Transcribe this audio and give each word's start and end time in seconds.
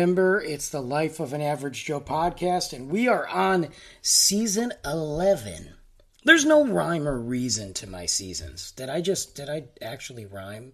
November, 0.00 0.40
it's 0.40 0.70
the 0.70 0.80
Life 0.80 1.20
of 1.20 1.34
an 1.34 1.42
Average 1.42 1.84
Joe 1.84 2.00
podcast, 2.00 2.72
and 2.72 2.88
we 2.88 3.06
are 3.06 3.28
on 3.28 3.68
season 4.00 4.72
11. 4.82 5.74
There's 6.24 6.46
no 6.46 6.66
rhyme 6.66 7.06
or 7.06 7.20
reason 7.20 7.74
to 7.74 7.86
my 7.86 8.06
seasons. 8.06 8.72
Did 8.72 8.88
I 8.88 9.02
just, 9.02 9.34
did 9.34 9.50
I 9.50 9.64
actually 9.82 10.24
rhyme 10.24 10.72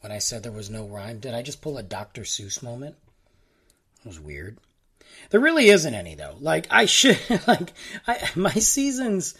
when 0.00 0.10
I 0.10 0.20
said 0.20 0.42
there 0.42 0.52
was 0.52 0.70
no 0.70 0.86
rhyme? 0.86 1.20
Did 1.20 1.34
I 1.34 1.42
just 1.42 1.60
pull 1.60 1.76
a 1.76 1.82
Dr. 1.82 2.22
Seuss 2.22 2.62
moment? 2.62 2.96
That 3.98 4.08
was 4.08 4.18
weird. 4.18 4.56
There 5.28 5.38
really 5.38 5.68
isn't 5.68 5.94
any, 5.94 6.14
though. 6.14 6.36
Like, 6.40 6.66
I 6.70 6.86
should, 6.86 7.20
like, 7.46 7.74
I, 8.06 8.26
my 8.36 8.54
seasons, 8.54 9.34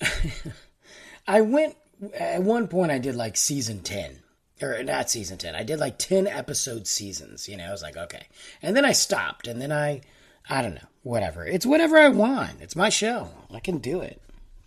I 1.26 1.40
went, 1.40 1.74
at 2.14 2.44
one 2.44 2.68
point, 2.68 2.92
I 2.92 2.98
did 2.98 3.16
like 3.16 3.36
season 3.36 3.80
10 3.80 4.20
or 4.62 4.82
not 4.82 5.10
season 5.10 5.38
10 5.38 5.54
i 5.54 5.62
did 5.62 5.78
like 5.78 5.98
10 5.98 6.26
episode 6.26 6.86
seasons 6.86 7.48
you 7.48 7.56
know? 7.56 7.66
I 7.66 7.70
was 7.70 7.82
like 7.82 7.96
okay. 7.96 8.26
And 8.62 8.76
then 8.76 8.84
i 8.84 8.92
stopped 8.92 9.46
and 9.46 9.60
then 9.60 9.72
i 9.72 10.00
i 10.48 10.62
don't 10.62 10.74
know 10.74 10.88
whatever. 11.02 11.46
It's 11.46 11.66
whatever 11.66 11.98
i 11.98 12.08
want. 12.08 12.60
It's 12.60 12.76
my 12.76 12.88
show. 12.88 13.30
I 13.52 13.60
can 13.60 13.78
do 13.78 14.00
it. 14.00 14.20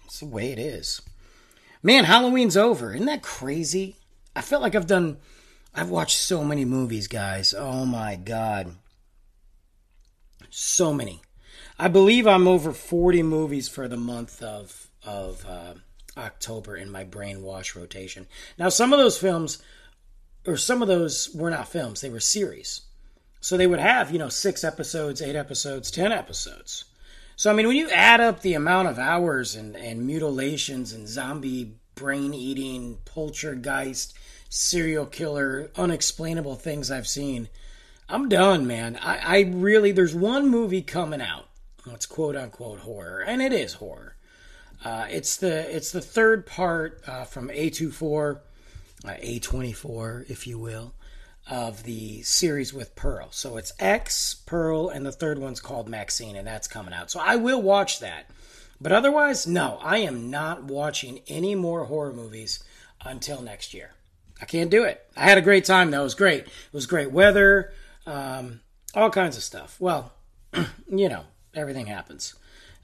It's 0.06 0.19
the 0.19 0.25
way 0.25 0.52
it 0.52 0.59
is. 0.59 1.02
Man 1.84 2.06
halloween's 2.06 2.58
over. 2.58 2.94
Isn't 2.94 3.06
that 3.08 3.22
crazy? 3.23 3.97
I 4.36 4.42
felt 4.42 4.62
like 4.62 4.75
i've 4.75 4.88
done 4.88 5.17
i've 5.73 5.89
watched 5.89 6.17
so 6.17 6.44
many 6.44 6.66
movies 6.66 7.08
guys. 7.08 7.53
Oh 7.58 7.86
my 7.86 8.16
god. 8.16 8.75
So 10.50 10.94
many. 10.94 11.22
I 11.80 11.88
believe 11.88 12.28
i'm 12.28 12.47
over 12.47 12.72
40 12.72 13.23
movies 13.23 13.67
for 13.67 13.88
the 13.88 13.97
month 13.97 14.42
of 14.42 14.88
of 15.03 15.45
uh, 15.47 15.73
october 16.17 16.75
in 16.75 16.92
my 16.92 17.03
brainwash 17.03 17.75
rotation. 17.75 18.28
Now 18.58 18.69
some 18.69 18.94
of 18.94 19.00
those 19.00 19.17
films 19.17 19.62
or 20.45 20.58
some 20.58 20.81
of 20.81 20.88
those 20.88 21.34
were 21.34 21.50
not 21.50 21.67
films, 21.67 22.02
they 22.02 22.09
were 22.09 22.20
series. 22.20 22.81
So 23.39 23.58
they 23.58 23.67
would 23.67 23.80
have, 23.80 24.11
you 24.11 24.20
know, 24.20 24.30
six 24.30 24.64
episodes, 24.64 25.22
eight 25.22 25.36
episodes, 25.36 25.89
ten 25.89 26.11
episodes. 26.11 26.86
So, 27.36 27.50
I 27.50 27.53
mean, 27.53 27.67
when 27.67 27.78
you 27.78 27.89
add 27.89 28.22
up 28.22 28.42
the 28.42 28.53
amount 28.53 28.88
of 28.88 29.00
hours 29.00 29.56
and, 29.56 29.75
and 29.75 30.06
mutilations 30.06 30.94
and 30.94 31.08
zombie 31.08 31.73
brain 31.95 32.34
eating, 32.34 33.00
poltergeist, 33.03 34.14
serial 34.50 35.08
killer, 35.08 35.72
unexplainable 35.75 36.56
things 36.56 36.92
I've 36.92 37.08
seen, 37.08 37.50
I'm 38.08 38.30
done, 38.30 38.67
man. 38.67 39.00
I, 39.02 39.17
I 39.17 39.39
really, 39.52 39.92
there's 39.92 40.14
one 40.14 40.50
movie 40.50 40.84
coming 40.84 41.22
out. 41.22 41.47
It's 41.88 42.06
quote 42.06 42.36
unquote 42.36 42.80
horror, 42.80 43.22
and 43.22 43.42
it 43.42 43.53
is 43.53 43.73
horror. 43.73 44.16
Uh, 44.84 45.08
it's 45.09 45.38
the 45.38 45.75
it's 45.75 45.92
the 45.92 46.02
third 46.02 46.45
part 46.45 47.02
uh, 47.08 47.23
from 47.23 47.50
A24 47.50 48.36
uh, 48.36 48.39
A24, 49.03 50.29
if 50.29 50.47
you 50.47 50.59
will, 50.59 50.94
of 51.50 51.84
the 51.84 52.22
series 52.22 52.73
with 52.73 52.95
Pearl. 52.95 53.29
So 53.31 53.57
it's 53.57 53.73
X, 53.79 54.35
Pearl, 54.45 54.89
and 54.89 55.06
the 55.06 55.12
third 55.12 55.39
one's 55.39 55.59
called 55.59 55.89
MaXXXine, 55.89 56.38
and 56.38 56.47
that's 56.47 56.67
coming 56.67 56.94
out. 56.94 57.12
So 57.12 57.19
I 57.19 57.35
will 57.35 57.62
watch 57.62 58.00
that. 58.00 58.29
But 58.79 58.91
otherwise, 58.91 59.45
no, 59.45 59.78
I 59.81 60.00
am 60.00 60.29
not 60.29 60.63
watching 60.63 61.22
any 61.28 61.56
more 61.56 61.85
horror 61.85 62.13
movies 62.13 62.63
until 63.03 63.41
next 63.41 63.73
year. 63.73 63.91
I 64.41 64.45
can't 64.45 64.72
do 64.72 64.84
it. 64.85 65.06
I 65.16 65.22
had 65.22 65.38
a 65.38 65.41
great 65.44 65.66
time, 65.66 65.91
though. 65.91 66.01
It 66.01 66.06
was 66.06 66.16
great. 66.16 66.45
It 66.45 66.73
was 66.73 66.88
great 66.88 67.12
weather, 67.12 67.73
um, 68.07 68.62
all 68.95 69.12
kinds 69.12 69.38
of 69.38 69.44
stuff. 69.44 69.78
Well, 69.79 70.12
you 70.89 71.09
know, 71.09 71.25
everything 71.53 71.85
happens. 71.85 72.33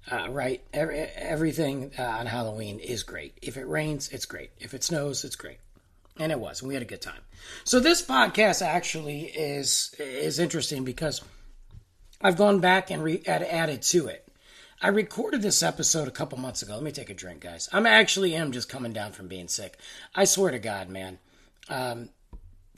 Uh, 0.10 0.30
right? 0.30 0.64
Every, 0.72 1.00
everything 1.00 1.92
uh, 1.98 2.04
on 2.04 2.28
Halloween 2.28 2.80
is 2.80 3.04
great. 3.04 3.38
If 3.42 3.58
it 3.58 3.68
rains, 3.68 4.10
it's 4.10 4.26
great. 4.26 4.52
If 4.60 4.74
it 4.74 4.84
snows, 4.84 5.26
it's 5.26 5.36
great 5.36 5.58
and 6.20 6.32
it 6.32 6.40
was 6.40 6.62
and 6.62 6.68
we 6.68 6.74
had 6.74 6.84
a 6.84 6.88
good 6.88 7.02
time. 7.02 7.22
So 7.64 7.80
this 7.80 8.02
podcast 8.02 8.62
actually 8.62 9.26
is 9.26 9.96
is 10.00 10.40
interesting 10.40 10.84
because 10.84 11.22
i've 12.22 12.38
gone 12.38 12.60
back 12.60 12.90
and 12.90 13.04
re- 13.04 13.24
added 13.26 13.82
to 13.84 14.08
it. 14.08 14.28
I 14.82 14.90
recorded 14.90 15.42
this 15.42 15.64
episode 15.64 16.08
a 16.08 16.12
couple 16.12 16.38
months 16.38 16.62
ago. 16.62 16.76
Let 16.76 16.84
me 16.84 16.92
take 16.92 17.10
a 17.10 17.16
drink 17.16 17.42
guys. 17.42 17.68
I'm 17.72 17.88
actually 17.88 18.36
am 18.36 18.52
just 18.52 18.70
coming 18.70 18.94
down 18.94 19.12
from 19.12 19.28
being 19.28 19.48
sick. 19.48 19.78
I 20.16 20.26
swear 20.26 20.52
to 20.52 20.60
god 20.60 20.90
man. 20.90 21.20
Um, 21.70 22.10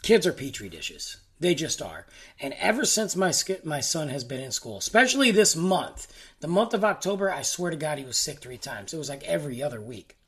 kids 0.01 0.25
are 0.25 0.33
petri 0.33 0.69
dishes. 0.69 1.17
They 1.41 1.56
just 1.56 1.81
are. 1.81 2.06
And 2.39 2.53
ever 2.59 2.83
since 2.83 3.16
my 3.16 3.31
my 3.63 3.79
son 3.79 4.09
has 4.09 4.23
been 4.23 4.41
in 4.41 4.51
school 4.51 4.77
especially 4.77 5.31
this 5.31 5.56
month 5.56 6.07
the 6.41 6.47
month 6.47 6.73
of 6.73 6.83
october 6.83 7.31
i 7.31 7.41
swear 7.41 7.71
to 7.71 7.77
god 7.77 7.97
he 7.97 8.06
was 8.06 8.17
sick 8.17 8.39
three 8.39 8.57
times. 8.57 8.94
It 8.94 8.97
was 8.97 9.09
like 9.09 9.23
every 9.23 9.63
other 9.63 9.79
week 9.81 10.19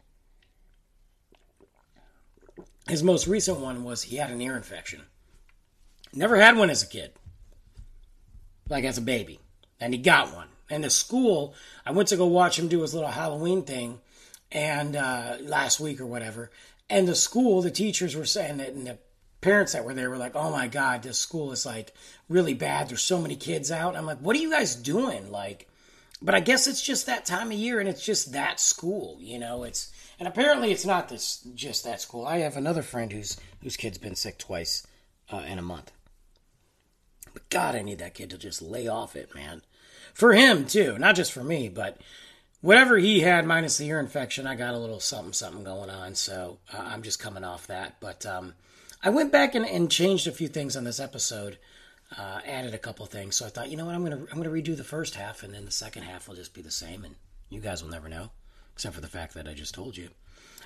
his 2.87 3.03
most 3.03 3.27
recent 3.27 3.59
one 3.59 3.83
was 3.83 4.03
he 4.03 4.17
had 4.17 4.31
an 4.31 4.41
ear 4.41 4.55
infection. 4.55 5.01
Never 6.13 6.35
had 6.37 6.57
one 6.57 6.69
as 6.69 6.83
a 6.83 6.87
kid, 6.87 7.13
like 8.67 8.83
as 8.83 8.97
a 8.97 9.01
baby, 9.01 9.39
and 9.79 9.93
he 9.93 9.99
got 9.99 10.33
one. 10.33 10.47
And 10.69 10.83
the 10.83 10.89
school, 10.89 11.53
I 11.85 11.91
went 11.91 12.09
to 12.09 12.17
go 12.17 12.25
watch 12.25 12.57
him 12.57 12.67
do 12.67 12.81
his 12.81 12.93
little 12.93 13.09
Halloween 13.09 13.63
thing, 13.63 13.99
and 14.51 14.95
uh, 14.95 15.37
last 15.41 15.79
week 15.79 16.01
or 16.01 16.05
whatever. 16.05 16.51
And 16.89 17.07
the 17.07 17.15
school, 17.15 17.61
the 17.61 17.71
teachers 17.71 18.15
were 18.15 18.25
saying 18.25 18.57
that, 18.57 18.69
and 18.69 18.87
the 18.87 18.97
parents 19.39 19.73
that 19.73 19.85
were 19.85 19.93
there 19.93 20.09
were 20.09 20.17
like, 20.17 20.35
"Oh 20.35 20.51
my 20.51 20.67
God, 20.67 21.03
this 21.03 21.17
school 21.17 21.51
is 21.51 21.65
like 21.65 21.93
really 22.29 22.53
bad. 22.53 22.89
There's 22.89 23.01
so 23.01 23.21
many 23.21 23.35
kids 23.35 23.71
out." 23.71 23.95
I'm 23.95 24.05
like, 24.05 24.19
"What 24.19 24.35
are 24.35 24.39
you 24.39 24.51
guys 24.51 24.75
doing?" 24.75 25.31
Like, 25.31 25.69
but 26.21 26.35
I 26.35 26.39
guess 26.39 26.67
it's 26.67 26.81
just 26.81 27.05
that 27.05 27.25
time 27.25 27.51
of 27.51 27.57
year, 27.57 27.79
and 27.79 27.87
it's 27.87 28.05
just 28.05 28.33
that 28.33 28.59
school. 28.59 29.17
You 29.19 29.39
know, 29.39 29.63
it's 29.63 29.90
and 30.21 30.27
apparently, 30.27 30.71
it's 30.71 30.85
not 30.85 31.09
this 31.09 31.37
just 31.55 31.83
that 31.83 31.99
school. 31.99 32.27
I 32.27 32.41
have 32.41 32.55
another 32.55 32.83
friend 32.83 33.11
whose 33.11 33.37
whose 33.63 33.75
kid's 33.75 33.97
been 33.97 34.15
sick 34.15 34.37
twice 34.37 34.85
uh, 35.33 35.37
in 35.37 35.57
a 35.57 35.63
month. 35.63 35.91
But 37.33 37.49
God, 37.49 37.73
I 37.73 37.81
need 37.81 37.97
that 37.97 38.13
kid 38.13 38.29
to 38.29 38.37
just 38.37 38.61
lay 38.61 38.87
off 38.87 39.15
it, 39.15 39.33
man. 39.33 39.63
For 40.13 40.33
him 40.33 40.67
too, 40.67 40.99
not 40.99 41.15
just 41.15 41.31
for 41.31 41.43
me, 41.43 41.69
but 41.69 41.97
whatever 42.61 42.99
he 42.99 43.21
had 43.21 43.47
minus 43.47 43.79
the 43.79 43.87
ear 43.87 43.99
infection, 43.99 44.45
I 44.45 44.53
got 44.53 44.75
a 44.75 44.77
little 44.77 44.99
something 44.99 45.33
something 45.33 45.63
going 45.63 45.89
on. 45.89 46.13
So 46.13 46.59
uh, 46.71 46.83
I'm 46.85 47.01
just 47.01 47.19
coming 47.19 47.43
off 47.43 47.65
that. 47.65 47.95
But 47.99 48.23
um, 48.23 48.53
I 49.01 49.09
went 49.09 49.31
back 49.31 49.55
and, 49.55 49.65
and, 49.65 49.89
changed 49.89 50.27
a 50.27 50.31
few 50.31 50.49
things 50.49 50.77
on 50.77 50.83
this 50.83 50.99
episode. 50.99 51.57
Uh, 52.15 52.41
added 52.45 52.75
a 52.75 52.77
couple 52.77 53.07
things, 53.07 53.37
so 53.37 53.47
I 53.47 53.49
thought, 53.49 53.71
you 53.71 53.77
know 53.77 53.87
what, 53.87 53.95
I'm 53.95 54.03
gonna 54.03 54.23
I'm 54.31 54.37
gonna 54.37 54.55
redo 54.55 54.77
the 54.77 54.83
first 54.83 55.15
half, 55.15 55.41
and 55.41 55.51
then 55.51 55.65
the 55.65 55.71
second 55.71 56.03
half 56.03 56.27
will 56.27 56.35
just 56.35 56.53
be 56.53 56.61
the 56.61 56.69
same, 56.69 57.05
and 57.05 57.15
you 57.49 57.59
guys 57.59 57.81
will 57.81 57.89
never 57.89 58.07
know 58.07 58.29
except 58.73 58.95
for 58.95 59.01
the 59.01 59.07
fact 59.07 59.33
that 59.33 59.47
I 59.47 59.53
just 59.53 59.73
told 59.73 59.97
you. 59.97 60.09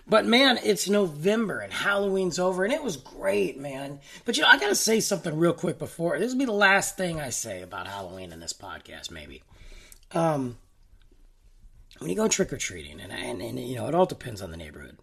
But 0.07 0.25
man, 0.25 0.59
it's 0.63 0.87
November 0.87 1.59
and 1.59 1.73
Halloween's 1.73 2.37
over, 2.37 2.63
and 2.63 2.71
it 2.71 2.83
was 2.83 2.97
great, 2.97 3.59
man. 3.59 3.99
But 4.23 4.37
you 4.37 4.43
know, 4.43 4.49
I 4.49 4.59
gotta 4.59 4.75
say 4.75 4.99
something 4.99 5.35
real 5.35 5.53
quick 5.53 5.79
before 5.79 6.19
this 6.19 6.31
will 6.31 6.39
be 6.39 6.45
the 6.45 6.51
last 6.51 6.95
thing 6.95 7.19
I 7.19 7.29
say 7.29 7.61
about 7.61 7.87
Halloween 7.87 8.31
in 8.31 8.39
this 8.39 8.53
podcast, 8.53 9.09
maybe. 9.09 9.41
Um, 10.11 10.57
when 11.97 12.11
you 12.11 12.15
go 12.15 12.27
trick 12.27 12.53
or 12.53 12.57
treating, 12.57 13.01
and, 13.01 13.11
and 13.11 13.41
and 13.41 13.59
you 13.59 13.75
know, 13.75 13.87
it 13.87 13.95
all 13.95 14.05
depends 14.05 14.41
on 14.41 14.51
the 14.51 14.57
neighborhood. 14.57 14.99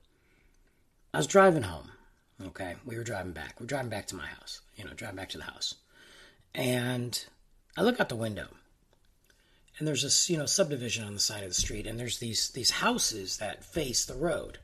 I 1.12 1.18
was 1.18 1.26
driving 1.26 1.64
home. 1.64 1.90
Okay, 2.40 2.76
we 2.84 2.96
were 2.96 3.04
driving 3.04 3.32
back. 3.32 3.56
We're 3.58 3.66
driving 3.66 3.90
back 3.90 4.06
to 4.08 4.16
my 4.16 4.26
house. 4.26 4.60
You 4.76 4.84
know, 4.84 4.92
driving 4.94 5.16
back 5.16 5.30
to 5.30 5.38
the 5.38 5.44
house, 5.44 5.74
and 6.54 7.24
I 7.76 7.82
look 7.82 7.98
out 7.98 8.08
the 8.08 8.14
window 8.14 8.48
and 9.82 9.88
there's 9.88 10.04
this 10.04 10.30
you 10.30 10.38
know 10.38 10.46
subdivision 10.46 11.04
on 11.04 11.14
the 11.14 11.18
side 11.18 11.42
of 11.42 11.48
the 11.48 11.54
street 11.56 11.88
and 11.88 11.98
there's 11.98 12.20
these 12.20 12.50
these 12.50 12.70
houses 12.70 13.38
that 13.38 13.64
face 13.64 14.04
the 14.04 14.14
road. 14.14 14.58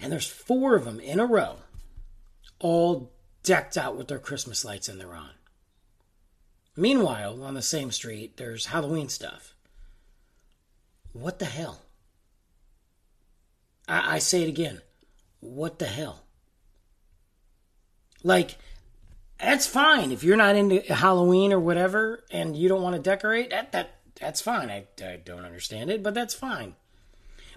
And 0.00 0.10
there's 0.10 0.26
four 0.26 0.74
of 0.74 0.84
them 0.84 0.98
in 0.98 1.20
a 1.20 1.26
row 1.26 1.58
all 2.58 3.12
decked 3.44 3.76
out 3.76 3.96
with 3.96 4.08
their 4.08 4.18
christmas 4.18 4.64
lights 4.64 4.88
and 4.88 5.00
they're 5.00 5.14
on. 5.14 5.30
Meanwhile 6.76 7.40
on 7.44 7.54
the 7.54 7.62
same 7.62 7.92
street 7.92 8.36
there's 8.36 8.66
halloween 8.66 9.08
stuff. 9.08 9.54
What 11.12 11.38
the 11.38 11.44
hell? 11.44 11.82
I, 13.86 14.16
I 14.16 14.18
say 14.18 14.42
it 14.42 14.48
again. 14.48 14.82
What 15.38 15.78
the 15.78 15.86
hell? 15.86 16.24
Like 18.24 18.58
that's 19.44 19.66
fine 19.66 20.12
if 20.12 20.24
you're 20.24 20.36
not 20.36 20.56
into 20.56 20.80
Halloween 20.92 21.52
or 21.52 21.60
whatever 21.60 22.24
and 22.30 22.56
you 22.56 22.68
don't 22.68 22.82
want 22.82 22.96
to 22.96 23.02
decorate. 23.02 23.50
That 23.50 23.72
that 23.72 23.94
that's 24.20 24.40
fine. 24.40 24.70
I, 24.70 24.86
I 25.04 25.16
don't 25.24 25.44
understand 25.44 25.90
it, 25.90 26.02
but 26.02 26.14
that's 26.14 26.34
fine. 26.34 26.74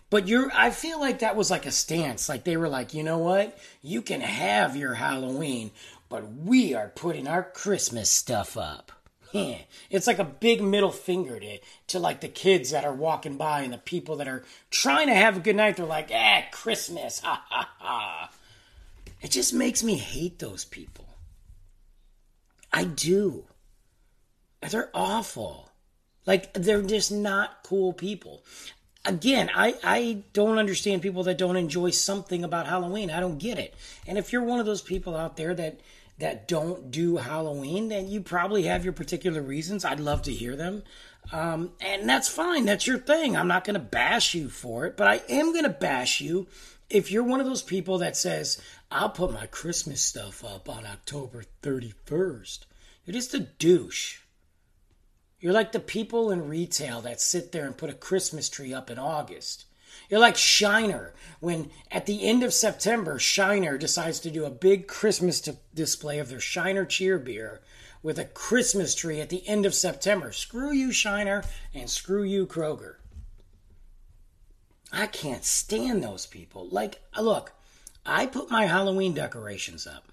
But 0.10 0.28
you're 0.28 0.52
I 0.54 0.72
feel 0.72 1.00
like 1.00 1.20
that 1.20 1.36
was 1.36 1.52
like 1.52 1.66
a 1.66 1.72
stance. 1.72 2.30
Like 2.30 2.44
they 2.44 2.58
were 2.58 2.70
like, 2.70 2.94
you 2.94 3.04
know 3.04 3.18
what? 3.18 3.58
You 3.82 4.02
can 4.02 4.22
have 4.22 4.76
your 4.76 4.96
Halloween, 4.96 5.72
but 6.10 6.32
we 6.32 6.74
are 6.74 6.90
putting 6.90 7.28
our 7.28 7.44
Christmas 7.44 8.10
stuff 8.10 8.58
up. 8.58 8.92
It's 9.90 10.08
like 10.08 10.20
a 10.20 10.24
big 10.26 10.62
middle 10.62 10.92
finger 10.92 11.40
to, 11.40 11.60
to 11.88 12.00
like 12.00 12.22
the 12.22 12.28
kids 12.28 12.72
that 12.72 12.84
are 12.84 12.94
walking 12.94 13.38
by 13.38 13.62
and 13.62 13.72
the 13.72 13.78
people 13.78 14.18
that 14.18 14.28
are 14.28 14.44
trying 14.70 15.08
to 15.08 15.14
have 15.14 15.38
a 15.38 15.40
good 15.40 15.56
night. 15.56 15.78
They're 15.78 15.86
like, 15.86 16.12
eh, 16.12 16.44
Christmas, 16.52 17.20
ha 17.20 17.44
ha 17.50 17.70
ha. 17.78 18.32
It 19.22 19.32
just 19.32 19.54
makes 19.54 19.84
me 19.84 19.96
hate 19.96 20.40
those 20.40 20.66
people. 20.66 21.07
I 22.72 22.84
do. 22.84 23.46
They're 24.62 24.90
awful. 24.94 25.70
Like, 26.26 26.54
they're 26.54 26.82
just 26.82 27.12
not 27.12 27.64
cool 27.64 27.94
people. 27.94 28.44
Again, 29.06 29.50
I, 29.56 29.76
I 29.84 30.24
don't 30.34 30.58
understand 30.58 31.02
people 31.02 31.24
that 31.24 31.38
don't 31.38 31.56
enjoy 31.56 31.92
something 31.92 32.44
about 32.44 32.68
Halloween. 32.68 33.10
I 33.10 33.22
don't 33.22 33.38
get 33.38 33.58
it. 33.58 33.74
And 34.06 34.18
if 34.18 34.34
you're 34.34 34.44
one 34.44 34.60
of 34.60 34.66
those 34.66 34.82
people 34.82 35.16
out 35.16 35.38
there 35.38 35.54
that 35.54 35.80
that 36.20 36.48
don't 36.48 36.90
do 36.90 37.18
Halloween, 37.18 37.90
then 37.90 38.08
you 38.08 38.22
probably 38.22 38.64
have 38.64 38.84
your 38.84 38.94
particular 38.94 39.42
reasons. 39.42 39.86
I'd 39.86 40.00
love 40.00 40.24
to 40.24 40.34
hear 40.34 40.56
them. 40.56 40.84
Um, 41.32 41.74
and 41.80 42.10
that's 42.10 42.28
fine. 42.28 42.66
That's 42.66 42.88
your 42.88 42.98
thing. 42.98 43.38
I'm 43.38 43.48
not 43.48 43.64
going 43.64 43.76
to 43.76 43.80
bash 43.80 44.34
you 44.34 44.50
for 44.50 44.86
it, 44.86 44.98
but 44.98 45.08
I 45.08 45.22
am 45.30 45.52
going 45.52 45.64
to 45.64 45.70
bash 45.70 46.22
you 46.22 46.48
if 46.90 47.12
you're 47.12 47.24
one 47.24 47.40
of 47.40 47.46
those 47.46 47.62
people 47.62 47.98
that 47.98 48.16
says, 48.16 48.62
I'll 48.90 49.10
put 49.10 49.34
my 49.34 49.46
Christmas 49.48 50.02
stuff 50.02 50.44
up 50.44 50.70
on 50.70 50.86
October 50.86 51.44
31st. 51.62 52.60
You're 53.06 53.14
just 53.14 53.34
a 53.34 53.40
douche. 53.40 54.20
You're 55.40 55.54
like 55.54 55.72
the 55.72 55.80
people 55.80 56.32
in 56.32 56.48
retail 56.48 57.02
that 57.02 57.22
sit 57.22 57.52
there 57.52 57.66
and 57.66 57.78
put 57.78 57.90
a 57.90 57.94
Christmas 57.94 58.50
tree 58.50 58.74
up 58.74 58.90
in 58.90 58.98
August. 58.98 59.66
You're 60.10 60.20
like 60.20 60.38
Shiner 60.38 61.14
when 61.40 61.70
at 61.92 62.06
the 62.06 62.24
end 62.26 62.44
of 62.44 62.54
September, 62.54 63.20
Shiner 63.20 63.78
decides 63.78 64.20
to 64.22 64.32
do 64.32 64.46
a 64.46 64.50
big 64.50 64.88
Christmas 64.88 65.42
display 65.74 66.20
of 66.20 66.30
their 66.30 66.40
Shiner 66.40 66.86
cheer 66.86 67.20
beer 67.20 67.62
with 68.02 68.18
a 68.18 68.26
Christmas 68.26 68.96
tree 68.96 69.20
at 69.20 69.30
the 69.30 69.46
end 69.48 69.66
of 69.66 69.76
September. 69.76 70.32
Screw 70.32 70.72
you, 70.72 70.92
Shiner, 70.92 71.44
and 71.74 71.90
screw 71.90 72.24
you, 72.24 72.48
Kroger. 72.48 72.96
I 74.92 75.08
can't 75.08 75.44
stand 75.44 76.04
those 76.04 76.26
people. 76.26 76.68
Like, 76.70 77.02
look, 77.20 77.54
I 78.06 78.26
put 78.26 78.50
my 78.50 78.66
Halloween 78.66 79.14
decorations 79.14 79.86
up. 79.86 80.12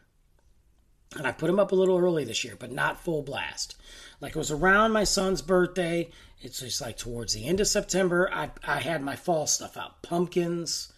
And 1.17 1.27
I 1.27 1.33
put 1.33 1.47
them 1.47 1.61
up 1.61 1.71
a 1.71 1.77
little 1.77 1.99
early 1.99 2.25
this 2.25 2.43
year, 2.43 2.57
but 2.59 2.73
not 2.73 3.01
full 3.01 3.23
blast. 3.23 3.77
Like 4.21 4.35
it 4.35 4.39
was 4.39 4.51
around 4.51 4.93
my 4.93 5.05
son's 5.05 5.43
birthday. 5.43 6.11
It's 6.41 6.61
just 6.61 6.81
like 6.81 6.97
towards 6.97 7.35
the 7.35 7.47
end 7.47 7.61
of 7.61 7.69
September. 7.69 8.29
I, 8.33 8.51
I 8.67 8.81
had 8.81 9.01
my 9.01 9.15
fall 9.15 9.47
stuff 9.47 9.77
out 9.77 10.03
pumpkins, 10.03 10.93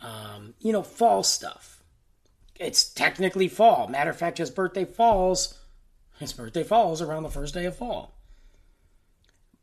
um, 0.00 0.54
you 0.60 0.72
know, 0.72 0.82
fall 0.82 1.22
stuff. 1.22 1.82
It's 2.58 2.84
technically 2.84 3.48
fall. 3.48 3.88
Matter 3.88 4.10
of 4.10 4.16
fact, 4.16 4.38
his 4.38 4.50
birthday 4.50 4.84
falls. 4.84 5.58
His 6.18 6.32
birthday 6.32 6.62
falls 6.62 7.02
around 7.02 7.24
the 7.24 7.30
first 7.30 7.52
day 7.52 7.66
of 7.66 7.76
fall. 7.76 8.15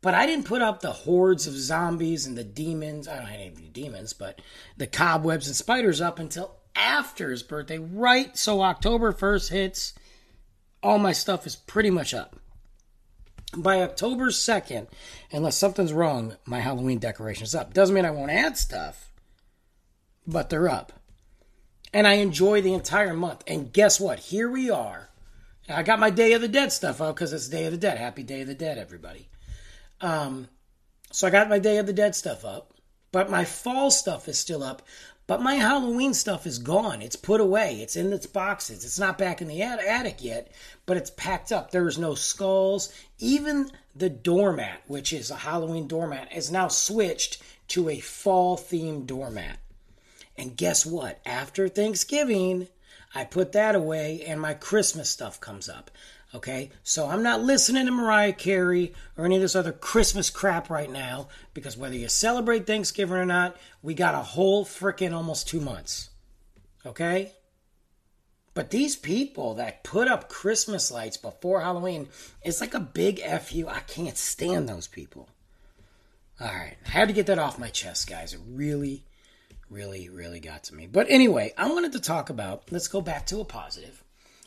But 0.04 0.12
I 0.12 0.26
didn't 0.26 0.44
put 0.44 0.60
up 0.60 0.82
the 0.82 0.92
hordes 0.92 1.46
of 1.46 1.54
zombies 1.54 2.26
and 2.26 2.36
the 2.36 2.44
demons. 2.44 3.08
I 3.08 3.16
don't 3.16 3.24
have 3.24 3.40
any 3.40 3.70
demons, 3.72 4.12
but 4.12 4.42
the 4.76 4.86
cobwebs 4.86 5.46
and 5.46 5.56
spiders 5.56 6.02
up 6.02 6.18
until 6.18 6.56
after 6.76 7.30
his 7.30 7.42
birthday, 7.42 7.78
right? 7.78 8.36
So 8.36 8.60
October 8.60 9.14
1st 9.14 9.48
hits, 9.48 9.94
all 10.82 10.98
my 10.98 11.12
stuff 11.12 11.46
is 11.46 11.56
pretty 11.56 11.88
much 11.88 12.12
up. 12.12 12.36
By 13.56 13.80
October 13.80 14.26
2nd, 14.26 14.88
unless 15.32 15.56
something's 15.56 15.94
wrong, 15.94 16.36
my 16.44 16.60
Halloween 16.60 16.98
decoration's 16.98 17.54
up. 17.54 17.72
Doesn't 17.72 17.94
mean 17.94 18.04
I 18.04 18.10
won't 18.10 18.30
add 18.30 18.58
stuff, 18.58 19.10
but 20.26 20.50
they're 20.50 20.68
up. 20.68 20.92
And 21.94 22.06
I 22.06 22.14
enjoy 22.14 22.60
the 22.60 22.74
entire 22.74 23.14
month. 23.14 23.42
And 23.46 23.72
guess 23.72 23.98
what? 23.98 24.18
Here 24.18 24.50
we 24.50 24.68
are. 24.68 25.08
I 25.66 25.82
got 25.82 25.98
my 25.98 26.10
Day 26.10 26.34
of 26.34 26.42
the 26.42 26.48
Dead 26.48 26.72
stuff 26.72 27.00
out 27.00 27.14
because 27.14 27.32
it's 27.32 27.48
Day 27.48 27.64
of 27.64 27.72
the 27.72 27.78
Dead. 27.78 27.96
Happy 27.96 28.22
Day 28.22 28.42
of 28.42 28.48
the 28.48 28.54
Dead, 28.54 28.76
everybody. 28.76 29.30
Um, 30.04 30.48
so 31.10 31.26
I 31.26 31.30
got 31.30 31.48
my 31.48 31.58
Day 31.58 31.78
of 31.78 31.86
the 31.86 31.92
Dead 31.94 32.14
stuff 32.14 32.44
up, 32.44 32.74
but 33.10 33.30
my 33.30 33.46
fall 33.46 33.90
stuff 33.90 34.28
is 34.28 34.38
still 34.38 34.62
up. 34.62 34.82
But 35.26 35.40
my 35.40 35.54
Halloween 35.54 36.12
stuff 36.12 36.46
is 36.46 36.58
gone. 36.58 37.00
It's 37.00 37.16
put 37.16 37.40
away. 37.40 37.80
It's 37.80 37.96
in 37.96 38.12
its 38.12 38.26
boxes. 38.26 38.84
It's 38.84 38.98
not 38.98 39.16
back 39.16 39.40
in 39.40 39.48
the 39.48 39.62
attic 39.62 40.22
yet, 40.22 40.52
but 40.84 40.98
it's 40.98 41.08
packed 41.08 41.50
up. 41.50 41.70
There's 41.70 41.96
no 41.96 42.14
skulls. 42.14 42.92
Even 43.18 43.70
the 43.96 44.10
doormat, 44.10 44.82
which 44.86 45.14
is 45.14 45.30
a 45.30 45.36
Halloween 45.36 45.88
doormat, 45.88 46.30
is 46.36 46.52
now 46.52 46.68
switched 46.68 47.42
to 47.68 47.88
a 47.88 48.00
fall 48.00 48.58
themed 48.58 49.06
doormat. 49.06 49.56
And 50.36 50.54
guess 50.54 50.84
what? 50.84 51.18
After 51.24 51.66
Thanksgiving, 51.66 52.68
I 53.14 53.24
put 53.24 53.52
that 53.52 53.74
away 53.74 54.22
and 54.26 54.38
my 54.38 54.52
Christmas 54.52 55.08
stuff 55.08 55.40
comes 55.40 55.70
up. 55.70 55.90
Okay, 56.34 56.70
so 56.82 57.06
I'm 57.06 57.22
not 57.22 57.42
listening 57.42 57.86
to 57.86 57.92
Mariah 57.92 58.32
Carey 58.32 58.92
or 59.16 59.24
any 59.24 59.36
of 59.36 59.42
this 59.42 59.54
other 59.54 59.70
Christmas 59.70 60.30
crap 60.30 60.68
right 60.68 60.90
now 60.90 61.28
because 61.54 61.76
whether 61.76 61.94
you 61.94 62.08
celebrate 62.08 62.66
Thanksgiving 62.66 63.16
or 63.16 63.24
not, 63.24 63.56
we 63.82 63.94
got 63.94 64.16
a 64.16 64.18
whole 64.18 64.64
freaking 64.64 65.14
almost 65.14 65.46
two 65.46 65.60
months. 65.60 66.10
Okay? 66.84 67.30
But 68.52 68.70
these 68.70 68.96
people 68.96 69.54
that 69.54 69.84
put 69.84 70.08
up 70.08 70.28
Christmas 70.28 70.90
lights 70.90 71.16
before 71.16 71.60
Halloween, 71.60 72.08
it's 72.42 72.60
like 72.60 72.74
a 72.74 72.80
big 72.80 73.20
FU. 73.20 73.68
I 73.68 73.80
can't 73.80 74.16
stand 74.16 74.68
those 74.68 74.88
people. 74.88 75.28
All 76.40 76.48
right, 76.48 76.76
I 76.84 76.90
had 76.90 77.08
to 77.08 77.14
get 77.14 77.26
that 77.26 77.38
off 77.38 77.60
my 77.60 77.68
chest, 77.68 78.10
guys. 78.10 78.34
It 78.34 78.40
really, 78.48 79.04
really, 79.70 80.08
really 80.08 80.40
got 80.40 80.64
to 80.64 80.74
me. 80.74 80.88
But 80.88 81.06
anyway, 81.08 81.52
I 81.56 81.70
wanted 81.70 81.92
to 81.92 82.00
talk 82.00 82.28
about, 82.28 82.72
let's 82.72 82.88
go 82.88 83.00
back 83.00 83.26
to 83.26 83.40
a 83.40 83.44
positive 83.44 84.03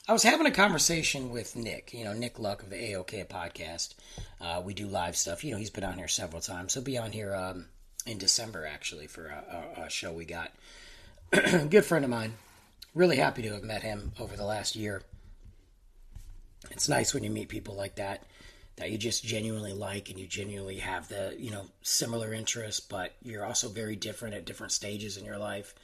I 0.10 0.14
was 0.14 0.24
having 0.24 0.48
a 0.48 0.52
conversation 0.52 1.32
with 1.32 1.58
Nick, 1.58 1.94
you 1.94 2.06
know, 2.06 2.14
Nick 2.14 2.40
Luck 2.40 2.64
of 2.64 2.70
the 2.70 2.78
AOK 2.78 3.28
podcast. 3.28 3.94
Uh, 4.40 4.62
we 4.64 4.74
do 4.74 4.88
live 4.88 5.18
stuff. 5.18 5.44
You 5.44 5.52
know, 5.52 5.58
he's 5.58 5.70
been 5.70 5.84
on 5.84 5.98
here 5.98 6.08
several 6.08 6.42
times. 6.42 6.74
He'll 6.74 6.84
be 6.84 6.98
on 6.98 7.12
here 7.12 7.36
um, 7.36 7.66
in 8.06 8.18
December, 8.18 8.66
actually, 8.66 9.08
for 9.08 9.26
a, 9.26 9.82
a, 9.82 9.84
a 9.84 9.90
show 9.90 10.14
we 10.14 10.24
got. 10.24 10.54
Good 11.32 11.84
friend 11.84 12.06
of 12.06 12.12
mine. 12.12 12.36
Really 12.96 13.18
happy 13.18 13.42
to 13.42 13.54
have 13.54 13.64
met 13.64 13.84
him 13.84 14.14
over 14.18 14.38
the 14.38 14.46
last 14.46 14.78
year. 14.78 15.02
It's 16.72 16.88
nice 16.88 17.14
when 17.14 17.26
you 17.26 17.30
meet 17.30 17.50
people 17.50 17.76
like 17.76 17.96
that 17.96 18.24
that 18.78 18.92
you 18.92 18.98
just 18.98 19.26
genuinely 19.26 19.74
like 19.74 20.10
and 20.10 20.18
you 20.18 20.26
genuinely 20.28 20.78
have 20.78 21.10
the, 21.10 21.36
you 21.38 21.52
know, 21.52 21.66
similar 21.82 22.34
interests, 22.34 22.80
but 22.80 23.14
you're 23.24 23.46
also 23.46 23.68
very 23.68 23.98
different 23.98 24.36
at 24.36 24.46
different 24.46 24.72
stages 24.72 25.18
in 25.18 25.26
your 25.26 25.38
life 25.38 25.76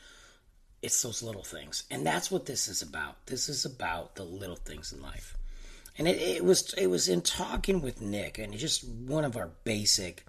it's 0.84 1.02
those 1.02 1.24
little 1.24 1.44
things. 1.44 1.86
And 1.90 2.06
that's 2.06 2.30
what 2.30 2.46
this 2.46 2.68
is 2.68 2.82
about. 2.82 3.26
This 3.26 3.48
is 3.48 3.64
about 3.64 4.16
the 4.16 4.24
little 4.24 4.58
things 4.58 4.92
in 4.92 5.02
life. 5.02 5.38
And 5.98 6.08
it, 6.08 6.22
it 6.22 6.44
was 6.44 6.74
it 6.74 6.88
was 6.88 7.08
in 7.08 7.22
talking 7.22 7.82
with 7.82 8.02
nick 8.02 8.38
and 8.38 8.54
just 8.58 8.84
one 8.84 9.24
of 9.24 9.38
our 9.38 9.52
basic 9.64 10.26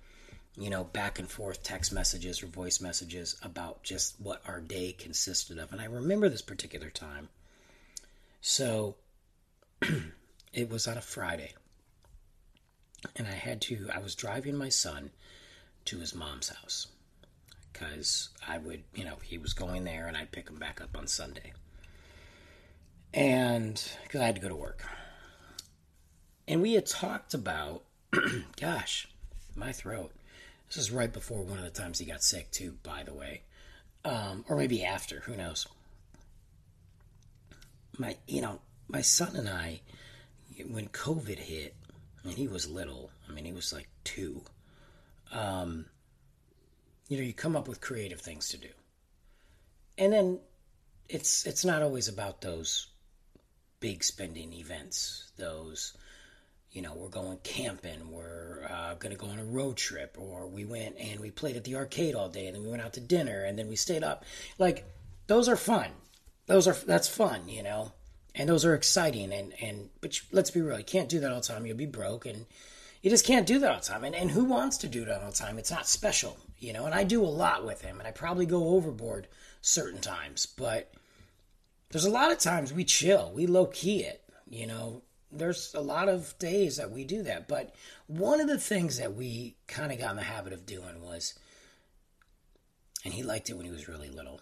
you 0.56 0.70
know 0.70 0.84
back 0.84 1.18
and 1.18 1.28
forth 1.28 1.62
text 1.62 1.92
messages 1.92 2.42
or 2.42 2.46
voice 2.46 2.80
messages 2.80 3.37
about 3.42 3.82
just 3.82 4.14
what 4.20 4.42
our 4.46 4.61
day 4.61 4.92
consisted 4.92 5.58
of. 5.58 5.73
And 5.73 5.80
i 5.80 5.87
remember 5.87 6.28
this 6.28 6.42
particular 6.42 6.90
time. 6.90 7.28
So 8.40 8.94
it 10.52 10.70
was 10.70 10.87
on 10.87 10.96
a 10.99 11.02
friday. 11.02 11.54
And 13.16 13.26
i 13.26 13.32
had 13.32 13.61
to 13.62 13.88
i 13.92 13.99
was 13.99 14.14
driving 14.14 14.56
my 14.56 14.68
son 14.68 15.11
to 15.87 15.99
his 15.99 16.14
mom's 16.14 16.50
house 16.50 16.87
because 17.75 18.28
I 18.47 18.59
would, 18.59 18.85
you 18.95 19.04
know, 19.04 19.16
he 19.23 19.37
was 19.37 19.52
going 19.52 19.85
there 19.85 20.07
and 20.07 20.16
I'd 20.16 20.33
pick 20.33 20.49
him 20.49 20.57
back 20.57 20.81
up 20.81 20.97
on 20.97 21.07
Sunday. 21.07 21.52
And 23.12 23.83
because 24.04 24.21
I 24.21 24.26
had 24.26 24.37
to 24.37 24.40
go 24.40 24.49
to 24.49 24.54
work. 24.54 24.85
And 26.47 26.62
we 26.62 26.75
had 26.75 26.87
talked 26.87 27.35
about, 27.35 27.83
gosh, 28.61 29.09
my 29.54 29.73
throat. 29.73 30.12
This 30.69 30.76
is 30.78 30.90
right 30.90 31.12
before 31.12 31.43
one 31.43 31.59
of 31.59 31.64
the 31.64 31.71
times 31.71 31.99
he 31.99 32.07
got 32.07 32.23
sick, 32.23 32.50
too, 32.50 32.76
by 32.83 33.02
the 33.02 33.14
way. 33.14 33.43
Um, 34.04 34.45
or 34.49 34.57
maybe 34.57 34.85
after, 34.85 35.21
who 35.21 35.37
knows. 35.37 35.66
My, 37.99 38.16
you 38.26 38.40
know, 38.40 38.61
my 38.88 39.00
son 39.00 39.37
and 39.37 39.49
I, 39.49 39.81
when 40.69 40.88
COVID 40.88 41.38
hit, 41.38 41.75
and 42.25 42.33
he 42.33 42.49
was 42.49 42.69
little, 42.69 43.11
I 43.28 43.33
mean, 43.33 43.45
he 43.45 43.52
was 43.52 43.73
like 43.73 43.88
two. 44.02 44.43
Um, 45.33 45.87
you 47.14 47.21
know 47.21 47.26
you 47.26 47.33
come 47.33 47.54
up 47.54 47.68
with 47.68 47.80
creative 47.80 48.21
things 48.21 48.49
to 48.49 48.56
do. 48.56 48.68
And 49.97 50.12
then 50.12 50.40
it's 51.09 51.47
it's 51.47 51.64
not 51.64 51.80
always 51.80 52.09
about 52.09 52.40
those 52.40 52.88
big 53.78 54.02
spending 54.02 54.52
events 54.54 55.30
those 55.37 55.94
you 56.73 56.80
know 56.80 56.94
we're 56.94 57.09
going 57.09 57.38
camping 57.44 58.11
we're 58.11 58.66
uh, 58.68 58.94
going 58.94 59.14
to 59.14 59.18
go 59.18 59.26
on 59.26 59.38
a 59.38 59.44
road 59.44 59.76
trip 59.76 60.16
or 60.18 60.47
we 60.47 60.64
went 60.64 60.97
and 60.99 61.21
we 61.21 61.30
played 61.30 61.54
at 61.54 61.64
the 61.64 61.76
arcade 61.76 62.14
all 62.14 62.30
day 62.30 62.47
and 62.47 62.56
then 62.56 62.64
we 62.64 62.71
went 62.71 62.83
out 62.83 62.94
to 62.94 63.00
dinner 63.00 63.44
and 63.44 63.59
then 63.59 63.68
we 63.68 63.76
stayed 63.76 64.02
up. 64.02 64.25
Like 64.59 64.85
those 65.28 65.49
are 65.49 65.56
fun. 65.56 65.90
Those 66.47 66.66
are 66.66 66.75
that's 66.75 67.09
fun 67.09 67.49
you 67.49 67.62
know? 67.62 67.92
And 68.35 68.49
those 68.49 68.64
are 68.64 68.75
exciting 68.75 69.33
and 69.33 69.52
and 69.61 69.90
but 70.00 70.21
let's 70.33 70.50
be 70.50 70.62
real 70.62 70.78
you 70.78 70.85
can't 70.85 71.09
do 71.09 71.21
that 71.21 71.30
all 71.30 71.40
the 71.40 71.47
time. 71.47 71.64
You'll 71.64 71.76
be 71.76 71.87
broke 71.87 72.26
and 72.26 72.47
you 73.04 73.11
just 73.11 73.26
can't 73.26 73.47
do 73.47 73.59
that 73.59 73.71
all 73.71 73.80
the 73.80 73.85
time. 73.85 74.02
And, 74.02 74.14
and 74.14 74.30
who 74.30 74.44
wants 74.47 74.78
to 74.78 74.88
do 74.88 75.04
that 75.04 75.21
all 75.21 75.30
the 75.30 75.37
time? 75.37 75.59
It's 75.59 75.71
not 75.71 75.87
special, 75.87 76.38
you 76.64 76.73
know. 76.73 76.87
And 76.87 76.94
I 76.94 77.04
do 77.04 77.23
a 77.23 77.26
lot 77.26 77.64
with 77.64 77.83
him, 77.83 77.99
and 77.99 78.09
I 78.09 78.11
probably 78.11 78.47
go 78.47 78.68
overboard 78.71 79.28
certain 79.61 80.00
times. 80.00 80.47
But 80.47 80.92
there's 81.90 82.04
a 82.04 82.11
lot 82.11 82.33
of 82.33 82.38
times 82.38 82.73
we 82.73 82.85
chill, 82.85 83.33
we 83.35 83.47
low 83.47 83.66
key 83.66 84.02
it, 84.02 84.23
you 84.49 84.66
know. 84.66 85.02
there's 85.30 85.75
a 85.75 85.80
lot 85.80 86.09
of 86.09 86.38
days 86.38 86.76
that 86.76 86.90
we 86.90 87.04
do 87.04 87.23
that. 87.25 87.49
But 87.49 87.75
one 88.06 88.40
of 88.40 88.49
the 88.49 88.59
things 88.59 88.99
that 88.99 89.14
we 89.14 89.56
kind 89.66 89.92
of 89.92 89.99
got 89.99 90.11
in 90.11 90.16
the 90.16 90.23
habit 90.23 90.52
of 90.52 90.66
doing 90.66 91.02
was, 91.02 91.35
and 93.04 93.12
he 93.12 93.23
liked 93.23 93.50
it 93.50 93.54
when 93.54 93.66
he 93.66 93.73
was 93.73 93.88
really 93.88 94.09
little, 94.09 94.40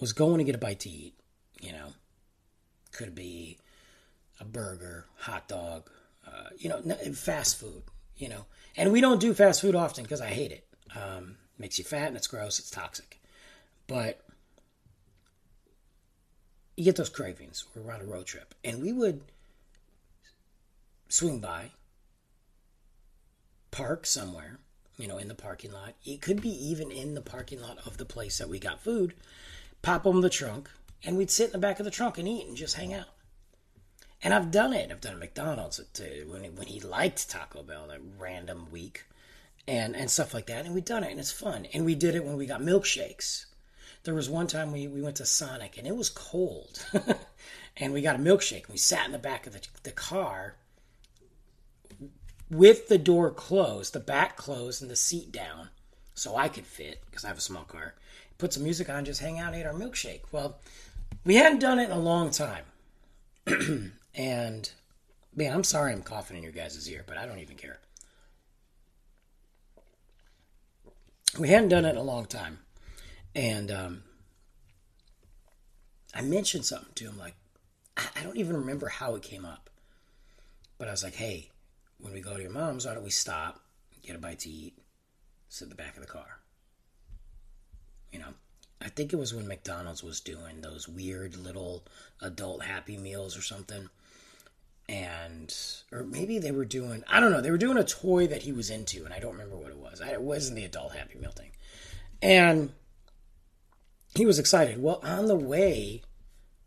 was 0.00 0.12
going 0.12 0.38
to 0.38 0.44
get 0.44 0.54
a 0.54 0.58
bite 0.58 0.80
to 0.80 0.90
eat. 0.90 1.14
You 1.60 1.72
know, 1.72 1.88
could 2.92 3.14
be 3.14 3.58
a 4.40 4.44
burger, 4.44 5.06
hot 5.16 5.46
dog, 5.46 5.88
uh, 6.26 6.48
you 6.58 6.68
know, 6.68 6.80
fast 7.14 7.58
food. 7.58 7.82
You 8.22 8.28
know, 8.28 8.44
and 8.76 8.92
we 8.92 9.00
don't 9.00 9.20
do 9.20 9.34
fast 9.34 9.62
food 9.62 9.74
often 9.74 10.04
because 10.04 10.20
I 10.20 10.28
hate 10.28 10.52
it. 10.52 10.64
Um, 10.94 11.38
makes 11.58 11.76
you 11.76 11.84
fat 11.84 12.06
and 12.06 12.16
it's 12.16 12.28
gross. 12.28 12.60
It's 12.60 12.70
toxic. 12.70 13.20
But 13.88 14.20
you 16.76 16.84
get 16.84 16.94
those 16.94 17.08
cravings. 17.08 17.64
We're 17.74 17.92
on 17.92 18.00
a 18.00 18.04
road 18.04 18.26
trip, 18.26 18.54
and 18.62 18.80
we 18.80 18.92
would 18.92 19.22
swing 21.08 21.40
by, 21.40 21.72
park 23.72 24.06
somewhere, 24.06 24.60
you 24.96 25.08
know, 25.08 25.18
in 25.18 25.26
the 25.26 25.34
parking 25.34 25.72
lot. 25.72 25.94
It 26.04 26.22
could 26.22 26.40
be 26.40 26.50
even 26.50 26.92
in 26.92 27.14
the 27.14 27.22
parking 27.22 27.60
lot 27.60 27.78
of 27.84 27.96
the 27.96 28.04
place 28.04 28.38
that 28.38 28.48
we 28.48 28.60
got 28.60 28.80
food. 28.80 29.14
Pop 29.82 30.04
them 30.04 30.18
in 30.18 30.22
the 30.22 30.30
trunk, 30.30 30.70
and 31.02 31.16
we'd 31.16 31.28
sit 31.28 31.46
in 31.46 31.52
the 31.52 31.58
back 31.58 31.80
of 31.80 31.84
the 31.84 31.90
trunk 31.90 32.18
and 32.18 32.28
eat 32.28 32.46
and 32.46 32.56
just 32.56 32.76
hang 32.76 32.94
out. 32.94 33.08
And 34.22 34.32
I've 34.32 34.50
done 34.50 34.72
it. 34.72 34.90
I've 34.90 35.00
done 35.00 35.18
McDonald's 35.18 35.80
too, 35.92 36.26
uh, 36.26 36.32
when 36.32 36.44
he, 36.44 36.50
when 36.50 36.66
he 36.66 36.80
liked 36.80 37.28
Taco 37.28 37.62
Bell 37.62 37.88
that 37.88 38.00
random 38.18 38.68
week, 38.70 39.04
and 39.66 39.96
and 39.96 40.10
stuff 40.10 40.34
like 40.34 40.46
that. 40.46 40.64
And 40.64 40.74
we've 40.74 40.84
done 40.84 41.04
it, 41.04 41.10
and 41.10 41.20
it's 41.20 41.32
fun. 41.32 41.66
And 41.72 41.84
we 41.84 41.94
did 41.94 42.14
it 42.14 42.24
when 42.24 42.36
we 42.36 42.46
got 42.46 42.60
milkshakes 42.60 43.46
there 44.04 44.14
was 44.14 44.28
one 44.28 44.46
time 44.46 44.72
we, 44.72 44.88
we 44.88 45.00
went 45.00 45.16
to 45.16 45.26
Sonic 45.26 45.78
and 45.78 45.86
it 45.86 45.96
was 45.96 46.10
cold. 46.10 46.84
and 47.76 47.92
we 47.92 48.02
got 48.02 48.16
a 48.16 48.18
milkshake. 48.18 48.64
And 48.64 48.72
We 48.72 48.78
sat 48.78 49.06
in 49.06 49.12
the 49.12 49.18
back 49.18 49.46
of 49.46 49.52
the, 49.52 49.60
the 49.84 49.92
car 49.92 50.56
with 52.50 52.88
the 52.88 52.98
door 52.98 53.30
closed, 53.30 53.92
the 53.92 54.00
back 54.00 54.36
closed, 54.36 54.82
and 54.82 54.90
the 54.90 54.96
seat 54.96 55.32
down 55.32 55.68
so 56.14 56.36
I 56.36 56.48
could 56.48 56.66
fit 56.66 57.02
because 57.06 57.24
I 57.24 57.28
have 57.28 57.38
a 57.38 57.42
small 57.42 57.64
car. 57.64 57.94
Put 58.38 58.52
some 58.52 58.64
music 58.64 58.90
on, 58.90 59.04
just 59.04 59.20
hang 59.20 59.38
out, 59.38 59.54
ate 59.54 59.66
our 59.66 59.72
milkshake. 59.72 60.22
Well, 60.32 60.58
we 61.24 61.36
hadn't 61.36 61.60
done 61.60 61.78
it 61.78 61.84
in 61.84 61.92
a 61.92 61.98
long 61.98 62.30
time. 62.30 62.64
and 64.14 64.70
man, 65.34 65.52
I'm 65.52 65.64
sorry 65.64 65.92
I'm 65.92 66.02
coughing 66.02 66.36
in 66.36 66.42
your 66.42 66.52
guys' 66.52 66.88
ear, 66.90 67.04
but 67.06 67.16
I 67.16 67.26
don't 67.26 67.38
even 67.38 67.56
care. 67.56 67.78
We 71.38 71.48
hadn't 71.48 71.70
done 71.70 71.84
it 71.84 71.90
in 71.90 71.96
a 71.96 72.02
long 72.02 72.26
time. 72.26 72.58
And 73.34 73.70
um, 73.70 74.02
I 76.14 76.20
mentioned 76.20 76.66
something 76.66 76.92
to 76.96 77.04
him, 77.06 77.18
like, 77.18 77.34
I 77.96 78.22
don't 78.22 78.36
even 78.36 78.56
remember 78.56 78.88
how 78.88 79.14
it 79.14 79.22
came 79.22 79.44
up. 79.44 79.70
But 80.78 80.88
I 80.88 80.90
was 80.90 81.04
like, 81.04 81.14
hey, 81.14 81.50
when 81.98 82.12
we 82.12 82.20
go 82.20 82.36
to 82.36 82.42
your 82.42 82.50
mom's, 82.50 82.86
why 82.86 82.94
don't 82.94 83.04
we 83.04 83.10
stop, 83.10 83.60
get 84.02 84.16
a 84.16 84.18
bite 84.18 84.40
to 84.40 84.50
eat, 84.50 84.76
sit 85.48 85.66
in 85.66 85.68
the 85.70 85.74
back 85.74 85.94
of 85.96 86.02
the 86.02 86.08
car? 86.08 86.40
You 88.10 88.18
know, 88.18 88.34
I 88.80 88.88
think 88.88 89.12
it 89.12 89.18
was 89.18 89.32
when 89.32 89.46
McDonald's 89.46 90.02
was 90.02 90.20
doing 90.20 90.60
those 90.60 90.88
weird 90.88 91.36
little 91.36 91.84
adult 92.20 92.64
Happy 92.64 92.98
Meals 92.98 93.38
or 93.38 93.42
something. 93.42 93.88
And, 94.88 95.54
or 95.90 96.02
maybe 96.02 96.38
they 96.38 96.50
were 96.50 96.64
doing, 96.64 97.04
I 97.08 97.20
don't 97.20 97.32
know, 97.32 97.40
they 97.40 97.50
were 97.50 97.58
doing 97.58 97.78
a 97.78 97.84
toy 97.84 98.26
that 98.26 98.42
he 98.42 98.52
was 98.52 98.68
into, 98.68 99.04
and 99.04 99.14
I 99.14 99.20
don't 99.20 99.32
remember 99.32 99.56
what 99.56 99.70
it 99.70 99.78
was. 99.78 100.00
I, 100.00 100.10
it 100.10 100.22
wasn't 100.22 100.56
the 100.56 100.64
adult 100.64 100.94
Happy 100.94 101.18
Meal 101.18 101.30
thing. 101.30 101.52
And 102.20 102.72
he 104.14 104.26
was 104.26 104.38
excited. 104.38 104.82
Well, 104.82 105.00
on 105.02 105.26
the 105.26 105.36
way 105.36 106.02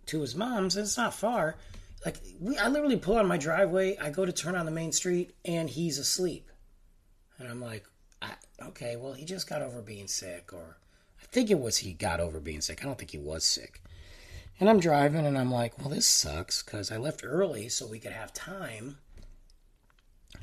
to 0.08 0.22
his 0.22 0.36
mom's, 0.36 0.76
it's 0.76 0.98
not 0.98 1.14
far. 1.14 1.56
Like 2.06 2.18
we, 2.40 2.58
I 2.58 2.68
literally 2.68 2.98
pull 2.98 3.18
out 3.18 3.28
my 3.28 3.38
driveway. 3.38 3.98
I 3.98 4.10
go 4.10 4.26
to 4.26 4.32
turn 4.32 4.56
on 4.56 4.66
the 4.66 4.72
main 4.72 4.92
street, 4.92 5.36
and 5.44 5.70
he's 5.70 5.98
asleep. 5.98 6.50
And 7.38 7.48
I'm 7.48 7.62
like, 7.62 7.86
okay, 8.62 8.96
well, 8.96 9.14
he 9.14 9.26
just 9.26 9.50
got 9.50 9.62
over 9.62 9.82
being 9.82 10.08
sick, 10.08 10.52
or 10.54 10.78
I 11.22 11.26
think 11.32 11.50
it 11.50 11.60
was 11.60 11.78
he 11.78 11.94
got 11.94 12.20
over 12.20 12.40
being 12.40 12.62
sick. 12.62 12.82
I 12.82 12.86
don't 12.86 12.98
think 12.98 13.12
he 13.12 13.18
was 13.18 13.44
sick. 13.44 13.82
And 14.60 14.70
I'm 14.70 14.80
driving, 14.80 15.26
and 15.26 15.38
I'm 15.38 15.52
like, 15.52 15.78
well, 15.80 15.90
this 15.90 16.08
sucks 16.08 16.64
because 16.64 16.92
I 16.92 16.98
left 16.98 17.22
early 17.26 17.68
so 17.68 17.88
we 17.88 18.00
could 18.00 18.14
have 18.14 18.34
time 18.34 18.98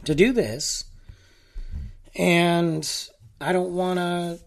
to 0.05 0.15
do 0.15 0.33
this, 0.33 0.85
and 2.15 3.09
I 3.41 3.53
don't 3.53 3.75
want 3.75 3.99
to 3.99 4.39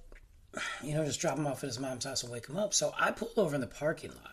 you 0.84 0.94
know, 0.94 1.06
just 1.06 1.20
drop 1.20 1.38
him 1.38 1.48
off 1.48 1.64
at 1.64 1.68
his 1.68 1.80
mom's 1.80 2.06
house 2.06 2.24
and 2.24 2.32
wake 2.32 2.48
him 2.48 2.58
up. 2.58 2.74
So 2.74 2.94
I 3.00 3.12
pulled 3.12 3.38
over 3.38 3.56
in 3.56 3.62
the 3.62 3.68
parking 3.68 4.12
lot. 4.12 4.32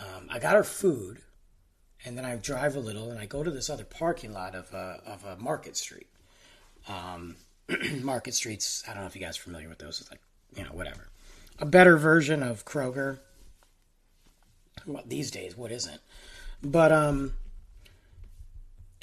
Um, 0.00 0.28
I 0.30 0.38
got 0.38 0.54
her 0.54 0.64
food, 0.64 1.20
and 2.04 2.16
then 2.16 2.24
I 2.24 2.36
drive 2.36 2.76
a 2.76 2.80
little, 2.80 3.10
and 3.10 3.18
I 3.18 3.26
go 3.26 3.42
to 3.42 3.50
this 3.50 3.70
other 3.70 3.84
parking 3.84 4.32
lot 4.32 4.54
of 4.54 4.72
a, 4.74 5.00
of 5.06 5.24
a 5.24 5.36
Market 5.36 5.76
Street. 5.76 6.08
Um, 6.88 7.36
Market 8.02 8.34
Streets, 8.34 8.84
I 8.86 8.92
don't 8.92 9.02
know 9.02 9.06
if 9.06 9.16
you 9.16 9.22
guys 9.22 9.38
are 9.38 9.42
familiar 9.42 9.68
with 9.68 9.78
those. 9.78 10.00
It's 10.00 10.10
like, 10.10 10.20
you 10.54 10.64
know, 10.64 10.70
whatever. 10.70 11.08
A 11.58 11.66
better 11.66 11.96
version 11.96 12.42
of 12.42 12.64
Kroger. 12.64 13.20
Well, 14.86 15.02
these 15.06 15.30
days, 15.30 15.56
what 15.56 15.72
isn't? 15.72 16.00
But, 16.62 16.92
um, 16.92 17.34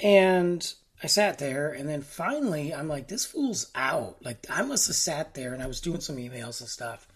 and 0.00 0.74
I 1.02 1.06
sat 1.06 1.38
there 1.38 1.70
and 1.70 1.88
then 1.88 2.02
finally 2.02 2.74
I'm 2.74 2.88
like, 2.88 3.08
this 3.08 3.26
fool's 3.26 3.70
out. 3.74 4.24
Like 4.24 4.46
I 4.48 4.62
must 4.62 4.86
have 4.86 4.96
sat 4.96 5.34
there 5.34 5.52
and 5.52 5.62
I 5.62 5.66
was 5.66 5.80
doing 5.80 6.00
some 6.00 6.16
emails 6.16 6.60
and 6.60 6.68
stuff. 6.68 7.06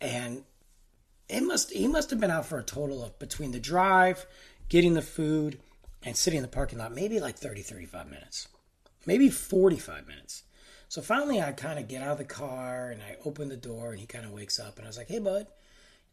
And 0.00 0.44
it 1.28 1.42
must 1.42 1.72
he 1.72 1.88
must 1.88 2.10
have 2.10 2.20
been 2.20 2.30
out 2.30 2.46
for 2.46 2.58
a 2.58 2.62
total 2.62 3.02
of 3.02 3.18
between 3.18 3.52
the 3.52 3.58
drive, 3.58 4.26
getting 4.68 4.94
the 4.94 5.02
food, 5.02 5.58
and 6.04 6.16
sitting 6.16 6.38
in 6.38 6.42
the 6.42 6.48
parking 6.48 6.78
lot, 6.78 6.94
maybe 6.94 7.18
like 7.18 7.36
30, 7.36 7.62
35 7.62 8.10
minutes. 8.10 8.48
Maybe 9.06 9.30
45 9.30 10.06
minutes. 10.06 10.42
So 10.88 11.00
finally 11.00 11.40
I 11.40 11.52
kind 11.52 11.78
of 11.78 11.88
get 11.88 12.02
out 12.02 12.12
of 12.12 12.18
the 12.18 12.24
car 12.24 12.90
and 12.90 13.00
I 13.02 13.16
open 13.24 13.48
the 13.48 13.56
door 13.56 13.90
and 13.90 14.00
he 14.00 14.06
kind 14.06 14.24
of 14.24 14.32
wakes 14.32 14.60
up 14.60 14.76
and 14.76 14.86
I 14.86 14.88
was 14.88 14.98
like, 14.98 15.08
hey 15.08 15.18
bud. 15.20 15.46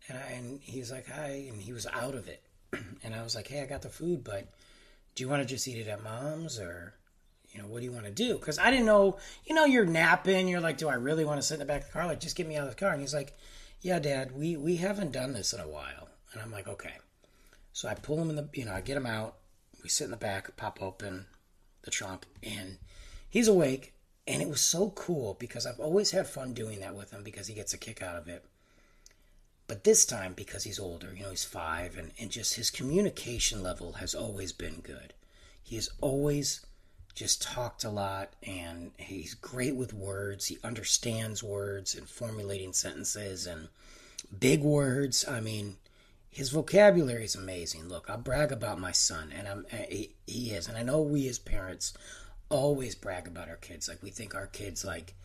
And, 0.07 0.17
I, 0.17 0.31
and 0.31 0.59
he's 0.61 0.91
like, 0.91 1.07
hi. 1.07 1.47
And 1.49 1.61
he 1.61 1.73
was 1.73 1.87
out 1.87 2.15
of 2.15 2.27
it. 2.27 2.43
And 3.03 3.13
I 3.13 3.21
was 3.21 3.35
like, 3.35 3.47
hey, 3.47 3.61
I 3.61 3.65
got 3.65 3.81
the 3.81 3.89
food, 3.89 4.23
but 4.23 4.47
do 5.15 5.23
you 5.23 5.29
want 5.29 5.41
to 5.41 5.47
just 5.47 5.67
eat 5.67 5.77
it 5.77 5.87
at 5.87 6.03
mom's 6.03 6.59
or 6.59 6.93
you 7.51 7.61
know 7.61 7.67
what 7.67 7.79
do 7.79 7.85
you 7.85 7.91
want 7.91 8.05
to 8.05 8.11
do? 8.11 8.35
Because 8.35 8.57
i 8.57 8.71
didn't 8.71 8.85
know 8.85 9.17
you 9.45 9.53
know 9.53 9.65
you're 9.65 9.85
napping 9.85 10.47
you're 10.47 10.61
like 10.61 10.77
do 10.77 10.89
i 10.89 10.95
really 10.95 11.25
want 11.25 11.39
to 11.39 11.45
sit 11.45 11.55
in 11.55 11.59
the 11.59 11.65
back 11.65 11.81
of 11.81 11.87
the 11.87 11.93
car? 11.93 12.07
Like 12.07 12.19
just 12.19 12.35
get 12.35 12.47
me 12.47 12.55
out 12.57 12.63
of 12.63 12.69
the 12.69 12.79
car. 12.79 12.91
And 12.91 13.01
he's 13.01 13.13
like 13.13 13.33
yeah 13.81 13.99
dad 13.99 14.35
we 14.35 14.57
we 14.57 14.77
haven't 14.77 15.11
done 15.11 15.33
this 15.33 15.53
in 15.53 15.59
a 15.59 15.67
while. 15.67 16.09
And 16.31 16.41
i'm 16.41 16.51
like 16.51 16.67
okay. 16.67 16.93
So 17.73 17.87
i 17.87 17.93
pull 17.93 18.19
him 18.19 18.29
in 18.29 18.35
the 18.35 18.49
you 18.53 18.65
know 18.65 18.73
i 18.73 18.81
get 18.81 18.97
him 18.97 19.05
out 19.05 19.35
we 19.83 19.89
sit 19.89 20.05
in 20.05 20.11
the 20.11 20.17
back 20.17 20.55
pop 20.57 20.81
open 20.81 21.25
the 21.83 21.91
trunk 21.91 22.25
and 22.41 22.77
he's 23.29 23.47
awake. 23.47 23.93
And 24.25 24.41
it 24.41 24.47
was 24.47 24.61
so 24.61 24.89
cool 24.91 25.35
because 25.39 25.65
i've 25.65 25.79
always 25.79 26.11
had 26.11 26.27
fun 26.27 26.53
doing 26.53 26.79
that 26.79 26.95
with 26.95 27.11
him 27.11 27.23
because 27.23 27.47
he 27.47 27.53
gets 27.53 27.73
a 27.73 27.77
kick 27.77 28.01
out 28.01 28.15
of 28.15 28.27
it 28.27 28.45
but 29.73 29.85
this 29.85 30.05
time, 30.05 30.33
because 30.33 30.65
he's 30.65 30.77
older, 30.77 31.15
you 31.17 31.23
know, 31.23 31.31
he's 31.31 31.43
five, 31.43 31.97
and, 31.97 32.11
and 32.19 32.29
just 32.29 32.53
his 32.53 32.69
communication 32.69 33.63
level 33.63 33.93
has 33.93 34.13
always 34.13 34.51
been 34.51 34.81
good. 34.81 35.15
He 35.63 35.77
has 35.77 35.89
always 35.99 36.63
just 37.15 37.41
talked 37.41 37.83
a 37.83 37.89
lot, 37.89 38.33
and 38.43 38.91
he's 38.97 39.33
great 39.33 39.75
with 39.75 39.91
words. 39.91 40.45
He 40.45 40.59
understands 40.63 41.41
words 41.41 41.95
and 41.95 42.07
formulating 42.07 42.71
sentences 42.71 43.47
and 43.47 43.69
big 44.39 44.61
words. 44.61 45.27
I 45.27 45.39
mean, 45.39 45.77
his 46.29 46.51
vocabulary 46.51 47.23
is 47.23 47.33
amazing. 47.33 47.89
Look, 47.89 48.07
I 48.07 48.15
brag 48.17 48.51
about 48.51 48.79
my 48.79 48.91
son, 48.91 49.33
and 49.35 49.47
I'm 49.47 49.65
eh, 49.71 49.85
he, 49.89 50.11
he 50.27 50.51
is, 50.51 50.67
and 50.67 50.77
I 50.77 50.83
know 50.83 51.01
we 51.01 51.27
as 51.27 51.39
parents 51.39 51.93
always 52.49 52.93
brag 52.93 53.25
about 53.25 53.49
our 53.49 53.55
kids. 53.55 53.89
Like 53.89 54.03
we 54.03 54.11
think 54.11 54.35
our 54.35 54.45
kids, 54.45 54.85
like, 54.85 55.15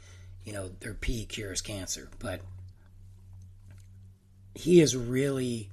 you 0.43 0.55
know, 0.55 0.71
their 0.81 0.95
pee 0.95 1.26
cures 1.26 1.61
cancer, 1.61 2.09
but 2.19 2.40
he 4.59 4.81
is 4.81 4.97
really 4.97 5.71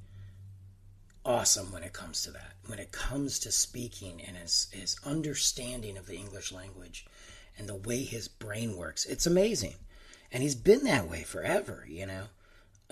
awesome 1.25 1.71
when 1.71 1.81
it 1.81 1.91
comes 1.91 2.21
to 2.21 2.29
that. 2.29 2.53
When 2.67 2.77
it 2.77 2.91
comes 2.91 3.39
to 3.39 3.51
speaking 3.51 4.21
and 4.21 4.37
his, 4.37 4.67
his 4.71 4.97
understanding 5.03 5.97
of 5.97 6.05
the 6.05 6.15
English 6.15 6.51
language 6.51 7.07
and 7.57 7.67
the 7.67 7.73
way 7.73 8.03
his 8.03 8.27
brain 8.27 8.77
works, 8.77 9.03
it's 9.05 9.25
amazing. 9.25 9.73
And 10.31 10.43
he's 10.43 10.53
been 10.53 10.83
that 10.83 11.09
way 11.09 11.23
forever, 11.23 11.83
you 11.89 12.05
know. 12.05 12.25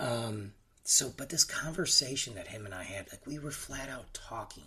Um, 0.00 0.54
so, 0.82 1.12
but 1.16 1.28
this 1.28 1.44
conversation 1.44 2.34
that 2.34 2.48
him 2.48 2.64
and 2.64 2.74
I 2.74 2.82
had, 2.82 3.12
like 3.12 3.24
we 3.24 3.38
were 3.38 3.52
flat 3.52 3.88
out 3.88 4.12
talking. 4.12 4.64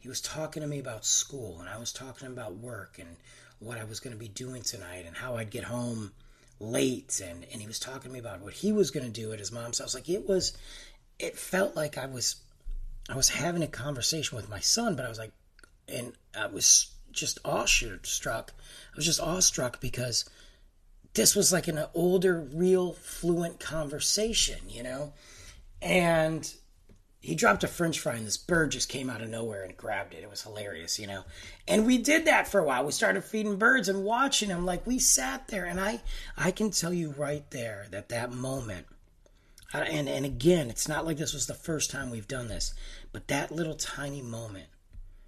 He 0.00 0.08
was 0.08 0.20
talking 0.20 0.60
to 0.60 0.68
me 0.68 0.80
about 0.80 1.04
school, 1.04 1.60
and 1.60 1.68
I 1.68 1.78
was 1.78 1.92
talking 1.92 2.26
about 2.26 2.56
work 2.56 2.98
and 2.98 3.16
what 3.60 3.78
I 3.78 3.84
was 3.84 4.00
going 4.00 4.14
to 4.14 4.18
be 4.18 4.28
doing 4.28 4.62
tonight 4.62 5.04
and 5.06 5.16
how 5.16 5.36
I'd 5.36 5.50
get 5.50 5.64
home 5.64 6.10
late 6.58 7.20
and, 7.24 7.44
and 7.52 7.60
he 7.60 7.66
was 7.66 7.78
talking 7.78 8.02
to 8.02 8.10
me 8.10 8.18
about 8.18 8.40
what 8.40 8.54
he 8.54 8.72
was 8.72 8.90
going 8.90 9.06
to 9.06 9.12
do 9.12 9.32
at 9.32 9.38
his 9.38 9.52
mom's 9.52 9.78
house. 9.78 9.94
Like 9.94 10.08
it 10.08 10.28
was, 10.28 10.56
it 11.18 11.38
felt 11.38 11.76
like 11.76 11.98
I 11.98 12.06
was, 12.06 12.36
I 13.08 13.14
was 13.14 13.28
having 13.28 13.62
a 13.62 13.68
conversation 13.68 14.36
with 14.36 14.48
my 14.48 14.60
son, 14.60 14.96
but 14.96 15.04
I 15.04 15.08
was 15.08 15.18
like, 15.18 15.32
and 15.88 16.12
I 16.36 16.46
was 16.46 16.92
just 17.12 17.38
awestruck. 17.44 18.52
I 18.58 18.96
was 18.96 19.04
just 19.04 19.20
awestruck 19.20 19.80
because 19.80 20.28
this 21.14 21.34
was 21.34 21.52
like 21.52 21.68
an 21.68 21.84
older, 21.94 22.40
real, 22.40 22.92
fluent 22.92 23.60
conversation, 23.60 24.58
you 24.68 24.82
know? 24.82 25.12
And 25.80 26.52
he 27.20 27.34
dropped 27.34 27.64
a 27.64 27.68
french 27.68 27.98
fry 27.98 28.14
and 28.14 28.26
this 28.26 28.36
bird 28.36 28.70
just 28.70 28.88
came 28.88 29.10
out 29.10 29.22
of 29.22 29.28
nowhere 29.28 29.64
and 29.64 29.76
grabbed 29.76 30.14
it. 30.14 30.22
It 30.22 30.30
was 30.30 30.42
hilarious, 30.42 30.98
you 30.98 31.06
know. 31.06 31.24
And 31.66 31.86
we 31.86 31.98
did 31.98 32.24
that 32.26 32.46
for 32.46 32.60
a 32.60 32.64
while. 32.64 32.84
We 32.84 32.92
started 32.92 33.24
feeding 33.24 33.56
birds 33.56 33.88
and 33.88 34.04
watching 34.04 34.48
them 34.48 34.64
like 34.64 34.86
we 34.86 34.98
sat 34.98 35.48
there 35.48 35.64
and 35.64 35.80
I 35.80 36.00
I 36.36 36.50
can 36.50 36.70
tell 36.70 36.92
you 36.92 37.14
right 37.16 37.48
there 37.50 37.86
that 37.90 38.10
that 38.10 38.32
moment 38.32 38.86
and 39.74 40.08
and 40.08 40.24
again, 40.24 40.70
it's 40.70 40.88
not 40.88 41.04
like 41.04 41.16
this 41.16 41.34
was 41.34 41.46
the 41.46 41.54
first 41.54 41.90
time 41.90 42.10
we've 42.10 42.28
done 42.28 42.48
this, 42.48 42.74
but 43.12 43.28
that 43.28 43.50
little 43.50 43.74
tiny 43.74 44.22
moment 44.22 44.68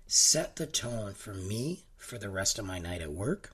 set 0.07 0.57
the 0.57 0.67
tone 0.67 1.15
for 1.15 1.35
me 1.35 1.85
for 1.97 2.19
the 2.19 2.31
rest 2.31 2.59
of 2.59 2.65
my 2.65 2.79
night 2.79 3.03
at 3.03 3.13
work. 3.13 3.53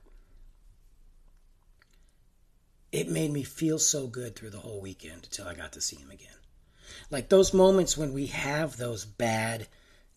It 2.91 3.09
made 3.09 3.31
me 3.31 3.43
feel 3.43 3.79
so 3.79 4.07
good 4.07 4.35
through 4.35 4.51
the 4.51 4.59
whole 4.59 4.79
weekend 4.79 5.25
until 5.25 5.47
I 5.47 5.53
got 5.53 5.73
to 5.73 5.81
see 5.81 5.97
him 5.97 6.11
again. 6.11 6.29
Like 7.11 7.29
those 7.29 7.53
moments 7.53 7.97
when 7.97 8.13
we 8.13 8.27
have 8.27 8.77
those 8.77 9.05
bad 9.05 9.67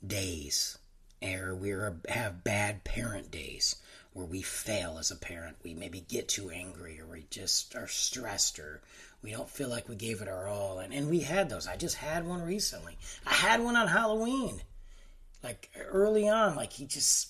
days, 0.07 0.79
or 1.23 1.55
we 1.55 1.75
have 2.09 2.45
bad 2.45 2.85
parent 2.85 3.31
days 3.31 3.77
where 4.13 4.27
we 4.27 4.43
fail 4.43 4.97
as 4.99 5.11
a 5.11 5.17
parent. 5.17 5.57
We 5.63 5.75
maybe 5.75 6.01
get 6.01 6.29
too 6.29 6.51
angry, 6.51 7.01
or 7.01 7.07
we 7.07 7.27
just 7.31 7.77
are 7.77 7.89
stressed, 7.89 8.59
or 8.59 8.81
we 9.23 9.31
don't 9.31 9.51
feel 9.51 9.69
like 9.69 9.89
we 9.89 9.97
gave 9.97 10.21
it 10.21 10.29
our 10.29 10.49
all. 10.49 10.79
And, 10.79 10.93
and 10.93 11.09
we 11.09 11.21
had 11.21 11.49
those. 11.49 11.67
I 11.67 11.77
just 11.77 11.97
had 11.97 12.27
one 12.27 12.43
recently. 12.43 12.97
I 13.27 13.35
had 13.35 13.63
one 13.63 13.77
on 13.77 13.89
Halloween. 13.89 14.61
Like 15.43 15.71
early 15.79 16.29
on, 16.29 16.57
like 16.57 16.73
he 16.73 16.85
just, 16.85 17.29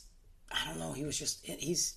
I 0.50 0.66
don't 0.66 0.78
know, 0.78 0.92
he 0.92 1.04
was 1.04 1.18
just, 1.18 1.44
he's, 1.44 1.94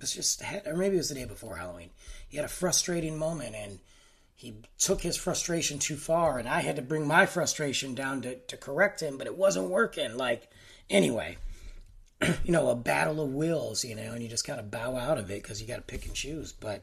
was 0.00 0.12
just, 0.12 0.42
or 0.66 0.76
maybe 0.76 0.96
it 0.96 0.98
was 0.98 1.08
the 1.08 1.14
day 1.14 1.24
before 1.24 1.56
Halloween. 1.56 1.90
He 2.28 2.36
had 2.36 2.46
a 2.46 2.48
frustrating 2.48 3.16
moment 3.16 3.54
and 3.54 3.78
he 4.36 4.54
took 4.78 5.00
his 5.00 5.16
frustration 5.16 5.78
too 5.78 5.96
far 5.96 6.38
and 6.38 6.46
I 6.46 6.60
had 6.60 6.76
to 6.76 6.82
bring 6.82 7.06
my 7.06 7.24
frustration 7.24 7.94
down 7.94 8.20
to, 8.22 8.36
to 8.36 8.56
correct 8.58 9.00
him, 9.00 9.16
but 9.16 9.26
it 9.26 9.36
wasn't 9.36 9.70
working. 9.70 10.16
Like, 10.16 10.50
anyway, 10.90 11.38
you 12.22 12.52
know, 12.52 12.68
a 12.68 12.76
battle 12.76 13.22
of 13.22 13.32
wills, 13.32 13.82
you 13.82 13.94
know, 13.94 14.12
and 14.12 14.22
you 14.22 14.28
just 14.28 14.46
kind 14.46 14.60
of 14.60 14.70
bow 14.70 14.94
out 14.94 15.16
of 15.16 15.30
it 15.30 15.42
because 15.42 15.60
you 15.60 15.66
got 15.66 15.76
to 15.76 15.82
pick 15.82 16.04
and 16.04 16.14
choose. 16.14 16.52
But 16.52 16.82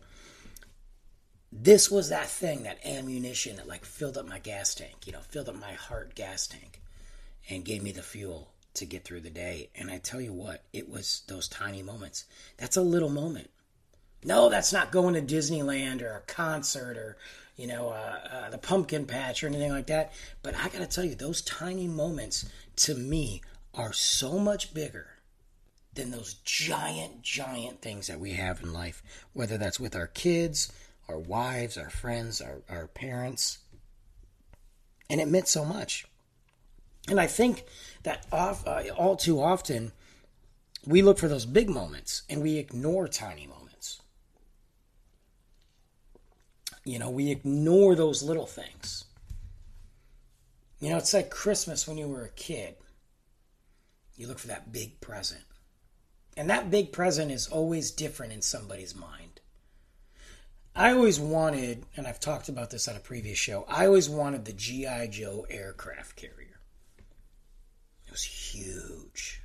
this 1.51 1.91
was 1.91 2.09
that 2.09 2.27
thing, 2.27 2.63
that 2.63 2.83
ammunition 2.83 3.57
that 3.57 3.67
like 3.67 3.85
filled 3.85 4.17
up 4.17 4.27
my 4.27 4.39
gas 4.39 4.73
tank, 4.73 5.05
you 5.05 5.13
know, 5.13 5.21
filled 5.21 5.47
up 5.47 5.59
my 5.59 5.73
heart 5.73 6.15
gas 6.15 6.47
tank 6.47 6.81
and 7.49 7.63
gave 7.63 7.83
me 7.83 7.91
the 7.91 8.01
fuel 8.01 8.49
to 8.73 8.85
get 8.85 9.03
through 9.03 9.21
the 9.21 9.29
day. 9.29 9.69
And 9.75 9.91
I 9.91 9.99
tell 9.99 10.19
you 10.19 10.33
what, 10.33 10.63
it 10.73 10.89
was 10.89 11.21
those 11.27 11.47
tiny 11.47 11.83
moments. 11.83 12.25
That's 12.57 12.77
a 12.77 12.81
little 12.81 13.09
moment. 13.09 13.51
No, 14.25 14.49
that's 14.49 14.73
not 14.73 14.91
going 14.91 15.13
to 15.15 15.21
Disneyland 15.21 16.01
or 16.01 16.15
a 16.15 16.21
concert 16.21 16.97
or 16.97 17.17
you 17.55 17.67
know, 17.67 17.89
uh, 17.89 18.19
uh, 18.31 18.49
the 18.49 18.57
pumpkin 18.57 19.05
patch 19.05 19.43
or 19.43 19.47
anything 19.47 19.71
like 19.71 19.87
that. 19.87 20.13
But 20.41 20.55
I 20.55 20.69
got 20.69 20.79
to 20.79 20.87
tell 20.87 21.03
you, 21.03 21.15
those 21.15 21.41
tiny 21.41 21.87
moments 21.87 22.49
to 22.77 22.95
me 22.95 23.41
are 23.73 23.93
so 23.93 24.39
much 24.39 24.73
bigger 24.73 25.07
than 25.93 26.11
those 26.11 26.35
giant, 26.43 27.21
giant 27.21 27.81
things 27.81 28.07
that 28.07 28.19
we 28.19 28.31
have 28.33 28.61
in 28.61 28.73
life, 28.73 29.03
whether 29.33 29.57
that's 29.57 29.79
with 29.79 29.95
our 29.95 30.07
kids, 30.07 30.71
our 31.07 31.19
wives, 31.19 31.77
our 31.77 31.89
friends, 31.89 32.41
our, 32.41 32.61
our 32.69 32.87
parents. 32.87 33.59
And 35.09 35.21
it 35.21 35.27
meant 35.27 35.47
so 35.47 35.63
much. 35.63 36.07
And 37.07 37.19
I 37.19 37.27
think 37.27 37.65
that 38.03 38.25
off, 38.31 38.65
uh, 38.65 38.83
all 38.97 39.15
too 39.15 39.41
often, 39.41 39.91
we 40.85 41.01
look 41.01 41.19
for 41.19 41.27
those 41.27 41.45
big 41.45 41.69
moments 41.69 42.23
and 42.29 42.41
we 42.41 42.57
ignore 42.57 43.07
tiny 43.07 43.45
moments. 43.45 43.62
You 46.85 46.99
know, 46.99 47.09
we 47.09 47.31
ignore 47.31 47.95
those 47.95 48.23
little 48.23 48.45
things. 48.45 49.05
You 50.79 50.89
know, 50.89 50.97
it's 50.97 51.13
like 51.13 51.29
Christmas 51.29 51.87
when 51.87 51.97
you 51.97 52.07
were 52.07 52.25
a 52.25 52.29
kid. 52.29 52.75
You 54.15 54.27
look 54.27 54.39
for 54.39 54.47
that 54.47 54.71
big 54.71 54.99
present. 54.99 55.43
And 56.35 56.49
that 56.49 56.71
big 56.71 56.91
present 56.91 57.31
is 57.31 57.47
always 57.47 57.91
different 57.91 58.33
in 58.33 58.41
somebody's 58.41 58.95
mind. 58.95 59.39
I 60.75 60.91
always 60.91 61.19
wanted, 61.19 61.85
and 61.95 62.07
I've 62.07 62.19
talked 62.19 62.49
about 62.49 62.71
this 62.71 62.87
on 62.87 62.95
a 62.95 62.99
previous 62.99 63.37
show, 63.37 63.63
I 63.69 63.85
always 63.85 64.09
wanted 64.09 64.45
the 64.45 64.53
G.I. 64.53 65.07
Joe 65.07 65.45
aircraft 65.49 66.15
carrier. 66.15 66.59
It 68.07 68.11
was 68.11 68.23
huge. 68.23 69.41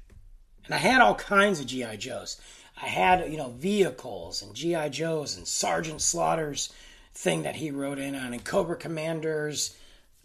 And 0.65 0.75
I 0.75 0.79
had 0.79 1.03
all 1.03 1.15
kinds 1.15 1.61
of 1.61 1.67
G.I. 1.67 1.97
Joes. 1.97 2.41
I 2.81 2.87
had, 2.87 3.31
you 3.31 3.37
know, 3.37 3.51
vehicles 3.51 4.43
and 4.43 4.55
G.I. 4.55 4.89
Joes 4.89 5.37
and 5.37 5.47
Sergeant 5.47 6.01
Slaughter's 6.01 6.73
thing 7.19 7.43
that 7.43 7.57
he 7.57 7.73
wrote 7.73 7.99
in 7.99 8.15
on, 8.15 8.33
and 8.33 8.45
Cobra 8.45 8.77
Commanders, 8.77 9.77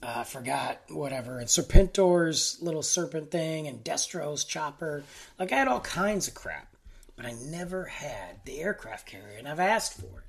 uh, 0.03 0.23
forgot 0.23 0.79
whatever, 0.89 1.39
and 1.39 1.47
Serpentor's 1.47 2.60
little 2.62 2.84
serpent 2.84 3.32
thing, 3.32 3.67
and 3.67 3.84
Destro's 3.84 4.43
chopper. 4.45 5.03
Like 5.39 5.51
I 5.51 5.56
had 5.56 5.67
all 5.67 5.79
kinds 5.79 6.27
of 6.27 6.36
crap, 6.36 6.75
but 7.15 7.25
I 7.25 7.34
never 7.45 7.86
had 7.86 8.45
the 8.45 8.60
aircraft 8.60 9.08
carrier, 9.08 9.38
and 9.39 9.47
I've 9.47 9.60
asked 9.60 9.99
for 9.99 10.19
it. 10.19 10.25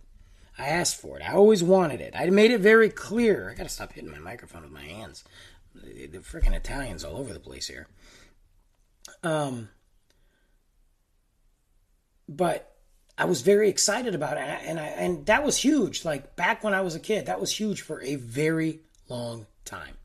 I 0.56 0.68
asked 0.68 0.96
for 0.96 1.18
it. 1.18 1.22
I 1.22 1.34
always 1.34 1.62
wanted 1.62 2.00
it. 2.00 2.14
I 2.16 2.30
made 2.30 2.50
it 2.50 2.60
very 2.60 2.88
clear. 2.88 3.50
I 3.50 3.54
gotta 3.54 3.68
stop 3.68 3.92
hitting 3.92 4.10
my 4.10 4.18
microphone 4.18 4.62
with 4.62 4.72
my 4.72 4.84
hands. 4.84 5.22
The, 5.74 6.06
the 6.06 6.18
freaking 6.18 6.54
Italians 6.54 7.04
all 7.04 7.18
over 7.18 7.34
the 7.34 7.40
place 7.40 7.66
here. 7.66 7.88
Um, 9.22 9.68
but 12.26 12.73
I 13.16 13.26
was 13.26 13.42
very 13.42 13.68
excited 13.68 14.14
about 14.14 14.36
it, 14.36 14.42
and 14.42 14.80
I, 14.80 14.86
and 14.86 15.24
that 15.26 15.44
was 15.44 15.56
huge. 15.58 16.04
Like 16.04 16.34
back 16.34 16.64
when 16.64 16.74
I 16.74 16.80
was 16.80 16.94
a 16.94 17.00
kid, 17.00 17.26
that 17.26 17.40
was 17.40 17.58
huge 17.58 17.80
for 17.80 18.02
a 18.02 18.16
very 18.16 18.80
long 19.08 19.46
time, 19.64 19.96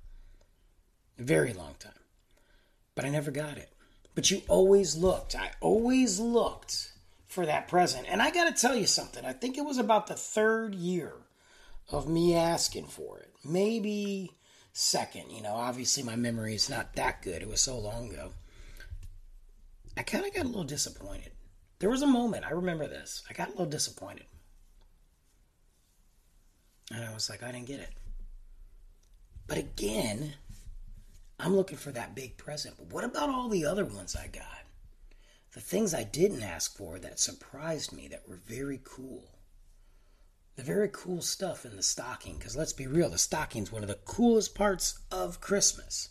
a 1.17 1.23
very 1.23 1.53
long 1.53 1.75
time. 1.79 1.91
But 2.93 3.05
I 3.05 3.09
never 3.09 3.31
got 3.31 3.57
it. 3.57 3.69
But 4.13 4.29
you 4.29 4.41
always 4.47 4.95
looked. 4.95 5.35
I 5.35 5.51
always 5.59 6.19
looked 6.19 6.91
for 7.25 7.45
that 7.45 7.67
present, 7.67 8.05
and 8.09 8.21
I 8.21 8.29
got 8.29 8.53
to 8.53 8.61
tell 8.61 8.75
you 8.75 8.85
something. 8.85 9.25
I 9.25 9.33
think 9.33 9.57
it 9.57 9.65
was 9.65 9.77
about 9.77 10.07
the 10.07 10.15
third 10.15 10.75
year 10.75 11.13
of 11.91 12.07
me 12.07 12.35
asking 12.35 12.87
for 12.87 13.17
it, 13.19 13.33
maybe 13.43 14.31
second. 14.71 15.31
You 15.31 15.41
know, 15.41 15.53
obviously 15.53 16.03
my 16.03 16.15
memory 16.15 16.53
is 16.53 16.69
not 16.69 16.93
that 16.93 17.23
good. 17.23 17.41
It 17.41 17.49
was 17.49 17.61
so 17.61 17.79
long 17.79 18.11
ago. 18.11 18.33
I 19.97 20.03
kind 20.03 20.25
of 20.25 20.33
got 20.33 20.45
a 20.45 20.47
little 20.47 20.63
disappointed 20.63 21.31
there 21.79 21.89
was 21.89 22.01
a 22.01 22.07
moment, 22.07 22.45
I 22.45 22.51
remember 22.51 22.87
this. 22.87 23.23
I 23.29 23.33
got 23.33 23.47
a 23.47 23.51
little 23.51 23.65
disappointed. 23.65 24.25
And 26.91 27.03
I 27.03 27.13
was 27.13 27.29
like, 27.29 27.43
I 27.43 27.51
didn't 27.51 27.67
get 27.67 27.79
it. 27.79 27.93
But 29.47 29.57
again, 29.57 30.33
I'm 31.39 31.55
looking 31.55 31.77
for 31.77 31.91
that 31.91 32.15
big 32.15 32.37
present. 32.37 32.75
But 32.77 32.91
what 32.93 33.03
about 33.03 33.29
all 33.29 33.47
the 33.47 33.65
other 33.65 33.85
ones 33.85 34.15
I 34.15 34.27
got? 34.27 34.43
The 35.53 35.61
things 35.61 35.93
I 35.93 36.03
didn't 36.03 36.43
ask 36.43 36.75
for 36.75 36.99
that 36.99 37.19
surprised 37.19 37.93
me 37.93 38.07
that 38.09 38.27
were 38.27 38.39
very 38.45 38.81
cool. 38.83 39.23
The 40.55 40.63
very 40.63 40.89
cool 40.91 41.21
stuff 41.21 41.65
in 41.65 41.75
the 41.75 41.83
stocking. 41.83 42.37
Because 42.37 42.57
let's 42.57 42.73
be 42.73 42.87
real, 42.87 43.09
the 43.09 43.17
stocking's 43.17 43.71
one 43.71 43.81
of 43.81 43.87
the 43.87 43.99
coolest 44.05 44.53
parts 44.53 44.99
of 45.11 45.41
Christmas 45.41 46.09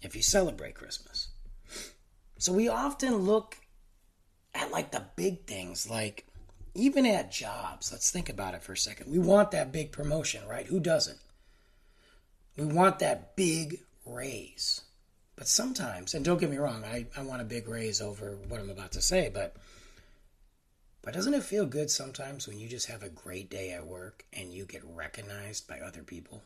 if 0.00 0.16
you 0.16 0.22
celebrate 0.22 0.74
Christmas. 0.74 1.28
So 2.38 2.52
we 2.52 2.68
often 2.68 3.16
look 3.18 3.56
at 4.54 4.70
like 4.70 4.90
the 4.90 5.04
big 5.16 5.46
things, 5.46 5.88
like 5.88 6.26
even 6.74 7.06
at 7.06 7.32
jobs. 7.32 7.92
Let's 7.92 8.10
think 8.10 8.28
about 8.28 8.54
it 8.54 8.62
for 8.62 8.72
a 8.72 8.76
second. 8.76 9.10
We 9.10 9.18
want 9.18 9.50
that 9.52 9.72
big 9.72 9.92
promotion, 9.92 10.46
right? 10.48 10.66
Who 10.66 10.80
doesn't? 10.80 11.18
We 12.56 12.64
want 12.64 13.00
that 13.00 13.36
big 13.36 13.80
raise. 14.06 14.82
But 15.36 15.48
sometimes, 15.48 16.14
and 16.14 16.24
don't 16.24 16.38
get 16.38 16.50
me 16.50 16.58
wrong, 16.58 16.84
I, 16.84 17.06
I 17.16 17.22
want 17.22 17.42
a 17.42 17.46
big 17.46 17.68
raise 17.68 18.00
over 18.00 18.36
what 18.48 18.60
I'm 18.60 18.70
about 18.70 18.92
to 18.92 19.02
say, 19.02 19.30
but 19.32 19.56
but 21.02 21.12
doesn't 21.12 21.34
it 21.34 21.42
feel 21.42 21.66
good 21.66 21.90
sometimes 21.90 22.48
when 22.48 22.58
you 22.58 22.66
just 22.66 22.86
have 22.86 23.02
a 23.02 23.10
great 23.10 23.50
day 23.50 23.72
at 23.72 23.86
work 23.86 24.24
and 24.32 24.54
you 24.54 24.64
get 24.64 24.82
recognized 24.84 25.68
by 25.68 25.80
other 25.80 26.02
people? 26.02 26.42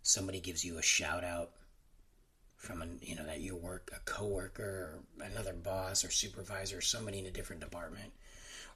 Somebody 0.00 0.38
gives 0.38 0.64
you 0.64 0.78
a 0.78 0.82
shout 0.82 1.24
out 1.24 1.50
from 2.64 2.82
a 2.82 2.86
you 3.02 3.14
know 3.14 3.24
that 3.24 3.40
you 3.40 3.54
work 3.54 3.90
a 3.94 4.00
coworker 4.10 5.02
or 5.20 5.24
another 5.24 5.52
boss 5.52 6.04
or 6.04 6.10
supervisor 6.10 6.78
or 6.78 6.80
somebody 6.80 7.18
in 7.18 7.26
a 7.26 7.30
different 7.30 7.60
department. 7.60 8.12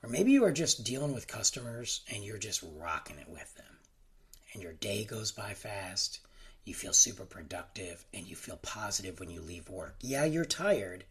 Or 0.02 0.08
maybe 0.08 0.30
you 0.30 0.44
are 0.44 0.52
just 0.52 0.84
dealing 0.84 1.12
with 1.12 1.26
customers 1.26 2.02
and 2.12 2.22
you're 2.22 2.38
just 2.38 2.62
rocking 2.76 3.18
it 3.18 3.28
with 3.28 3.52
them. 3.56 3.78
And 4.52 4.62
your 4.62 4.74
day 4.74 5.04
goes 5.04 5.32
by 5.32 5.54
fast. 5.54 6.20
You 6.64 6.74
feel 6.74 6.92
super 6.92 7.24
productive 7.24 8.04
and 8.14 8.26
you 8.26 8.36
feel 8.36 8.58
positive 8.62 9.18
when 9.18 9.30
you 9.30 9.40
leave 9.40 9.68
work. 9.68 9.96
Yeah 10.00 10.24
you're 10.24 10.44
tired. 10.44 11.04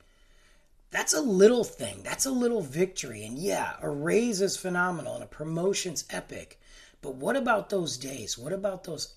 That's 0.90 1.14
a 1.14 1.22
little 1.22 1.66
thing. 1.66 2.02
That's 2.04 2.26
a 2.26 2.32
little 2.32 2.62
victory. 2.62 3.26
And 3.26 3.38
yeah 3.38 3.74
a 3.82 3.90
raise 3.90 4.40
is 4.42 4.56
phenomenal 4.56 5.16
and 5.16 5.24
a 5.24 5.28
promotion's 5.28 6.06
epic. 6.10 6.60
But 7.02 7.16
what 7.16 7.36
about 7.36 7.70
those 7.70 7.98
days? 7.98 8.38
What 8.38 8.54
about 8.54 8.84
those 8.84 9.16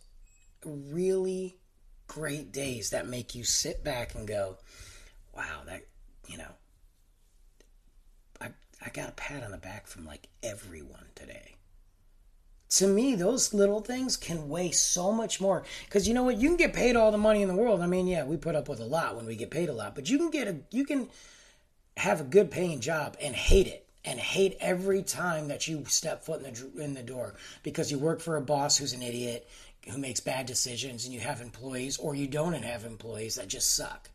really 0.64 1.59
great 2.10 2.50
days 2.50 2.90
that 2.90 3.06
make 3.06 3.36
you 3.36 3.44
sit 3.44 3.84
back 3.84 4.16
and 4.16 4.26
go, 4.26 4.56
wow, 5.32 5.62
that, 5.66 5.82
you 6.26 6.36
know, 6.36 6.52
I, 8.40 8.48
I 8.84 8.90
got 8.90 9.08
a 9.08 9.12
pat 9.12 9.44
on 9.44 9.52
the 9.52 9.58
back 9.58 9.86
from 9.86 10.04
like 10.04 10.26
everyone 10.42 11.06
today. 11.14 11.54
to 12.70 12.86
me, 12.88 13.14
those 13.14 13.54
little 13.54 13.80
things 13.80 14.16
can 14.16 14.48
weigh 14.48 14.72
so 14.72 15.12
much 15.12 15.40
more. 15.40 15.64
Because 15.84 16.08
you 16.08 16.14
know 16.14 16.24
what? 16.24 16.38
You 16.38 16.48
can 16.48 16.56
get 16.56 16.72
paid 16.72 16.96
all 16.96 17.12
the 17.12 17.18
money 17.18 17.42
in 17.42 17.48
the 17.48 17.54
world. 17.54 17.80
I 17.80 17.86
mean, 17.86 18.08
yeah, 18.08 18.24
we 18.24 18.36
put 18.36 18.56
up 18.56 18.68
with 18.68 18.80
a 18.80 18.84
lot 18.84 19.16
when 19.16 19.26
we 19.26 19.36
get 19.36 19.50
paid 19.52 19.68
a 19.68 19.72
lot, 19.72 19.94
but 19.94 20.10
you 20.10 20.18
can 20.18 20.30
get 20.30 20.48
a, 20.48 20.56
you 20.70 20.84
can 20.84 21.08
have 21.96 22.20
a 22.20 22.24
good 22.24 22.50
paying 22.50 22.80
job 22.80 23.16
and 23.20 23.34
hate 23.34 23.66
it 23.66 23.86
and 24.04 24.18
hate 24.18 24.56
every 24.60 25.02
time 25.02 25.48
that 25.48 25.68
you 25.68 25.84
step 25.86 26.24
foot 26.24 26.42
in 26.42 26.54
the 26.54 26.82
in 26.82 26.94
the 26.94 27.02
door 27.02 27.34
because 27.62 27.90
you 27.90 27.98
work 27.98 28.20
for 28.20 28.36
a 28.36 28.40
boss 28.40 28.78
who's 28.78 28.94
an 28.94 29.02
idiot 29.02 29.46
who 29.88 29.98
makes 29.98 30.20
bad 30.20 30.46
decisions 30.46 31.04
and 31.04 31.14
you 31.14 31.20
have 31.20 31.40
employees 31.40 31.96
or 31.98 32.14
you 32.14 32.26
don't 32.26 32.52
have 32.52 32.84
employees 32.84 33.36
that 33.36 33.48
just 33.48 33.74
suck. 33.74 34.10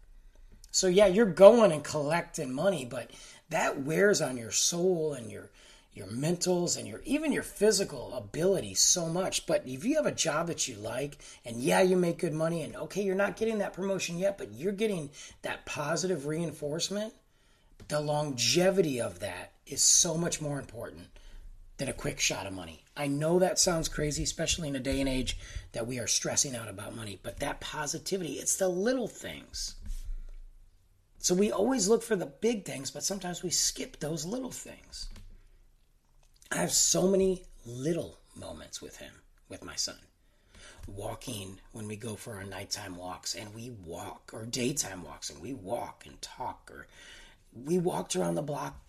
So 0.72 0.88
yeah, 0.88 1.08
you're 1.08 1.26
going 1.26 1.72
and 1.72 1.84
collecting 1.84 2.54
money, 2.54 2.86
but 2.86 3.12
that 3.50 3.82
wears 3.82 4.22
on 4.22 4.38
your 4.38 4.52
soul 4.52 5.14
and 5.14 5.32
your 5.32 5.50
your 5.94 6.08
mentals 6.08 6.78
and 6.78 6.86
your 6.86 7.02
even 7.06 7.32
your 7.32 7.44
physical 7.44 8.14
ability 8.14 8.74
so 8.74 9.08
much. 9.08 9.46
But 9.46 9.64
if 9.66 9.86
you 9.86 9.96
have 9.96 10.06
a 10.06 10.12
job 10.12 10.48
that 10.48 10.68
you 10.68 10.76
like 10.76 11.18
and 11.46 11.56
yeah, 11.56 11.82
you 11.82 11.96
make 11.96 12.20
good 12.20 12.34
money 12.34 12.64
and 12.64 12.76
okay, 12.76 13.02
you're 13.02 13.16
not 13.16 13.38
getting 13.38 13.60
that 13.60 13.74
promotion 13.74 14.18
yet, 14.18 14.38
but 14.38 14.52
you're 14.52 14.74
getting 14.74 15.10
that 15.42 15.66
positive 15.66 16.26
reinforcement, 16.26 17.14
the 17.88 18.02
longevity 18.02 19.00
of 19.00 19.20
that 19.20 19.54
is 19.66 19.82
so 19.82 20.18
much 20.18 20.42
more 20.42 20.60
important 20.60 21.08
than 21.78 21.90
a 21.90 21.94
quick 21.94 22.20
shot 22.20 22.48
of 22.48 22.54
money. 22.54 22.84
I 22.96 23.08
know 23.08 23.40
that 23.40 23.60
sounds 23.60 23.90
crazy, 23.90 24.24
especially 24.24 24.70
in 24.70 24.76
a 24.76 24.80
day 24.80 25.00
and 25.00 25.10
age 25.10 25.38
that 25.74 25.88
we 25.88 26.00
are 26.00 26.08
stressing 26.08 26.56
out 26.56 26.70
about 26.70 26.96
money, 26.96 27.20
but 27.22 27.40
that 27.40 27.60
positivity, 27.60 28.34
it's 28.34 28.56
the 28.56 28.70
little 28.70 29.08
things. 29.08 29.76
So 31.18 31.34
we 31.34 31.52
always 31.52 31.88
look 31.88 32.04
for 32.04 32.16
the 32.16 32.28
big 32.28 32.66
things, 32.66 32.92
but 32.92 33.04
sometimes 33.04 33.44
we 33.44 33.50
skip 33.50 34.00
those 34.00 34.26
little 34.26 34.52
things. 34.52 35.10
I 36.52 36.58
have 36.58 36.72
so 36.72 37.08
many 37.08 37.44
little 37.66 38.20
moments 38.36 38.82
with 38.82 38.98
him, 38.98 39.14
with 39.50 39.66
my 39.66 39.76
son. 39.76 39.98
Walking 40.88 41.60
when 41.72 41.88
we 41.88 41.96
go 41.96 42.16
for 42.16 42.36
our 42.36 42.44
nighttime 42.44 42.96
walks 42.96 43.34
and 43.34 43.54
we 43.56 43.72
walk, 43.72 44.30
or 44.34 44.46
daytime 44.46 45.04
walks 45.04 45.32
and 45.32 45.42
we 45.42 45.54
walk 45.54 46.04
and 46.06 46.22
talk, 46.22 46.70
or 46.72 46.86
we 47.54 47.80
walked 47.80 48.16
around 48.16 48.36
the 48.36 48.44
block. 48.44 48.80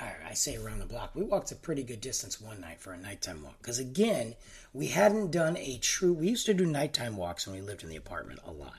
I 0.00 0.34
say 0.34 0.56
around 0.56 0.78
the 0.78 0.86
block. 0.86 1.14
We 1.14 1.24
walked 1.24 1.52
a 1.52 1.56
pretty 1.56 1.82
good 1.82 2.00
distance 2.00 2.40
one 2.40 2.60
night 2.60 2.80
for 2.80 2.92
a 2.92 2.98
nighttime 2.98 3.42
walk. 3.42 3.58
Because 3.58 3.78
again, 3.78 4.34
we 4.72 4.86
hadn't 4.88 5.30
done 5.30 5.56
a 5.56 5.78
true. 5.78 6.12
We 6.12 6.28
used 6.28 6.46
to 6.46 6.54
do 6.54 6.64
nighttime 6.64 7.16
walks 7.16 7.46
when 7.46 7.56
we 7.56 7.62
lived 7.62 7.82
in 7.82 7.88
the 7.88 7.96
apartment 7.96 8.40
a 8.46 8.52
lot, 8.52 8.78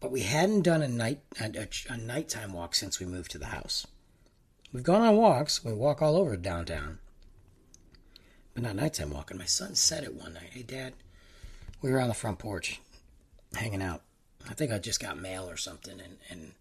but 0.00 0.10
we 0.10 0.22
hadn't 0.22 0.62
done 0.62 0.82
a 0.82 0.88
night 0.88 1.20
a, 1.40 1.68
a 1.88 1.96
nighttime 1.96 2.52
walk 2.52 2.74
since 2.74 3.00
we 3.00 3.06
moved 3.06 3.30
to 3.32 3.38
the 3.38 3.46
house. 3.46 3.86
We've 4.72 4.84
gone 4.84 5.02
on 5.02 5.16
walks. 5.16 5.64
We 5.64 5.72
walk 5.72 6.00
all 6.00 6.16
over 6.16 6.36
downtown, 6.36 6.98
but 8.54 8.62
not 8.62 8.76
nighttime 8.76 9.10
walking. 9.10 9.38
My 9.38 9.44
son 9.46 9.74
said 9.74 10.04
it 10.04 10.14
one 10.14 10.34
night. 10.34 10.50
Hey, 10.52 10.62
Dad, 10.62 10.94
we 11.82 11.90
were 11.90 12.00
on 12.00 12.08
the 12.08 12.14
front 12.14 12.38
porch 12.38 12.80
hanging 13.54 13.82
out. 13.82 14.02
I 14.48 14.54
think 14.54 14.72
I 14.72 14.78
just 14.78 15.00
got 15.00 15.18
mail 15.18 15.50
or 15.50 15.56
something, 15.56 16.00
and, 16.00 16.16
and 16.30 16.52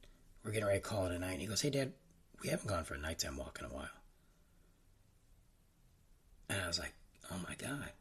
we're 0.43 0.51
getting 0.51 0.67
ready 0.67 0.79
to 0.79 0.85
call 0.85 1.05
it 1.05 1.11
a 1.13 1.19
night. 1.19 1.33
And 1.33 1.41
he 1.41 1.47
goes, 1.47 1.61
Hey, 1.61 1.69
Dad, 1.69 1.93
we 2.41 2.49
haven't 2.49 2.69
gone 2.69 2.83
for 2.83 2.95
a 2.95 2.99
nighttime 2.99 3.37
walk 3.37 3.59
in 3.59 3.65
a 3.65 3.73
while. 3.73 3.89
And 6.49 6.61
I 6.61 6.67
was 6.67 6.79
like, 6.79 6.93
Oh 7.31 7.37
my 7.47 7.55
God, 7.55 7.91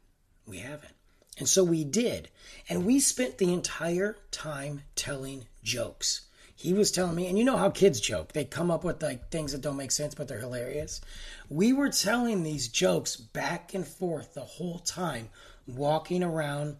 we 0.45 0.57
haven't. 0.57 0.93
And 1.37 1.47
so 1.47 1.63
we 1.63 1.83
did. 1.83 2.29
And 2.67 2.85
we 2.85 2.99
spent 2.99 3.37
the 3.37 3.53
entire 3.53 4.17
time 4.31 4.81
telling 4.95 5.45
jokes. 5.63 6.21
He 6.55 6.73
was 6.73 6.91
telling 6.91 7.15
me, 7.15 7.27
and 7.27 7.37
you 7.37 7.45
know 7.45 7.55
how 7.55 7.69
kids 7.69 8.01
joke. 8.01 8.33
They 8.33 8.43
come 8.43 8.69
up 8.69 8.83
with 8.83 9.01
like 9.01 9.29
things 9.29 9.53
that 9.53 9.61
don't 9.61 9.77
make 9.77 9.91
sense, 9.91 10.13
but 10.13 10.27
they're 10.27 10.39
hilarious. 10.39 10.99
We 11.49 11.71
were 11.71 11.89
telling 11.89 12.43
these 12.43 12.67
jokes 12.67 13.15
back 13.15 13.73
and 13.73 13.87
forth 13.87 14.33
the 14.33 14.41
whole 14.41 14.79
time, 14.79 15.29
walking 15.67 16.21
around 16.21 16.75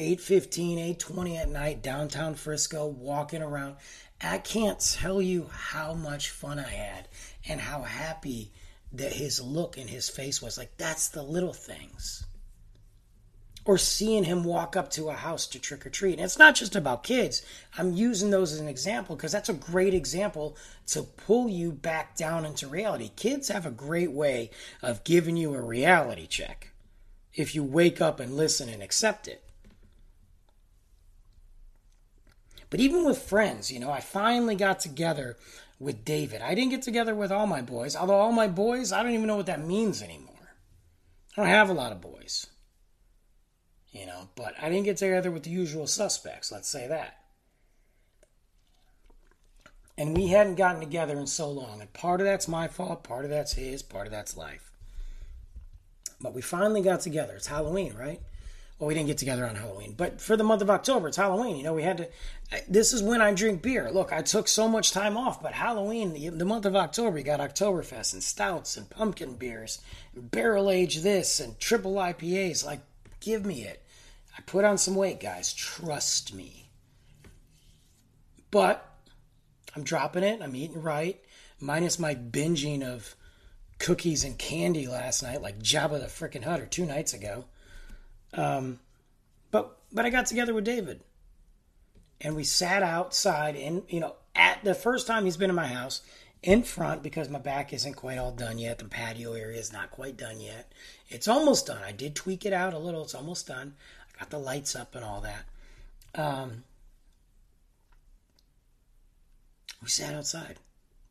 8:15, 0.00 0.78
8:20 0.78 1.36
at 1.36 1.48
night 1.48 1.82
downtown 1.82 2.34
Frisco, 2.34 2.86
walking 2.86 3.42
around. 3.42 3.76
I 4.20 4.38
can't 4.38 4.80
tell 4.80 5.20
you 5.20 5.48
how 5.52 5.94
much 5.94 6.30
fun 6.30 6.58
I 6.58 6.68
had 6.68 7.08
and 7.46 7.60
how 7.60 7.82
happy 7.82 8.52
that 8.92 9.12
his 9.12 9.40
look 9.40 9.78
in 9.78 9.88
his 9.88 10.08
face 10.08 10.42
was. 10.42 10.58
Like 10.58 10.76
that's 10.76 11.08
the 11.08 11.22
little 11.22 11.52
things 11.52 12.24
or 13.64 13.78
seeing 13.78 14.24
him 14.24 14.42
walk 14.42 14.74
up 14.74 14.90
to 14.90 15.10
a 15.10 15.14
house 15.14 15.46
to 15.46 15.58
trick 15.58 15.84
or 15.86 15.90
treat. 15.90 16.14
And 16.14 16.22
it's 16.22 16.38
not 16.38 16.54
just 16.54 16.74
about 16.74 17.02
kids. 17.02 17.42
I'm 17.76 17.92
using 17.92 18.30
those 18.30 18.52
as 18.52 18.60
an 18.60 18.68
example 18.68 19.16
because 19.16 19.32
that's 19.32 19.48
a 19.48 19.54
great 19.54 19.94
example 19.94 20.56
to 20.88 21.02
pull 21.02 21.48
you 21.48 21.72
back 21.72 22.16
down 22.16 22.44
into 22.44 22.66
reality. 22.66 23.10
Kids 23.16 23.48
have 23.48 23.66
a 23.66 23.70
great 23.70 24.12
way 24.12 24.50
of 24.82 25.04
giving 25.04 25.36
you 25.36 25.54
a 25.54 25.60
reality 25.60 26.26
check 26.26 26.72
if 27.34 27.54
you 27.54 27.62
wake 27.62 28.00
up 28.00 28.18
and 28.18 28.36
listen 28.36 28.68
and 28.68 28.82
accept 28.82 29.28
it. 29.28 29.44
But 32.70 32.80
even 32.80 33.04
with 33.04 33.18
friends, 33.18 33.70
you 33.70 33.80
know, 33.80 33.90
I 33.90 34.00
finally 34.00 34.54
got 34.54 34.80
together 34.80 35.36
with 35.78 36.04
David. 36.04 36.40
I 36.40 36.54
didn't 36.54 36.70
get 36.70 36.82
together 36.82 37.14
with 37.14 37.32
all 37.32 37.46
my 37.46 37.60
boys, 37.60 37.96
although 37.96 38.14
all 38.14 38.32
my 38.32 38.46
boys, 38.48 38.92
I 38.92 39.02
don't 39.02 39.12
even 39.12 39.26
know 39.26 39.36
what 39.36 39.46
that 39.46 39.64
means 39.64 40.02
anymore. 40.02 40.54
I 41.36 41.40
don't 41.42 41.50
have 41.50 41.70
a 41.70 41.74
lot 41.74 41.92
of 41.92 42.00
boys 42.00 42.46
you 43.92 44.06
know, 44.06 44.28
but 44.36 44.54
I 44.60 44.68
didn't 44.68 44.84
get 44.84 44.98
together 44.98 45.30
with 45.30 45.42
the 45.42 45.50
usual 45.50 45.86
suspects, 45.86 46.52
let's 46.52 46.68
say 46.68 46.86
that. 46.86 47.16
And 49.98 50.16
we 50.16 50.28
hadn't 50.28 50.54
gotten 50.54 50.80
together 50.80 51.18
in 51.18 51.26
so 51.26 51.50
long. 51.50 51.80
And 51.80 51.92
part 51.92 52.20
of 52.20 52.26
that's 52.26 52.48
my 52.48 52.68
fault, 52.68 53.04
part 53.04 53.24
of 53.24 53.30
that's 53.30 53.54
his, 53.54 53.82
part 53.82 54.06
of 54.06 54.12
that's 54.12 54.36
life. 54.36 54.70
But 56.20 56.34
we 56.34 56.40
finally 56.40 56.80
got 56.80 57.00
together. 57.00 57.34
It's 57.34 57.48
Halloween, 57.48 57.94
right? 57.94 58.20
Well, 58.80 58.88
we 58.88 58.94
didn't 58.94 59.06
get 59.06 59.18
together 59.18 59.46
on 59.46 59.54
Halloween, 59.54 59.94
but 59.96 60.20
for 60.20 60.36
the 60.36 60.42
month 60.42 60.62
of 60.62 60.70
October, 60.70 61.06
it's 61.06 61.16
Halloween. 61.16 61.56
You 61.56 61.62
know, 61.62 61.74
we 61.74 61.84
had 61.84 61.98
to. 61.98 62.08
This 62.66 62.92
is 62.92 63.02
when 63.02 63.20
I 63.20 63.32
drink 63.32 63.62
beer. 63.62 63.92
Look, 63.92 64.12
I 64.12 64.22
took 64.22 64.48
so 64.48 64.66
much 64.66 64.90
time 64.90 65.16
off, 65.16 65.40
but 65.42 65.52
Halloween, 65.52 66.14
the, 66.14 66.30
the 66.30 66.44
month 66.44 66.64
of 66.66 66.74
October, 66.74 67.18
you 67.18 67.24
got 67.24 67.40
Oktoberfest 67.40 68.14
and 68.14 68.22
stouts 68.22 68.76
and 68.76 68.90
pumpkin 68.90 69.34
beers, 69.34 69.80
and 70.14 70.30
barrel 70.30 70.70
age 70.70 71.02
this 71.02 71.38
and 71.38 71.60
triple 71.60 71.94
IPAs. 71.94 72.64
Like, 72.64 72.80
Give 73.20 73.44
me 73.44 73.62
it. 73.62 73.82
I 74.36 74.40
put 74.42 74.64
on 74.64 74.78
some 74.78 74.94
weight, 74.94 75.20
guys. 75.20 75.52
Trust 75.52 76.34
me. 76.34 76.70
But 78.50 78.84
I'm 79.76 79.84
dropping 79.84 80.24
it. 80.24 80.40
I'm 80.42 80.56
eating 80.56 80.82
right. 80.82 81.20
Minus 81.60 81.98
my 81.98 82.14
binging 82.14 82.82
of 82.82 83.14
cookies 83.78 84.24
and 84.24 84.38
candy 84.38 84.86
last 84.86 85.22
night, 85.22 85.42
like 85.42 85.58
Jabba 85.58 86.00
the 86.00 86.06
Frickin' 86.06 86.44
Hutt, 86.44 86.60
or 86.60 86.66
two 86.66 86.86
nights 86.86 87.12
ago. 87.12 87.44
Um, 88.34 88.78
but 89.50 89.76
but 89.92 90.04
I 90.04 90.10
got 90.10 90.26
together 90.26 90.54
with 90.54 90.64
David, 90.64 91.00
and 92.20 92.36
we 92.36 92.44
sat 92.44 92.82
outside, 92.82 93.56
and 93.56 93.82
you 93.88 94.00
know, 94.00 94.16
at 94.34 94.62
the 94.64 94.74
first 94.74 95.06
time 95.06 95.24
he's 95.24 95.36
been 95.36 95.50
in 95.50 95.56
my 95.56 95.66
house, 95.66 96.02
in 96.42 96.62
front 96.62 97.02
because 97.02 97.28
my 97.28 97.38
back 97.38 97.72
isn't 97.72 97.94
quite 97.94 98.18
all 98.18 98.32
done 98.32 98.58
yet. 98.58 98.78
The 98.78 98.84
patio 98.84 99.32
area 99.32 99.58
is 99.58 99.72
not 99.72 99.90
quite 99.90 100.16
done 100.16 100.40
yet. 100.40 100.72
It's 101.08 101.28
almost 101.28 101.66
done. 101.66 101.82
I 101.84 101.92
did 101.92 102.14
tweak 102.14 102.46
it 102.46 102.52
out 102.52 102.74
a 102.74 102.78
little. 102.78 103.02
It's 103.02 103.14
almost 103.14 103.46
done. 103.46 103.74
I 104.14 104.18
got 104.18 104.30
the 104.30 104.38
lights 104.38 104.76
up 104.76 104.94
and 104.94 105.04
all 105.04 105.20
that. 105.22 105.44
Um, 106.14 106.64
we 109.82 109.88
sat 109.88 110.14
outside, 110.14 110.56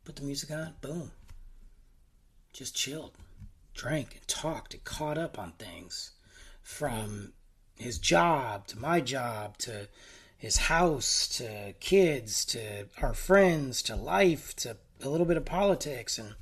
put 0.04 0.16
the 0.16 0.22
music 0.22 0.50
on, 0.50 0.74
boom. 0.80 1.10
Just 2.52 2.74
chilled, 2.74 3.12
drank, 3.74 4.14
and 4.14 4.28
talked 4.28 4.74
and 4.74 4.84
caught 4.84 5.16
up 5.18 5.38
on 5.38 5.52
things 5.52 6.10
from 6.70 7.32
his 7.76 7.98
job 7.98 8.66
to 8.68 8.78
my 8.78 9.00
job 9.00 9.58
to 9.58 9.88
his 10.36 10.56
house 10.56 11.28
to 11.28 11.74
kids 11.80 12.44
to 12.44 12.86
our 13.02 13.12
friends 13.12 13.82
to 13.82 13.96
life 13.96 14.54
to 14.54 14.76
a 15.02 15.08
little 15.08 15.26
bit 15.26 15.36
of 15.36 15.44
politics 15.44 16.18
and 16.18 16.34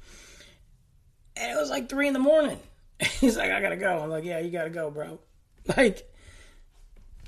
and 1.37 1.53
it 1.53 1.57
was 1.57 1.71
like 1.71 1.89
three 1.89 2.09
in 2.09 2.13
the 2.13 2.19
morning. 2.19 2.59
He's 3.21 3.37
like, 3.37 3.53
I 3.53 3.61
gotta 3.61 3.77
go. 3.77 4.01
I'm 4.01 4.11
like, 4.11 4.25
yeah, 4.25 4.41
you 4.41 4.51
gotta 4.51 4.71
go, 4.71 4.91
bro. 4.91 5.19
Like, 5.77 6.11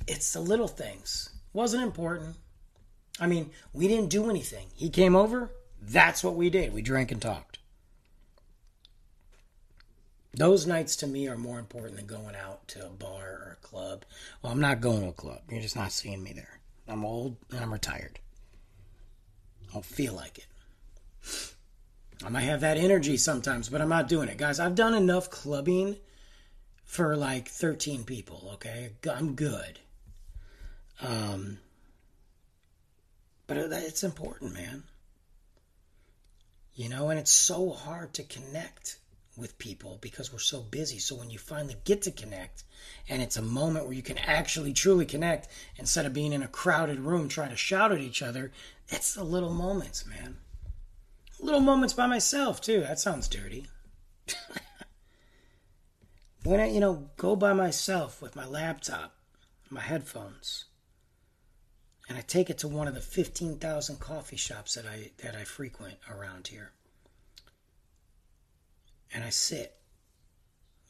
it's 0.07 0.33
the 0.33 0.41
little 0.41 0.67
things. 0.67 1.29
Wasn't 1.53 1.83
important. 1.83 2.37
I 3.21 3.27
mean, 3.27 3.51
we 3.75 3.87
didn't 3.87 4.09
do 4.09 4.31
anything. 4.31 4.69
He 4.75 4.89
came 4.89 5.15
over. 5.15 5.51
That's 5.79 6.25
what 6.25 6.37
we 6.37 6.49
did. 6.49 6.73
We 6.73 6.81
drank 6.81 7.13
and 7.13 7.21
talked. 7.21 7.50
Those 10.33 10.67
nights 10.67 10.97
to 10.97 11.07
me 11.07 11.29
are 11.29 11.37
more 11.37 11.59
important 11.59 11.97
than 11.97 12.07
going 12.07 12.37
out 12.37 12.69
to 12.69 12.87
a 12.87 12.91
bar 12.91 13.27
or 13.27 13.59
a 13.61 13.67
club. 13.67 14.05
Well, 14.43 14.53
I'm 14.53 14.61
not 14.61 14.81
going 14.81 15.03
to 15.03 15.09
a 15.09 15.13
club. 15.13 15.41
You're 15.51 15.61
just 15.61 15.77
not 15.77 15.93
seeing 15.93 16.23
me 16.23 16.33
there. 16.33 16.61
I'm 16.87 17.05
old 17.05 17.37
and 17.51 17.61
I'm 17.61 17.73
retired. 17.73 18.21
I 19.69 19.73
don't 19.73 19.85
feel 19.85 20.15
like 20.15 20.39
it. 20.39 20.47
I 22.25 22.29
might 22.29 22.43
have 22.43 22.61
that 22.61 22.77
energy 22.77 23.17
sometimes, 23.17 23.69
but 23.69 23.81
I'm 23.81 23.89
not 23.89 24.09
doing 24.09 24.29
it. 24.29 24.37
Guys, 24.37 24.61
I've 24.61 24.75
done 24.75 24.95
enough 24.95 25.31
clubbing 25.31 25.97
for 26.85 27.17
like 27.17 27.49
13 27.49 28.05
people, 28.05 28.51
okay? 28.55 28.91
I'm 29.11 29.35
good. 29.35 29.81
Um, 31.01 31.59
but 33.47 33.57
it's 33.57 34.05
important, 34.05 34.55
man. 34.55 34.85
You 36.75 36.89
know, 36.89 37.09
and 37.09 37.19
it's 37.19 37.33
so 37.33 37.71
hard 37.71 38.15
to 38.15 38.23
connect 38.23 38.97
with 39.37 39.59
people 39.59 39.99
because 40.01 40.33
we're 40.33 40.39
so 40.39 40.61
busy. 40.61 40.99
So 40.99 41.15
when 41.15 41.31
you 41.31 41.39
finally 41.39 41.77
get 41.85 42.03
to 42.03 42.11
connect 42.11 42.65
and 43.09 43.23
it's 43.23 43.37
a 43.37 43.43
moment 43.43 43.85
where 43.85 43.95
you 43.95 44.03
can 44.03 44.19
actually 44.19 44.73
truly 44.73 45.07
connect 45.07 45.49
instead 45.77 46.07
of 46.07 46.13
being 46.13 46.33
in 46.33 46.43
a 46.43 46.49
crowded 46.49 47.01
room 47.01 47.29
trying 47.29 47.51
to 47.51 47.57
shout 47.57 47.93
at 47.93 48.01
each 48.01 48.23
other, 48.23 48.53
it's 48.89 49.15
the 49.15 49.25
little 49.25 49.53
moments, 49.53 50.05
man. 50.07 50.39
Little 51.39 51.61
moments 51.61 51.95
by 51.95 52.07
myself, 52.07 52.61
too. 52.61 52.81
That 52.81 52.99
sounds 52.99 53.29
dirty. 53.29 53.67
when 56.45 56.61
I, 56.61 56.71
you 56.71 56.81
know, 56.81 57.11
go 57.17 57.37
by 57.37 57.53
myself 57.53 58.21
with 58.21 58.37
my 58.37 58.47
laptop, 58.47 59.15
my 59.71 59.81
headphones, 59.81 60.67
and 62.09 62.19
I 62.19 62.23
take 62.23 62.51
it 62.51 62.59
to 62.59 62.69
one 62.69 62.89
of 62.89 62.95
the 62.95 63.01
15,000 63.01 64.01
coffee 64.01 64.37
shops 64.37 64.75
that 64.75 64.85
I 64.85 65.13
that 65.23 65.37
I 65.37 65.45
frequent 65.45 65.99
around 66.11 66.49
here. 66.49 66.73
And 69.13 69.25
I 69.25 69.31
sit. 69.31 69.77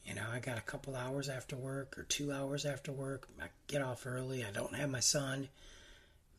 You 0.04 0.14
know, 0.14 0.26
I 0.32 0.40
got 0.40 0.58
a 0.58 0.62
couple 0.62 0.96
hours 0.96 1.28
after 1.28 1.56
work 1.56 1.96
or 1.98 2.02
2 2.04 2.32
hours 2.32 2.64
after 2.64 2.90
work. 2.90 3.28
I 3.40 3.46
get 3.66 3.82
off 3.82 4.06
early. 4.06 4.44
I 4.44 4.50
don't 4.50 4.74
have 4.74 4.90
my 4.90 5.00
son. 5.00 5.48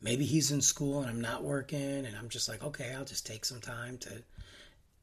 Maybe 0.02 0.26
he's 0.26 0.52
in 0.52 0.62
school 0.62 1.02
and 1.02 1.10
I'm 1.10 1.22
not 1.22 1.44
working 1.44 2.06
and 2.06 2.16
I'm 2.18 2.30
just 2.30 2.50
like, 2.50 2.64
"Okay, 2.64 2.94
I'll 2.94 3.06
just 3.06 3.26
take 3.26 3.46
some 3.46 3.62
time 3.62 3.98
to 4.00 4.24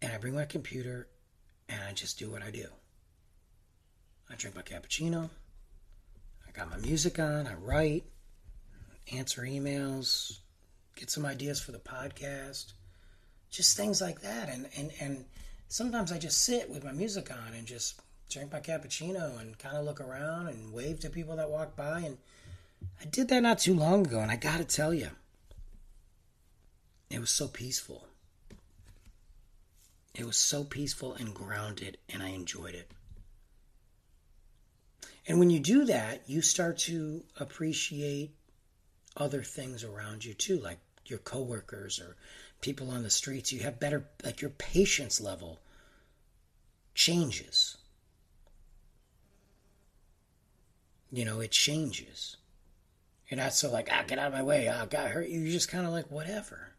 and 0.02 0.12
I 0.12 0.18
bring 0.18 0.34
my 0.34 0.44
computer 0.44 1.08
and 1.68 1.80
I 1.82 1.92
just 1.92 2.18
do 2.18 2.30
what 2.30 2.42
I 2.42 2.50
do. 2.50 2.66
I 4.30 4.34
drink 4.34 4.56
my 4.56 4.62
cappuccino. 4.62 5.30
I 6.46 6.50
got 6.52 6.70
my 6.70 6.78
music 6.78 7.18
on. 7.18 7.46
I 7.46 7.54
write 7.54 8.04
answer 9.12 9.42
emails, 9.42 10.38
get 10.94 11.10
some 11.10 11.24
ideas 11.24 11.60
for 11.60 11.72
the 11.72 11.78
podcast, 11.78 12.72
just 13.50 13.76
things 13.76 14.00
like 14.00 14.20
that. 14.20 14.48
And, 14.48 14.68
and, 14.76 14.92
and 15.00 15.24
sometimes 15.68 16.10
I 16.10 16.18
just 16.18 16.42
sit 16.42 16.68
with 16.68 16.84
my 16.84 16.92
music 16.92 17.30
on 17.30 17.54
and 17.54 17.66
just 17.66 18.00
drink 18.30 18.52
my 18.52 18.60
cappuccino 18.60 19.38
and 19.40 19.58
kind 19.58 19.76
of 19.76 19.84
look 19.84 20.00
around 20.00 20.48
and 20.48 20.72
wave 20.72 21.00
to 21.00 21.10
people 21.10 21.36
that 21.36 21.50
walk 21.50 21.76
by. 21.76 22.00
And 22.00 22.18
I 23.00 23.04
did 23.04 23.28
that 23.28 23.42
not 23.42 23.58
too 23.58 23.74
long 23.74 24.06
ago. 24.06 24.20
And 24.20 24.30
I 24.30 24.36
got 24.36 24.58
to 24.58 24.64
tell 24.64 24.92
you, 24.92 25.10
it 27.10 27.20
was 27.20 27.30
so 27.30 27.48
peaceful. 27.48 28.04
It 30.14 30.26
was 30.26 30.36
so 30.36 30.64
peaceful 30.64 31.14
and 31.14 31.32
grounded, 31.32 31.96
and 32.08 32.22
I 32.22 32.30
enjoyed 32.30 32.74
it. 32.74 32.90
And 35.28 35.38
when 35.38 35.50
you 35.50 35.60
do 35.60 35.84
that, 35.84 36.22
you 36.26 36.42
start 36.42 36.78
to 36.78 37.22
appreciate 37.38 38.34
other 39.16 39.42
things 39.42 39.84
around 39.84 40.24
you 40.24 40.34
too, 40.34 40.58
like 40.58 40.78
your 41.06 41.18
coworkers 41.20 42.00
or 42.00 42.16
people 42.60 42.90
on 42.90 43.02
the 43.02 43.10
streets. 43.10 43.52
You 43.52 43.60
have 43.60 43.80
better, 43.80 44.08
like 44.24 44.40
your 44.40 44.50
patience 44.50 45.20
level 45.20 45.60
changes. 46.94 47.76
You 51.10 51.24
know, 51.24 51.40
it 51.40 51.50
changes. 51.50 52.36
You're 53.28 53.40
not 53.40 53.54
so 53.54 53.70
like, 53.70 53.88
ah, 53.92 54.04
get 54.06 54.18
out 54.18 54.28
of 54.28 54.32
my 54.32 54.42
way, 54.42 54.68
ah, 54.68 54.86
got 54.86 55.10
hurt. 55.10 55.28
You're 55.28 55.50
just 55.50 55.70
kind 55.70 55.86
of 55.86 55.92
like, 55.92 56.10
whatever. 56.10 56.72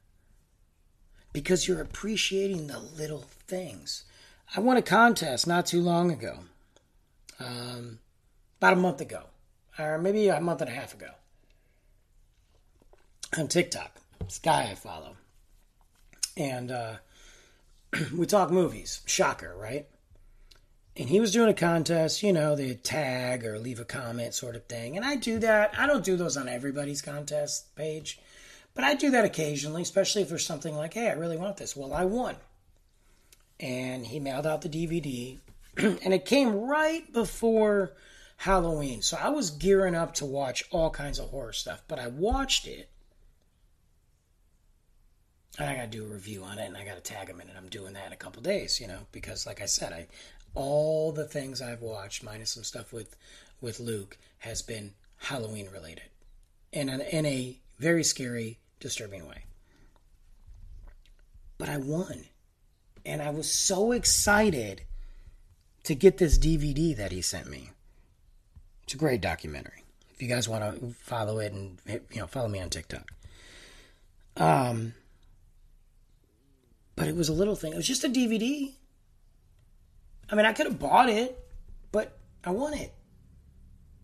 Because 1.32 1.68
you're 1.68 1.82
appreciating 1.82 2.68
the 2.68 2.80
little 2.80 3.26
things. 3.48 4.04
I 4.56 4.60
won 4.60 4.78
a 4.78 4.82
contest 4.82 5.46
not 5.46 5.68
too 5.68 5.82
long 5.82 6.12
ago, 6.12 6.40
um, 7.40 8.00
about 8.58 8.74
a 8.74 8.78
month 8.78 9.00
ago, 9.00 9.26
or 9.78 10.00
maybe 10.00 10.28
a 10.28 10.42
month 10.42 10.62
and 10.62 10.70
a 10.70 10.74
half 10.74 10.94
ago 10.94 11.12
on 13.38 13.48
TikTok. 13.48 13.96
This 14.22 14.40
guy 14.40 14.70
I 14.72 14.76
follow. 14.76 15.16
And 16.40 16.72
uh, 16.72 16.96
we 18.16 18.26
talk 18.26 18.50
movies. 18.50 19.02
Shocker, 19.06 19.54
right? 19.56 19.86
And 20.96 21.10
he 21.10 21.20
was 21.20 21.32
doing 21.32 21.50
a 21.50 21.54
contest, 21.54 22.24
you 22.24 22.34
know, 22.34 22.56
the 22.56 22.76
tag 22.76 23.46
or 23.46 23.60
leave 23.60 23.80
a 23.80 23.86
comment 23.86 24.34
sort 24.34 24.56
of 24.56 24.66
thing. 24.66 24.98
And 24.98 25.06
I 25.06 25.18
do 25.18 25.38
that. 25.40 25.74
I 25.78 25.86
don't 25.86 26.04
do 26.04 26.18
those 26.18 26.36
on 26.36 26.50
everybody's 26.50 27.02
contest 27.02 27.76
page, 27.76 28.20
but 28.74 28.84
I 28.84 28.96
do 28.96 29.12
that 29.12 29.26
occasionally, 29.26 29.82
especially 29.82 30.24
if 30.24 30.30
there's 30.30 30.46
something 30.46 30.76
like, 30.76 30.94
hey, 30.94 31.10
I 31.10 31.14
really 31.14 31.38
want 31.38 31.58
this. 31.58 31.76
Well, 31.76 31.94
I 31.94 32.06
won. 32.06 32.36
And 33.60 34.08
he 34.08 34.20
mailed 34.20 34.48
out 34.48 34.62
the 34.62 34.70
DVD, 34.70 35.38
and 35.78 36.14
it 36.14 36.26
came 36.26 36.54
right 36.54 37.12
before 37.12 37.94
Halloween. 38.38 39.02
So 39.02 39.18
I 39.22 39.30
was 39.30 39.52
gearing 39.52 39.96
up 39.96 40.16
to 40.16 40.26
watch 40.26 40.64
all 40.72 40.90
kinds 40.90 41.20
of 41.20 41.30
horror 41.30 41.54
stuff, 41.54 41.84
but 41.88 42.00
I 42.00 42.08
watched 42.08 42.68
it 42.68 42.90
I 45.68 45.76
got 45.76 45.92
to 45.92 45.98
do 45.98 46.06
a 46.06 46.08
review 46.08 46.44
on 46.44 46.58
it, 46.58 46.68
and 46.68 46.78
I 46.78 46.86
got 46.86 46.96
to 46.96 47.02
tag 47.02 47.28
them 47.28 47.42
in 47.42 47.50
it. 47.50 47.56
I'm 47.58 47.68
doing 47.68 47.94
that 47.94 48.08
in 48.08 48.14
a 48.14 48.18
couple 48.18 48.42
days, 48.42 48.80
you 48.80 48.88
know, 48.88 49.00
because 49.12 49.46
like 49.46 49.62
I 49.62 49.66
said, 49.66 49.92
I 49.92 50.08
all 50.56 51.12
the 51.12 51.26
things 51.26 51.62
I've 51.62 51.82
watched, 51.82 52.24
minus 52.24 52.52
some 52.52 52.64
stuff 52.64 52.94
with 52.94 53.16
with 53.62 53.80
Luke, 53.80 54.18
has 54.40 54.62
been 54.62 54.94
Halloween 55.18 55.68
related, 55.72 56.04
in 56.72 56.88
an, 56.88 57.02
in 57.02 57.26
a 57.26 57.58
very 57.78 58.04
scary, 58.04 58.58
disturbing 58.80 59.28
way. 59.28 59.44
But 61.58 61.68
I 61.68 61.78
won, 61.78 62.26
and 63.06 63.22
I 63.22 63.32
was 63.32 63.52
so 63.52 63.92
excited 63.92 64.84
to 65.84 65.96
get 65.96 66.18
this 66.18 66.38
DVD 66.38 66.96
that 66.96 67.12
he 67.12 67.22
sent 67.22 67.50
me. 67.50 67.72
It's 68.84 68.94
a 68.94 68.98
great 68.98 69.22
documentary. 69.22 69.84
If 70.14 70.22
you 70.22 70.28
guys 70.30 70.48
want 70.48 70.80
to 70.80 70.94
follow 71.00 71.40
it 71.40 71.52
and 71.52 71.80
you 71.86 72.22
know 72.22 72.28
follow 72.28 72.48
me 72.48 72.62
on 72.62 72.70
TikTok. 72.70 73.12
Um, 74.38 74.94
but 77.00 77.08
it 77.08 77.16
was 77.16 77.30
a 77.30 77.34
little 77.34 77.56
thing. 77.56 77.72
It 77.72 77.78
was 77.78 77.88
just 77.88 78.04
a 78.04 78.10
DVD. 78.10 78.74
I 80.30 80.36
mean, 80.36 80.46
I 80.46 80.52
could 80.52 80.66
have 80.66 80.78
bought 80.78 81.10
it, 81.10 81.34
but 81.94 82.20
I 82.44 82.52
won 82.52 82.74
it. 82.74 82.94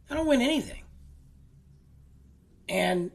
I 0.10 0.15
don't 0.15 0.27
win 0.27 0.41
anything. 0.41 0.81
And 2.69 3.12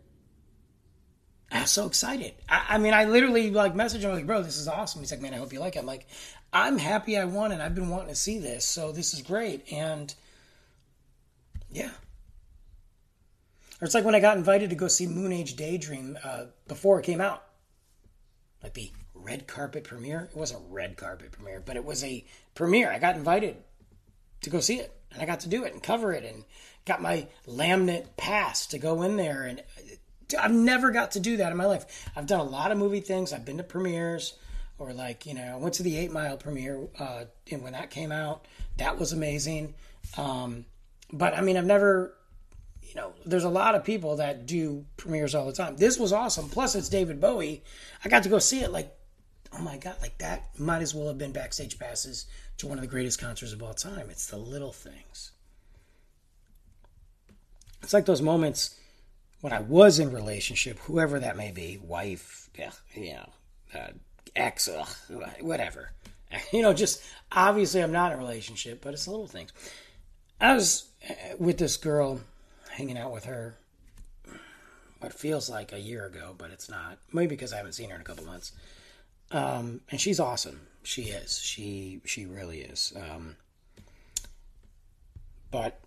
I 1.50 1.62
was 1.62 1.70
so 1.70 1.86
excited. 1.86 2.34
I, 2.46 2.66
I, 2.68 2.78
mean, 2.78 2.92
I 2.92 3.06
literally 3.06 3.50
like 3.50 3.72
messaged 3.72 4.02
him 4.02 4.12
like, 4.12 4.26
"Bro, 4.26 4.42
this 4.42 4.58
is 4.58 4.68
awesome." 4.68 5.00
He's 5.00 5.12
like, 5.12 5.22
"Man, 5.22 5.32
I 5.32 5.38
hope 5.38 5.50
you 5.50 5.60
like 5.60 5.76
it." 5.76 5.78
I'm 5.78 5.86
like, 5.86 6.06
"I'm 6.52 6.76
happy 6.76 7.16
I 7.16 7.24
won, 7.24 7.50
and 7.50 7.62
I've 7.62 7.74
been 7.74 7.88
wanting 7.88 8.08
to 8.08 8.14
see 8.14 8.38
this, 8.38 8.66
so 8.66 8.92
this 8.92 9.14
is 9.14 9.22
great." 9.22 9.72
And 9.72 10.14
yeah, 11.70 11.90
or 13.80 13.86
it's 13.86 13.94
like 13.94 14.04
when 14.04 14.14
I 14.14 14.20
got 14.20 14.36
invited 14.36 14.68
to 14.70 14.76
go 14.76 14.88
see 14.88 15.06
Moon 15.06 15.32
Age 15.32 15.56
Daydream 15.56 16.18
uh, 16.22 16.44
before 16.68 17.00
it 17.00 17.04
came 17.04 17.22
out, 17.22 17.42
like 18.62 18.74
the 18.74 18.92
red 19.24 19.46
carpet 19.46 19.84
premiere. 19.84 20.28
It 20.30 20.36
wasn't 20.36 20.64
a 20.64 20.72
red 20.72 20.96
carpet 20.96 21.32
premiere, 21.32 21.62
but 21.64 21.76
it 21.76 21.84
was 21.84 22.02
a 22.04 22.24
premiere. 22.54 22.90
I 22.90 22.98
got 22.98 23.16
invited 23.16 23.56
to 24.42 24.50
go 24.50 24.60
see 24.60 24.78
it, 24.78 24.92
and 25.12 25.22
I 25.22 25.26
got 25.26 25.40
to 25.40 25.48
do 25.48 25.64
it 25.64 25.72
and 25.72 25.82
cover 25.82 26.12
it, 26.12 26.24
and 26.24 26.44
got 26.84 27.02
my 27.02 27.26
laminate 27.46 28.16
pass 28.16 28.66
to 28.68 28.78
go 28.78 29.02
in 29.02 29.16
there. 29.16 29.42
And 29.42 29.62
I've 30.38 30.52
never 30.52 30.90
got 30.90 31.12
to 31.12 31.20
do 31.20 31.36
that 31.38 31.52
in 31.52 31.58
my 31.58 31.66
life. 31.66 32.08
I've 32.16 32.26
done 32.26 32.40
a 32.40 32.44
lot 32.44 32.72
of 32.72 32.78
movie 32.78 33.00
things. 33.00 33.32
I've 33.32 33.44
been 33.44 33.58
to 33.58 33.64
premieres, 33.64 34.34
or 34.78 34.92
like 34.92 35.26
you 35.26 35.34
know, 35.34 35.42
I 35.42 35.56
went 35.56 35.74
to 35.74 35.82
the 35.82 35.96
Eight 35.96 36.12
Mile 36.12 36.36
premiere, 36.36 36.88
uh, 36.98 37.24
and 37.50 37.62
when 37.62 37.72
that 37.72 37.90
came 37.90 38.12
out, 38.12 38.46
that 38.78 38.98
was 38.98 39.12
amazing. 39.12 39.74
Um, 40.16 40.64
but 41.12 41.36
I 41.36 41.40
mean, 41.40 41.56
I've 41.56 41.66
never 41.66 42.14
you 42.90 43.00
know, 43.00 43.12
there's 43.24 43.44
a 43.44 43.50
lot 43.50 43.74
of 43.74 43.84
people 43.84 44.16
that 44.16 44.46
do 44.46 44.84
premieres 44.96 45.34
all 45.34 45.46
the 45.46 45.52
time. 45.52 45.76
This 45.76 45.96
was 45.96 46.12
awesome. 46.12 46.48
Plus, 46.48 46.74
it's 46.74 46.88
David 46.88 47.20
Bowie. 47.20 47.62
I 48.04 48.08
got 48.08 48.24
to 48.24 48.28
go 48.28 48.38
see 48.38 48.60
it 48.60 48.72
like 48.72 48.92
oh 49.52 49.62
my 49.62 49.76
god, 49.76 49.96
like 50.00 50.18
that 50.18 50.58
might 50.58 50.82
as 50.82 50.94
well 50.94 51.08
have 51.08 51.18
been 51.18 51.32
backstage 51.32 51.78
passes 51.78 52.26
to 52.58 52.66
one 52.66 52.78
of 52.78 52.82
the 52.82 52.88
greatest 52.88 53.20
concerts 53.20 53.52
of 53.52 53.62
all 53.62 53.74
time. 53.74 54.08
It's 54.10 54.26
the 54.26 54.36
little 54.36 54.72
things. 54.72 55.32
It's 57.82 57.94
like 57.94 58.06
those 58.06 58.22
moments 58.22 58.76
when 59.40 59.52
I 59.52 59.60
was 59.60 59.98
in 59.98 60.12
relationship, 60.12 60.78
whoever 60.80 61.18
that 61.18 61.36
may 61.36 61.50
be, 61.50 61.78
wife, 61.82 62.50
yeah, 62.58 62.72
you 62.94 63.14
know, 63.14 63.28
uh, 63.74 63.92
ex, 64.36 64.68
ugh, 64.68 64.88
whatever. 65.40 65.92
You 66.52 66.62
know, 66.62 66.72
just 66.72 67.02
obviously 67.32 67.82
I'm 67.82 67.90
not 67.90 68.12
in 68.12 68.18
a 68.18 68.20
relationship, 68.20 68.82
but 68.82 68.94
it's 68.94 69.06
the 69.06 69.10
little 69.10 69.26
things. 69.26 69.52
I 70.40 70.54
was 70.54 70.88
uh, 71.08 71.14
with 71.40 71.58
this 71.58 71.76
girl, 71.76 72.20
hanging 72.70 72.96
out 72.96 73.10
with 73.10 73.24
her, 73.24 73.56
what 75.00 75.12
feels 75.12 75.50
like 75.50 75.72
a 75.72 75.80
year 75.80 76.06
ago, 76.06 76.34
but 76.38 76.50
it's 76.50 76.68
not. 76.70 76.98
Maybe 77.12 77.30
because 77.30 77.52
I 77.52 77.56
haven't 77.56 77.72
seen 77.72 77.90
her 77.90 77.96
in 77.96 78.00
a 78.00 78.04
couple 78.04 78.24
months. 78.24 78.52
Um, 79.30 79.80
and 79.90 80.00
she's 80.00 80.18
awesome. 80.18 80.66
She 80.82 81.02
is. 81.02 81.38
She 81.38 82.00
she 82.04 82.26
really 82.26 82.60
is. 82.60 82.92
Um, 82.96 83.36
but 85.50 85.80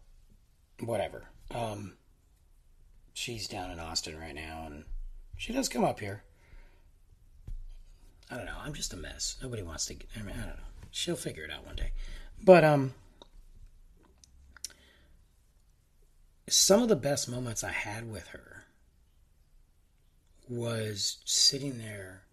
whatever. 0.79 1.23
Um, 1.51 1.93
she's 3.13 3.47
down 3.47 3.71
in 3.71 3.79
Austin 3.79 4.19
right 4.19 4.35
now, 4.35 4.63
and 4.67 4.85
she 5.37 5.53
does 5.53 5.69
come 5.69 5.83
up 5.83 5.99
here. 5.99 6.23
I 8.31 8.37
don't 8.37 8.45
know. 8.45 8.57
I'm 8.63 8.73
just 8.73 8.93
a 8.93 8.97
mess. 8.97 9.37
Nobody 9.41 9.61
wants 9.61 9.85
to. 9.87 9.95
Get, 9.95 10.07
I 10.17 10.23
mean, 10.23 10.35
I 10.35 10.45
don't 10.45 10.57
know. 10.57 10.63
She'll 10.91 11.15
figure 11.15 11.43
it 11.43 11.51
out 11.51 11.65
one 11.65 11.75
day. 11.75 11.91
But 12.43 12.63
um, 12.63 12.93
some 16.47 16.81
of 16.81 16.89
the 16.89 16.95
best 16.95 17.29
moments 17.29 17.63
I 17.63 17.71
had 17.71 18.11
with 18.11 18.27
her 18.27 18.65
was 20.49 21.17
sitting 21.25 21.77
there 21.77 22.23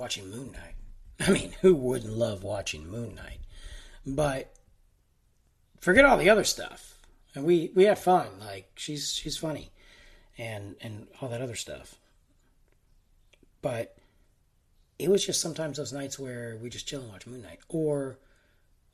watching 0.00 0.30
Moon 0.30 0.50
Knight. 0.52 0.74
I 1.28 1.30
mean, 1.30 1.52
who 1.60 1.74
wouldn't 1.74 2.16
love 2.16 2.42
watching 2.42 2.88
Moon 2.88 3.14
Knight? 3.14 3.40
But 4.06 4.50
forget 5.78 6.06
all 6.06 6.16
the 6.16 6.30
other 6.30 6.44
stuff. 6.44 6.98
And 7.34 7.44
we 7.44 7.70
we 7.74 7.84
had 7.84 7.98
fun. 7.98 8.26
Like 8.40 8.70
she's 8.74 9.12
she's 9.12 9.36
funny, 9.36 9.70
and 10.36 10.74
and 10.80 11.06
all 11.20 11.28
that 11.28 11.42
other 11.42 11.54
stuff. 11.54 11.94
But 13.62 13.96
it 14.98 15.10
was 15.10 15.24
just 15.24 15.40
sometimes 15.40 15.76
those 15.76 15.92
nights 15.92 16.18
where 16.18 16.58
we 16.60 16.70
just 16.70 16.88
chill 16.88 17.02
and 17.02 17.10
watch 17.10 17.26
Moon 17.26 17.42
Knight, 17.42 17.60
or 17.68 18.18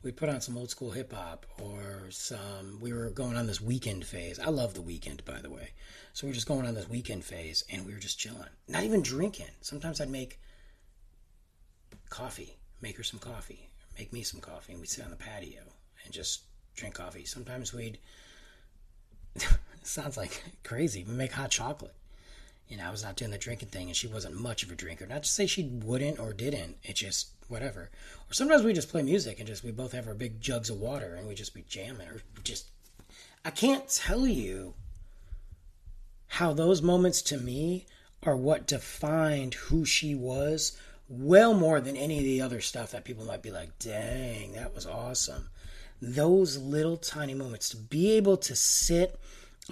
we 0.03 0.11
put 0.13 0.29
on 0.29 0.41
some 0.41 0.59
old 0.59 0.71
school 0.71 0.91
hip 0.91 1.13
hop, 1.13 1.47
or 1.63 2.11
some. 2.11 2.79
We 2.81 2.93
were 2.93 3.11
going 3.11 3.37
on 3.37 3.47
this 3.47 3.61
Weeknd 3.61 4.05
phase. 4.05 4.39
I 4.39 4.51
love 4.51 4.75
the 4.75 4.83
Weeknd, 4.83 5.25
by 5.25 5.41
the 5.41 5.51
way. 5.51 5.71
So 6.13 6.27
we 6.27 6.33
are 6.33 6.35
just 6.35 6.49
going 6.49 6.67
on 6.67 6.75
this 6.75 6.87
Weeknd 6.87 7.23
phase, 7.23 7.65
and 7.71 7.87
we 7.87 7.95
were 7.95 8.01
just 8.01 8.19
chilling, 8.19 8.51
not 8.69 8.83
even 8.83 9.03
drinking. 9.03 9.55
Sometimes 9.63 10.01
I'd 10.01 10.11
make 10.11 10.41
coffee, 12.11 12.57
make 12.81 12.97
her 12.97 13.03
some 13.03 13.21
coffee, 13.21 13.69
make 13.99 14.13
me 14.13 14.23
some 14.23 14.41
coffee, 14.41 14.73
and 14.73 14.81
we'd 14.81 14.89
sit 14.89 15.05
on 15.05 15.11
the 15.11 15.17
patio 15.17 15.63
and 16.05 16.13
just 16.13 16.43
drink 16.75 16.95
coffee. 16.95 17.25
Sometimes 17.25 17.73
we'd. 17.73 17.99
sounds 19.83 20.17
like 20.17 20.43
crazy. 20.65 21.05
We 21.05 21.15
make 21.15 21.33
hot 21.33 21.51
chocolate. 21.51 21.95
You 22.69 22.77
know, 22.77 22.85
I 22.87 22.91
was 22.91 23.05
not 23.05 23.17
doing 23.17 23.31
the 23.31 23.39
drinking 23.39 23.69
thing, 23.69 23.87
and 23.87 23.97
she 23.97 24.09
wasn't 24.09 24.41
much 24.41 24.65
of 24.65 24.73
a 24.73 24.75
drinker. 24.75 25.07
Not 25.07 25.23
to 25.23 25.29
say 25.29 25.47
she 25.47 25.65
wouldn't 25.65 26.19
or 26.19 26.33
didn't. 26.33 26.77
It 26.83 26.97
just 26.97 27.29
whatever. 27.49 27.91
Or 28.29 28.35
sometimes 28.35 28.65
we 28.65 28.73
just 28.73 28.89
play 28.89 29.03
music 29.03 29.39
and 29.39 29.47
just 29.47 29.63
we 29.63 29.71
both 29.71 29.93
have 29.93 30.09
our 30.09 30.15
big 30.15 30.41
jugs 30.41 30.69
of 30.69 30.81
water 30.81 31.15
and 31.15 31.29
we 31.29 31.35
just 31.35 31.55
be 31.55 31.65
jamming 31.69 32.09
or 32.09 32.23
just. 32.43 32.71
I 33.45 33.51
can't 33.51 33.89
tell 33.89 34.27
you 34.27 34.75
how 36.27 36.53
those 36.53 36.83
moments 36.83 37.23
to 37.23 37.39
me 37.39 37.87
are 38.25 38.37
what 38.37 38.67
defined 38.67 39.55
who 39.55 39.85
she 39.85 40.17
was 40.17 40.77
well 41.09 41.55
more 41.55 41.81
than 41.81 41.97
any 41.97 42.19
of 42.19 42.25
the 42.25 42.41
other 42.41 42.61
stuff 42.61 42.91
that 42.91 43.05
people 43.05 43.25
might 43.25 43.43
be 43.43 43.51
like, 43.51 43.79
dang, 43.79 44.53
that 44.53 44.75
was 44.75 44.87
awesome. 44.87 45.49
Those 46.01 46.59
little 46.59 46.97
tiny 46.97 47.35
moments 47.35 47.69
to 47.71 47.77
be 47.77 48.13
able 48.13 48.37
to 48.39 48.57
sit 48.57 49.19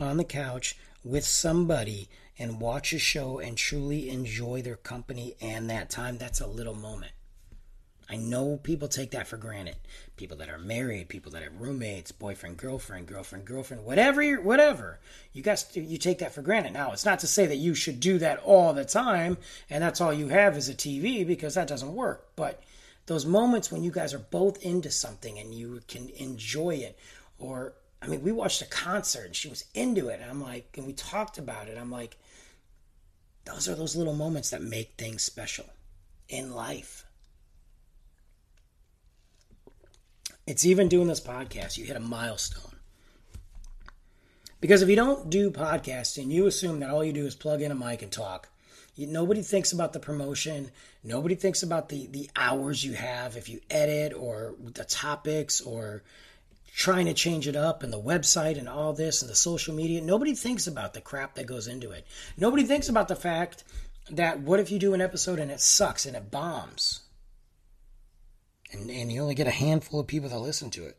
on 0.01 0.17
the 0.17 0.25
couch 0.25 0.77
with 1.05 1.25
somebody 1.25 2.09
and 2.39 2.61
watch 2.61 2.93
a 2.93 2.99
show 2.99 3.39
and 3.39 3.57
truly 3.57 4.09
enjoy 4.11 4.63
their 4.63 4.77
company 4.77 5.37
and 5.41 5.69
that 5.71 5.91
time, 5.91 6.19
that's 6.19 6.41
a 6.41 6.47
little 6.47 6.75
moment. 6.75 7.13
I 8.09 8.17
know 8.17 8.59
people 8.63 8.89
take 8.89 9.13
that 9.13 9.27
for 9.27 9.37
granted. 9.37 9.77
People 10.17 10.37
that 10.37 10.49
are 10.49 10.59
married, 10.59 11.09
people 11.09 11.33
that 11.33 11.43
have 11.43 11.61
roommates, 11.61 12.13
boyfriend, 12.13 12.57
girlfriend, 12.57 13.09
girlfriend, 13.09 13.45
girlfriend, 13.45 13.85
whatever, 13.85 14.23
whatever. 14.41 15.01
You 15.33 15.43
guys, 15.43 15.67
you 15.75 15.99
take 15.99 16.19
that 16.19 16.33
for 16.33 16.41
granted. 16.41 16.73
Now, 16.73 16.93
it's 16.93 17.05
not 17.05 17.19
to 17.21 17.27
say 17.27 17.47
that 17.47 17.57
you 17.57 17.75
should 17.75 17.99
do 17.99 18.19
that 18.19 18.39
all 18.45 18.73
the 18.73 18.85
time, 18.85 19.39
and 19.69 19.83
that's 19.83 20.01
all 20.01 20.13
you 20.13 20.29
have 20.29 20.57
is 20.57 20.69
a 20.69 20.75
TV 20.75 21.27
because 21.27 21.55
that 21.55 21.67
doesn't 21.67 21.95
work. 21.95 22.29
But 22.37 22.63
those 23.07 23.27
moments 23.27 23.73
when 23.73 23.83
you 23.83 23.91
guys 23.91 24.15
are 24.15 24.19
both 24.19 24.63
into 24.63 24.91
something 24.91 25.39
and 25.39 25.53
you 25.53 25.81
can 25.89 26.09
enjoy 26.11 26.77
it, 26.77 26.99
or 27.39 27.75
I 28.01 28.07
mean, 28.07 28.23
we 28.23 28.33
watched 28.33 28.63
a 28.63 28.67
concert 28.67 29.27
and 29.27 29.37
she 29.37 29.49
was 29.49 29.65
into 29.75 30.09
it, 30.09 30.21
and 30.21 30.31
I'm 30.31 30.43
like, 30.43 30.77
and 30.77 30.87
we 30.87 30.93
talked 30.93 31.39
about 31.39 31.69
it. 31.69 31.77
I'm 31.77 31.91
like, 31.91 32.17
those 33.45 33.69
are 33.69 33.75
those 33.75 33.97
little 33.97 34.15
moments 34.15 34.51
that 34.51 34.63
make 34.63 34.95
things 34.97 35.23
special 35.23 35.67
in 36.29 36.55
life. 36.55 37.04
It's 40.47 40.67
even 40.67 40.89
doing 40.89 41.09
this 41.09 41.23
podcast, 41.23 41.79
you 41.79 41.87
hit 41.87 41.97
a 41.97 42.01
milestone. 42.01 42.77
Because 44.61 44.83
if 44.83 44.91
you 44.91 44.97
don't 44.97 45.31
do 45.31 45.51
podcasting, 45.51 46.31
you 46.31 46.47
assume 46.47 46.81
that 46.81 46.91
all 46.91 47.03
you 47.03 47.15
do 47.15 47.25
is 47.25 47.35
plug 47.35 47.63
in 47.63 47.71
a 47.71 47.75
mic 47.75 48.03
and 48.03 48.13
talk. 48.13 48.51
You, 48.95 49.07
nobody 49.07 49.41
thinks 49.41 49.73
about 49.73 49.95
the 49.95 50.01
promotion. 50.01 50.71
Nobody 51.03 51.35
thinks 51.35 51.63
about 51.63 51.89
the, 51.89 52.07
the 52.09 52.29
hours 52.37 52.85
you 52.85 52.93
have 52.93 53.39
if 53.39 53.49
you 53.49 53.61
edit 53.71 54.13
or 54.13 54.55
the 54.61 54.85
topics 54.85 55.63
or 55.63 56.03
trying 56.75 57.07
to 57.07 57.15
change 57.15 57.49
it 57.49 57.57
up 57.57 57.83
and 57.83 57.93
the 57.93 58.01
website 58.01 58.59
and 58.59 58.69
all 58.69 58.93
this 58.93 59.23
and 59.23 59.31
the 59.31 59.35
social 59.35 59.75
media. 59.75 60.03
Nobody 60.03 60.35
thinks 60.35 60.67
about 60.67 60.93
the 60.93 61.01
crap 61.01 61.37
that 61.37 61.47
goes 61.47 61.69
into 61.69 61.91
it. 61.91 62.07
Nobody 62.37 62.65
thinks 62.65 62.91
about 62.91 63.09
the 63.09 63.17
fact 63.17 63.65
that 64.11 64.41
what 64.41 64.61
if 64.61 64.71
you 64.71 64.79
do 64.79 64.93
an 64.93 65.01
episode 65.01 65.39
and 65.39 65.51
it 65.51 65.61
sucks 65.61 66.05
and 66.05 66.15
it 66.15 66.31
bombs? 66.31 67.01
And, 68.75 68.91
and 68.91 69.11
you 69.11 69.23
only 69.23 69.35
get 69.35 69.47
a 69.47 69.53
handful 69.53 70.01
of 70.01 70.07
people 70.07 70.29
that 70.29 70.39
listen 70.39 70.71
to 70.71 70.85
it. 70.85 70.97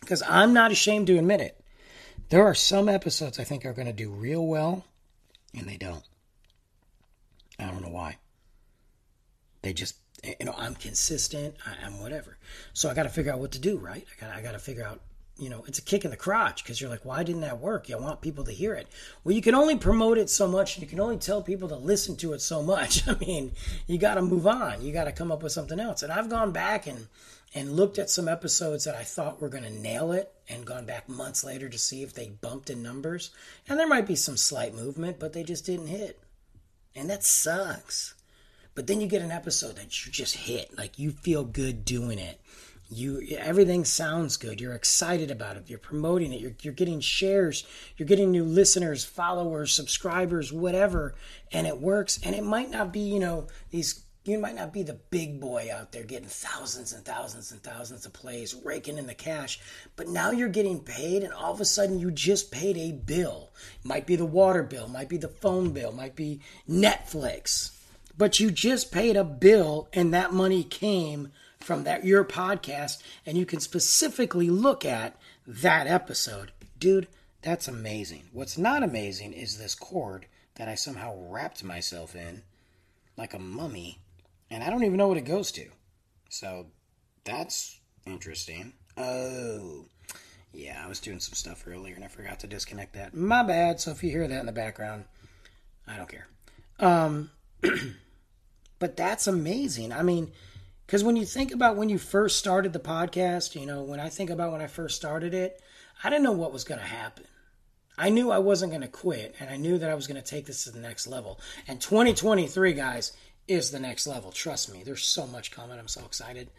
Because 0.00 0.22
I'm 0.28 0.52
not 0.52 0.70
ashamed 0.70 1.08
to 1.08 1.18
admit 1.18 1.40
it. 1.40 1.60
There 2.28 2.44
are 2.44 2.54
some 2.54 2.88
episodes 2.88 3.38
I 3.38 3.44
think 3.44 3.64
are 3.64 3.72
going 3.72 3.86
to 3.86 3.92
do 3.92 4.10
real 4.10 4.46
well, 4.46 4.84
and 5.54 5.68
they 5.68 5.76
don't. 5.76 6.04
I 7.58 7.66
don't 7.66 7.82
know 7.82 7.88
why. 7.88 8.18
They 9.62 9.72
just 9.72 9.96
you 10.24 10.46
know, 10.46 10.54
I'm 10.56 10.74
consistent, 10.74 11.54
I, 11.66 11.86
am 11.86 12.00
whatever. 12.00 12.38
So 12.72 12.88
I 12.88 12.94
got 12.94 13.04
to 13.04 13.08
figure 13.08 13.32
out 13.32 13.38
what 13.38 13.52
to 13.52 13.58
do, 13.58 13.78
right? 13.78 14.04
I 14.10 14.20
got 14.20 14.36
I 14.36 14.42
got 14.42 14.52
to 14.52 14.58
figure 14.58 14.84
out, 14.84 15.00
you 15.38 15.50
know, 15.50 15.64
it's 15.66 15.78
a 15.78 15.82
kick 15.82 16.04
in 16.04 16.10
the 16.10 16.16
crotch 16.16 16.62
because 16.62 16.80
you're 16.80 16.88
like, 16.88 17.04
why 17.04 17.22
didn't 17.22 17.42
that 17.42 17.60
work? 17.60 17.88
You 17.88 17.98
want 17.98 18.22
people 18.22 18.44
to 18.44 18.52
hear 18.52 18.74
it. 18.74 18.88
Well, 19.22 19.34
you 19.34 19.42
can 19.42 19.54
only 19.54 19.76
promote 19.76 20.16
it 20.16 20.30
so 20.30 20.48
much, 20.48 20.76
and 20.76 20.82
you 20.82 20.88
can 20.88 21.00
only 21.00 21.18
tell 21.18 21.42
people 21.42 21.68
to 21.68 21.76
listen 21.76 22.16
to 22.16 22.32
it 22.32 22.40
so 22.40 22.62
much. 22.62 23.06
I 23.08 23.14
mean, 23.18 23.52
you 23.86 23.98
got 23.98 24.14
to 24.14 24.22
move 24.22 24.46
on. 24.46 24.80
You 24.80 24.92
got 24.92 25.04
to 25.04 25.12
come 25.12 25.30
up 25.30 25.42
with 25.42 25.52
something 25.52 25.78
else. 25.78 26.02
And 26.02 26.12
I've 26.12 26.30
gone 26.30 26.52
back 26.52 26.86
and 26.86 27.08
and 27.54 27.72
looked 27.72 27.98
at 27.98 28.10
some 28.10 28.28
episodes 28.28 28.84
that 28.84 28.94
I 28.94 29.02
thought 29.02 29.40
were 29.40 29.48
going 29.48 29.64
to 29.64 29.70
nail 29.70 30.12
it 30.12 30.30
and 30.48 30.66
gone 30.66 30.84
back 30.84 31.08
months 31.08 31.42
later 31.42 31.68
to 31.70 31.78
see 31.78 32.02
if 32.02 32.12
they 32.12 32.28
bumped 32.28 32.68
in 32.68 32.82
numbers. 32.82 33.30
And 33.68 33.78
there 33.78 33.88
might 33.88 34.06
be 34.06 34.16
some 34.16 34.36
slight 34.36 34.74
movement, 34.74 35.18
but 35.18 35.32
they 35.32 35.42
just 35.42 35.64
didn't 35.64 35.86
hit. 35.86 36.20
And 36.94 37.08
that 37.08 37.24
sucks. 37.24 38.14
But 38.74 38.86
then 38.86 39.00
you 39.00 39.06
get 39.06 39.22
an 39.22 39.30
episode 39.30 39.76
that 39.76 40.04
you 40.04 40.12
just 40.12 40.36
hit, 40.36 40.76
like 40.76 40.98
you 40.98 41.12
feel 41.12 41.44
good 41.44 41.84
doing 41.86 42.18
it. 42.18 42.40
You 42.88 43.36
everything 43.38 43.84
sounds 43.84 44.36
good. 44.36 44.60
You're 44.60 44.74
excited 44.74 45.30
about 45.30 45.56
it. 45.56 45.64
You're 45.66 45.78
promoting 45.78 46.32
it. 46.32 46.40
You're 46.40 46.54
you're 46.62 46.72
getting 46.72 47.00
shares. 47.00 47.64
You're 47.96 48.06
getting 48.06 48.30
new 48.30 48.44
listeners, 48.44 49.04
followers, 49.04 49.72
subscribers, 49.72 50.52
whatever, 50.52 51.14
and 51.50 51.66
it 51.66 51.80
works. 51.80 52.20
And 52.22 52.34
it 52.34 52.44
might 52.44 52.70
not 52.70 52.92
be, 52.92 53.00
you 53.00 53.18
know, 53.18 53.48
these 53.70 54.04
you 54.24 54.38
might 54.38 54.54
not 54.56 54.72
be 54.72 54.82
the 54.82 54.98
big 55.10 55.40
boy 55.40 55.68
out 55.72 55.92
there 55.92 56.02
getting 56.02 56.28
thousands 56.28 56.92
and 56.92 57.04
thousands 57.04 57.52
and 57.52 57.62
thousands 57.62 58.06
of 58.06 58.12
plays, 58.12 58.54
raking 58.64 58.98
in 58.98 59.06
the 59.06 59.14
cash, 59.14 59.60
but 59.94 60.08
now 60.08 60.32
you're 60.32 60.48
getting 60.48 60.80
paid, 60.80 61.22
and 61.22 61.32
all 61.32 61.52
of 61.52 61.60
a 61.60 61.64
sudden 61.64 62.00
you 62.00 62.10
just 62.10 62.50
paid 62.50 62.76
a 62.76 62.92
bill. 62.92 63.50
Might 63.84 64.06
be 64.06 64.16
the 64.16 64.26
water 64.26 64.64
bill, 64.64 64.88
might 64.88 65.08
be 65.08 65.16
the 65.16 65.28
phone 65.28 65.70
bill, 65.70 65.92
might 65.92 66.16
be 66.16 66.40
Netflix 66.68 67.70
but 68.18 68.40
you 68.40 68.50
just 68.50 68.92
paid 68.92 69.16
a 69.16 69.24
bill 69.24 69.88
and 69.92 70.12
that 70.12 70.32
money 70.32 70.64
came 70.64 71.30
from 71.66 71.82
that 71.82 72.04
your 72.04 72.24
podcast 72.24 73.02
and 73.26 73.36
you 73.36 73.44
can 73.44 73.58
specifically 73.58 74.48
look 74.48 74.84
at 74.84 75.16
that 75.46 75.86
episode. 75.88 76.52
Dude 76.78 77.08
that's 77.42 77.68
amazing. 77.68 78.24
What's 78.32 78.56
not 78.56 78.82
amazing 78.82 79.32
is 79.32 79.58
this 79.58 79.74
cord 79.74 80.26
that 80.54 80.68
i 80.68 80.74
somehow 80.74 81.14
wrapped 81.28 81.62
myself 81.62 82.14
in 82.14 82.42
like 83.16 83.34
a 83.34 83.38
mummy 83.38 83.98
and 84.50 84.62
i 84.62 84.70
don't 84.70 84.84
even 84.84 84.96
know 84.96 85.08
what 85.08 85.18
it 85.18 85.24
goes 85.24 85.50
to. 85.52 85.66
So 86.28 86.66
that's 87.24 87.80
interesting. 88.06 88.72
Oh 88.96 89.86
yeah 90.52 90.80
i 90.84 90.88
was 90.88 91.00
doing 91.00 91.20
some 91.20 91.34
stuff 91.34 91.64
earlier 91.66 91.96
and 91.96 92.04
i 92.04 92.08
forgot 92.08 92.40
to 92.40 92.46
disconnect 92.46 92.94
that. 92.94 93.12
My 93.12 93.42
bad. 93.42 93.80
So 93.80 93.90
if 93.90 94.04
you 94.04 94.10
hear 94.10 94.26
that 94.26 94.40
in 94.40 94.46
the 94.46 94.52
background 94.52 95.04
i 95.88 95.96
don't 95.96 96.08
care. 96.08 96.28
Um 96.78 97.30
But 98.78 98.96
that's 98.96 99.26
amazing. 99.26 99.92
I 99.92 100.02
mean, 100.02 100.32
because 100.86 101.02
when 101.02 101.16
you 101.16 101.26
think 101.26 101.52
about 101.52 101.76
when 101.76 101.88
you 101.88 101.98
first 101.98 102.36
started 102.36 102.72
the 102.72 102.78
podcast, 102.78 103.58
you 103.58 103.66
know, 103.66 103.82
when 103.82 103.98
I 103.98 104.08
think 104.08 104.30
about 104.30 104.52
when 104.52 104.60
I 104.60 104.68
first 104.68 104.96
started 104.96 105.34
it, 105.34 105.60
I 106.02 106.10
didn't 106.10 106.24
know 106.24 106.32
what 106.32 106.52
was 106.52 106.64
going 106.64 106.80
to 106.80 106.86
happen. 106.86 107.24
I 107.98 108.10
knew 108.10 108.30
I 108.30 108.38
wasn't 108.38 108.72
going 108.72 108.82
to 108.82 108.88
quit, 108.88 109.34
and 109.40 109.48
I 109.50 109.56
knew 109.56 109.78
that 109.78 109.90
I 109.90 109.94
was 109.94 110.06
going 110.06 110.22
to 110.22 110.28
take 110.28 110.46
this 110.46 110.64
to 110.64 110.70
the 110.70 110.78
next 110.78 111.06
level. 111.06 111.40
And 111.66 111.80
2023, 111.80 112.74
guys, 112.74 113.12
is 113.48 113.70
the 113.70 113.80
next 113.80 114.06
level. 114.06 114.30
Trust 114.30 114.72
me, 114.72 114.82
there's 114.84 115.04
so 115.04 115.26
much 115.26 115.50
coming. 115.50 115.78
I'm 115.78 115.88
so 115.88 116.04
excited. 116.04 116.50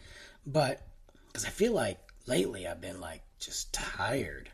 But 0.46 0.82
because 1.28 1.44
I 1.44 1.50
feel 1.50 1.72
like 1.72 1.98
lately 2.26 2.66
I've 2.66 2.80
been 2.80 3.00
like 3.00 3.22
just 3.38 3.72
tired, 3.72 4.50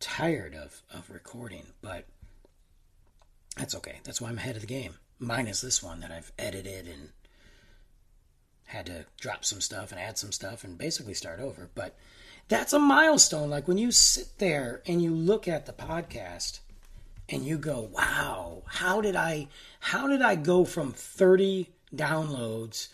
tired 0.00 0.54
of, 0.54 0.82
of 0.92 1.08
recording. 1.10 1.66
But 1.80 2.06
that's 3.56 3.74
okay. 3.76 4.00
That's 4.04 4.20
why 4.20 4.28
I'm 4.28 4.38
ahead 4.38 4.56
of 4.56 4.62
the 4.62 4.66
game 4.66 4.94
minus 5.18 5.60
this 5.60 5.82
one 5.82 6.00
that 6.00 6.10
I've 6.10 6.32
edited 6.38 6.86
and 6.86 7.10
had 8.68 8.86
to 8.86 9.06
drop 9.20 9.44
some 9.44 9.60
stuff 9.60 9.90
and 9.90 10.00
add 10.00 10.18
some 10.18 10.32
stuff 10.32 10.64
and 10.64 10.78
basically 10.78 11.14
start 11.14 11.40
over. 11.40 11.68
But 11.74 11.96
that's 12.48 12.72
a 12.72 12.78
milestone. 12.78 13.50
Like 13.50 13.66
when 13.66 13.78
you 13.78 13.90
sit 13.90 14.38
there 14.38 14.82
and 14.86 15.02
you 15.02 15.14
look 15.14 15.48
at 15.48 15.66
the 15.66 15.72
podcast 15.72 16.60
and 17.28 17.44
you 17.44 17.58
go, 17.58 17.80
"Wow, 17.92 18.62
how 18.66 19.00
did 19.00 19.16
I 19.16 19.48
how 19.80 20.06
did 20.06 20.22
I 20.22 20.34
go 20.34 20.64
from 20.64 20.92
30 20.92 21.70
downloads 21.94 22.88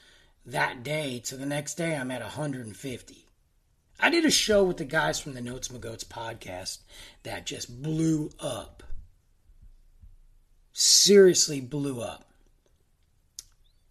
that 0.47 0.83
day 0.83 1.19
to 1.21 1.37
the 1.37 1.47
next 1.47 1.75
day 1.75 1.97
I'm 1.97 2.11
at 2.11 2.23
150?" 2.23 3.27
I 4.01 4.11
did 4.11 4.25
a 4.25 4.31
show 4.31 4.65
with 4.65 4.79
the 4.79 4.85
guys 4.85 5.21
from 5.21 5.35
the 5.35 5.41
Notes 5.41 5.69
Magoats 5.69 6.05
podcast 6.05 6.79
that 7.23 7.47
just 7.47 7.83
blew 7.83 8.31
up 8.41 8.83
seriously 10.75 11.61
blew 11.61 12.01
up. 12.01 12.34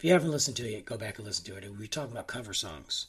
If 0.04 0.08
you 0.08 0.14
haven't 0.16 0.32
listened 0.32 0.58
to 0.58 0.68
it 0.68 0.72
yet, 0.72 0.84
go 0.84 0.98
back 0.98 1.18
and 1.18 1.26
listen 1.26 1.46
to 1.46 1.56
it. 1.56 1.78
We're 1.80 1.88
talking 1.88 2.12
about 2.12 2.28
cover 2.28 2.54
songs. 2.54 3.06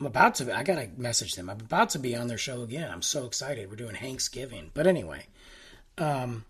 I'm 0.00 0.06
about 0.06 0.34
to. 0.34 0.52
I 0.52 0.64
gotta 0.64 0.88
message 0.96 1.36
them. 1.36 1.48
I'm 1.48 1.60
about 1.60 1.90
to 1.90 2.00
be 2.00 2.16
on 2.16 2.26
their 2.26 2.36
show 2.36 2.62
again. 2.62 2.90
I'm 2.90 3.02
so 3.02 3.24
excited. 3.24 3.70
We're 3.70 3.76
doing 3.76 3.94
Thanksgiving, 3.94 4.72
but 4.74 4.88
anyway, 4.88 5.26
um, 5.96 6.44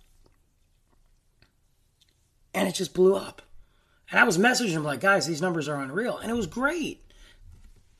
and 2.54 2.66
it 2.66 2.74
just 2.74 2.94
blew 2.94 3.14
up. 3.14 3.42
And 4.10 4.18
I 4.18 4.24
was 4.24 4.38
messaging 4.38 4.72
them 4.72 4.84
like, 4.84 5.00
guys, 5.00 5.26
these 5.26 5.42
numbers 5.42 5.68
are 5.68 5.82
unreal, 5.82 6.16
and 6.16 6.30
it 6.30 6.34
was 6.34 6.46
great. 6.46 7.04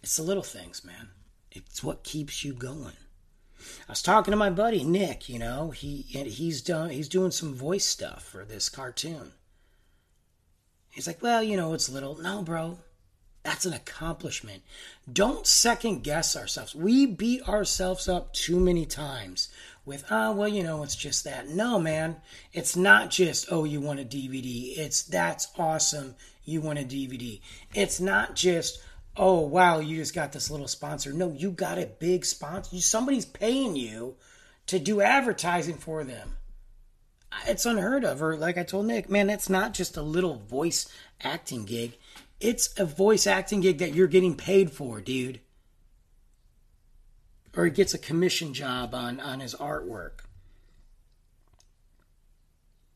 It's 0.03 0.16
the 0.16 0.22
little 0.22 0.43
things, 0.43 0.87
man. 0.87 1.11
It's 1.51 1.84
what 1.84 2.03
keeps 2.03 2.45
you 2.47 2.55
going. 2.55 2.97
I 3.87 3.93
was 3.93 4.01
talking 4.01 4.32
to 4.32 4.39
my 4.39 4.49
buddy 4.49 4.84
Nick. 4.84 5.28
You 5.28 5.39
know, 5.39 5.68
he 5.68 6.01
he's 6.01 6.62
done 6.62 6.89
he's 6.89 7.11
doing 7.11 7.30
some 7.30 7.53
voice 7.53 7.84
stuff 7.84 8.24
for 8.24 8.47
this 8.47 8.70
cartoon. 8.70 9.32
He's 10.97 11.07
like, 11.07 11.21
well, 11.21 11.43
you 11.43 11.59
know, 11.59 11.75
it's 11.75 11.91
little. 11.91 12.17
No, 12.17 12.41
bro, 12.41 12.79
that's 13.43 13.67
an 13.67 13.75
accomplishment. 13.75 14.63
Don't 15.13 15.47
second 15.47 16.03
guess 16.03 16.35
ourselves. 16.35 16.75
We 16.75 17.05
beat 17.05 17.47
ourselves 17.47 18.09
up 18.09 18.33
too 18.33 18.59
many 18.59 18.87
times 18.87 19.51
with, 19.85 20.07
ah, 20.11 20.29
oh, 20.29 20.33
well, 20.33 20.49
you 20.49 20.63
know, 20.63 20.83
it's 20.83 20.97
just 20.97 21.25
that. 21.25 21.51
No, 21.51 21.79
man, 21.79 22.17
it's 22.55 22.77
not 22.77 23.11
just, 23.11 23.53
oh, 23.53 23.65
you 23.65 23.79
want 23.79 24.01
a 24.01 24.05
DVD. 24.05 24.79
It's 24.79 25.03
that's 25.03 25.49
awesome. 25.59 26.15
You 26.47 26.63
want 26.63 26.79
a 26.79 26.83
DVD. 26.83 27.43
It's 27.75 28.01
not 28.01 28.35
just, 28.35 28.83
oh 29.19 29.41
wow, 29.41 29.81
you 29.81 29.99
just 29.99 30.15
got 30.15 30.33
this 30.33 30.51
little 30.51 30.67
sponsor. 30.67 31.13
No, 31.13 31.31
you 31.31 31.51
got 31.51 31.77
a 31.77 31.85
big 31.85 32.25
sponsor. 32.25 32.75
Somebody's 32.79 33.27
paying 33.27 33.77
you 33.77 34.17
to 34.69 34.79
do 34.79 35.03
advertising 35.03 35.77
for 35.77 36.05
them. 36.05 36.37
It's 37.47 37.66
unheard 37.66 38.05
of. 38.05 38.22
Or 38.22 38.37
like 38.37 38.59
I 38.59 38.62
told 38.62 38.87
Nick, 38.87 39.11
man, 39.11 39.26
that's 39.26 39.49
not 39.49 39.74
just 39.74 39.97
a 39.97 40.03
little 40.03 40.37
voice 40.37 40.89
acting 41.22 41.64
gig. 41.64 41.97
It's 42.41 42.78
a 42.78 42.84
voice 42.84 43.26
acting 43.26 43.61
gig 43.61 43.78
that 43.78 43.95
you're 43.95 44.07
getting 44.07 44.37
paid 44.37 44.70
for, 44.70 45.01
dude. 45.01 45.41
Or 47.57 47.64
he 47.64 47.70
gets 47.70 47.95
a 47.95 47.99
commission 47.99 48.53
job 48.53 48.95
on 48.95 49.18
on 49.20 49.41
his 49.41 49.55
artwork. 49.55 50.20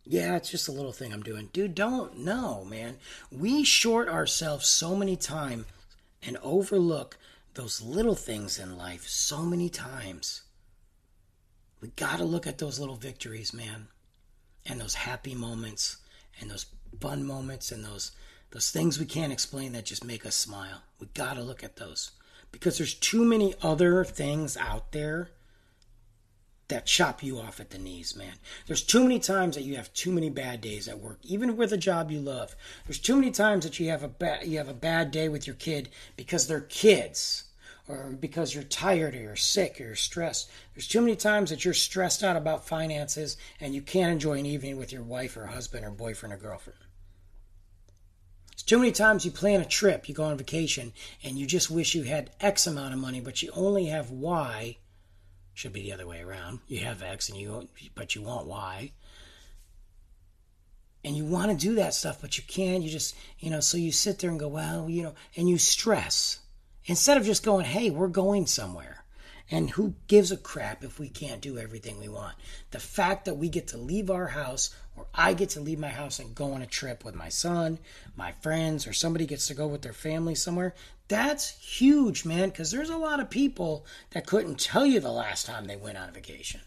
Yeah, 0.05 0.37
it's 0.37 0.51
just 0.51 0.69
a 0.69 0.73
little 0.73 0.93
thing 0.93 1.13
I'm 1.13 1.23
doing. 1.23 1.51
Dude, 1.53 1.75
don't 1.75 2.19
know, 2.19 2.65
man. 2.65 2.97
We 3.31 3.65
short 3.65 4.09
ourselves 4.09 4.67
so 4.67 4.97
many 4.97 5.17
times 5.17 5.67
and 6.23 6.37
overlook 6.43 7.17
those 7.55 7.81
little 7.81 8.15
things 8.15 8.59
in 8.59 8.77
life 8.77 9.07
so 9.07 9.43
many 9.43 9.69
times. 9.69 10.43
We 11.81 11.89
got 11.91 12.19
to 12.19 12.25
look 12.25 12.47
at 12.47 12.59
those 12.59 12.79
little 12.79 12.97
victories, 12.97 13.55
man, 13.55 13.89
and 14.67 14.81
those 14.81 14.95
happy 14.95 15.35
moments, 15.35 15.97
and 16.41 16.51
those 16.51 16.67
fun 17.01 17.25
moments, 17.25 17.73
and 17.73 17.85
those 17.85 18.13
those 18.51 18.71
things 18.71 18.99
we 18.99 19.07
can't 19.07 19.33
explain 19.33 19.73
that 19.73 19.85
just 19.85 20.05
make 20.05 20.27
us 20.27 20.35
smile. 20.35 20.83
We 20.99 21.07
got 21.15 21.35
to 21.35 21.43
look 21.43 21.63
at 21.63 21.77
those 21.77 22.11
because 22.51 22.79
there's 22.79 22.95
too 22.95 23.25
many 23.25 23.55
other 23.63 24.05
things 24.05 24.57
out 24.57 24.93
there 24.93 25.31
that 26.71 26.87
chop 26.87 27.23
you 27.23 27.39
off 27.39 27.61
at 27.61 27.71
the 27.71 27.79
knees, 27.79 28.17
man. 28.17 28.35
There's 28.67 28.83
too 28.83 29.03
many 29.03 29.19
times 29.19 29.57
that 29.57 29.65
you 29.65 29.77
have 29.77 29.93
too 29.93 30.13
many 30.13 30.31
bad 30.31 30.61
days 30.61 30.89
at 30.89 31.01
work, 31.01 31.19
even 31.23 31.57
with 31.57 31.73
a 31.73 31.77
job 31.77 32.11
you 32.11 32.21
love. 32.21 32.57
There's 32.87 32.99
too 32.99 33.17
many 33.17 33.31
times 33.31 33.65
that 33.65 33.79
you 33.79 33.91
have 33.91 34.03
a 34.03 34.09
bad 34.09 34.47
you 34.47 34.59
have 34.59 34.69
a 34.69 34.75
bad 34.75 35.11
day 35.11 35.29
with 35.29 35.47
your 35.47 35.57
kid 35.57 35.91
because 36.17 36.47
they're 36.47 36.61
kids 36.61 37.45
or 37.91 38.11
because 38.11 38.55
you're 38.55 38.65
tired 38.65 39.15
or 39.15 39.19
you're 39.19 39.37
sick 39.37 39.81
or 39.81 39.85
you're 39.85 39.97
stressed. 39.97 40.51
There's 40.75 40.89
too 40.89 41.01
many 41.01 41.17
times 41.17 41.51
that 41.51 41.65
you're 41.65 41.75
stressed 41.75 42.23
out 42.23 42.37
about 42.37 42.67
finances 42.67 43.37
and 43.61 43.75
you 43.75 43.83
can't 43.83 44.13
enjoy 44.13 44.39
an 44.39 44.47
evening 44.47 44.77
with 44.77 44.93
your 44.93 45.03
wife 45.03 45.37
or 45.37 45.47
husband 45.47 45.85
or 45.85 45.91
boyfriend 45.91 46.33
or 46.33 46.39
girlfriend. 46.39 46.79
It's 48.53 48.63
too 48.63 48.79
many 48.79 48.93
times 48.93 49.25
you 49.25 49.31
plan 49.31 49.61
a 49.61 49.65
trip, 49.65 50.09
you 50.09 50.15
go 50.15 50.25
on 50.25 50.37
vacation, 50.37 50.93
and 51.25 51.39
you 51.39 51.47
just 51.47 51.71
wish 51.71 51.95
you 51.95 52.03
had 52.03 52.31
X 52.41 52.67
amount 52.67 52.93
of 52.93 53.01
money, 53.01 53.21
but 53.21 53.43
you 53.43 53.51
only 53.55 53.87
have 53.87 54.11
Y 54.11 54.77
should 55.55 55.73
be 55.73 55.83
the 55.83 55.93
other 55.93 56.07
way 56.07 56.21
around. 56.21 56.61
You 56.69 56.81
have 56.81 57.03
X 57.03 57.29
and 57.29 57.39
you 57.39 57.69
but 57.95 58.15
you 58.15 58.23
want 58.23 58.47
Y. 58.47 58.93
And 61.03 61.17
you 61.17 61.25
want 61.25 61.51
to 61.51 61.57
do 61.57 61.77
that 61.77 61.95
stuff, 61.95 62.21
but 62.21 62.37
you 62.37 62.45
can't. 62.47 62.83
You 62.83 62.91
just, 62.91 63.17
you 63.39 63.51
know, 63.51 63.61
so 63.61 63.79
you 63.79 63.91
sit 63.91 64.19
there 64.19 64.29
and 64.29 64.39
go, 64.39 64.49
well, 64.49 64.91
you 64.91 65.03
know, 65.03 65.15
and 65.37 65.49
you 65.49 65.57
stress. 65.57 66.41
Instead 66.91 67.17
of 67.17 67.25
just 67.25 67.45
going, 67.45 67.65
hey, 67.65 67.89
we're 67.89 68.09
going 68.09 68.47
somewhere. 68.47 69.05
And 69.49 69.71
who 69.71 69.95
gives 70.09 70.33
a 70.33 70.37
crap 70.37 70.83
if 70.83 70.99
we 70.99 71.09
can't 71.09 71.41
do 71.41 71.57
everything 71.57 72.01
we 72.01 72.09
want? 72.09 72.35
The 72.73 72.81
fact 72.81 73.27
that 73.27 73.37
we 73.37 73.49
get 73.49 73.69
to 73.69 73.77
leave 73.77 74.11
our 74.11 74.27
house, 74.27 74.75
or 74.97 75.07
I 75.15 75.35
get 75.35 75.51
to 75.51 75.61
leave 75.61 75.79
my 75.79 75.91
house 75.91 76.19
and 76.19 76.35
go 76.35 76.53
on 76.53 76.63
a 76.63 76.67
trip 76.67 77.05
with 77.05 77.15
my 77.15 77.29
son, 77.29 77.79
my 78.17 78.33
friends, 78.33 78.89
or 78.89 78.93
somebody 78.93 79.25
gets 79.25 79.47
to 79.47 79.55
go 79.55 79.69
with 79.69 79.83
their 79.83 79.93
family 79.93 80.35
somewhere, 80.35 80.75
that's 81.07 81.51
huge, 81.61 82.25
man, 82.25 82.49
because 82.49 82.73
there's 82.73 82.91
a 82.91 82.97
lot 82.97 83.21
of 83.21 83.31
people 83.31 83.87
that 84.11 84.27
couldn't 84.27 84.59
tell 84.59 84.85
you 84.85 84.99
the 84.99 85.13
last 85.13 85.47
time 85.47 85.67
they 85.67 85.77
went 85.77 85.97
on 85.97 86.13
vacation. 86.13 86.61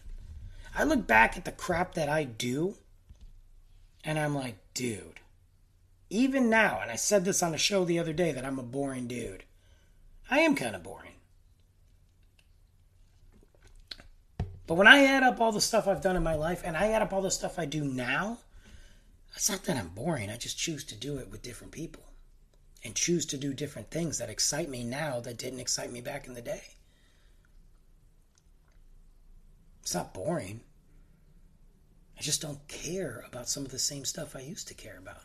I 0.74 0.84
look 0.84 1.06
back 1.06 1.36
at 1.36 1.44
the 1.44 1.52
crap 1.52 1.92
that 1.96 2.08
I 2.08 2.24
do, 2.24 2.76
and 4.02 4.18
I'm 4.18 4.34
like, 4.34 4.56
dude, 4.72 5.20
even 6.08 6.48
now, 6.48 6.78
and 6.80 6.90
I 6.90 6.96
said 6.96 7.26
this 7.26 7.42
on 7.42 7.52
a 7.52 7.58
show 7.58 7.84
the 7.84 7.98
other 7.98 8.14
day 8.14 8.32
that 8.32 8.46
I'm 8.46 8.58
a 8.58 8.62
boring 8.62 9.06
dude. 9.06 9.44
I 10.30 10.40
am 10.40 10.54
kind 10.54 10.74
of 10.74 10.82
boring. 10.82 11.12
But 14.66 14.74
when 14.74 14.86
I 14.86 15.04
add 15.04 15.22
up 15.22 15.40
all 15.40 15.52
the 15.52 15.60
stuff 15.60 15.86
I've 15.86 16.00
done 16.00 16.16
in 16.16 16.22
my 16.22 16.34
life 16.34 16.62
and 16.64 16.76
I 16.76 16.88
add 16.92 17.02
up 17.02 17.12
all 17.12 17.20
the 17.20 17.30
stuff 17.30 17.58
I 17.58 17.66
do 17.66 17.84
now, 17.84 18.38
it's 19.36 19.50
not 19.50 19.64
that 19.64 19.76
I'm 19.76 19.88
boring. 19.88 20.30
I 20.30 20.36
just 20.36 20.58
choose 20.58 20.84
to 20.84 20.94
do 20.94 21.18
it 21.18 21.30
with 21.30 21.42
different 21.42 21.72
people 21.72 22.02
and 22.82 22.94
choose 22.94 23.26
to 23.26 23.36
do 23.36 23.52
different 23.52 23.90
things 23.90 24.18
that 24.18 24.30
excite 24.30 24.68
me 24.68 24.84
now 24.84 25.20
that 25.20 25.38
didn't 25.38 25.60
excite 25.60 25.92
me 25.92 26.00
back 26.00 26.26
in 26.26 26.34
the 26.34 26.42
day. 26.42 26.62
It's 29.82 29.94
not 29.94 30.14
boring. 30.14 30.60
I 32.18 32.22
just 32.22 32.40
don't 32.40 32.66
care 32.68 33.24
about 33.26 33.48
some 33.48 33.64
of 33.64 33.70
the 33.70 33.78
same 33.78 34.04
stuff 34.04 34.34
I 34.34 34.40
used 34.40 34.68
to 34.68 34.74
care 34.74 34.96
about. 34.98 35.22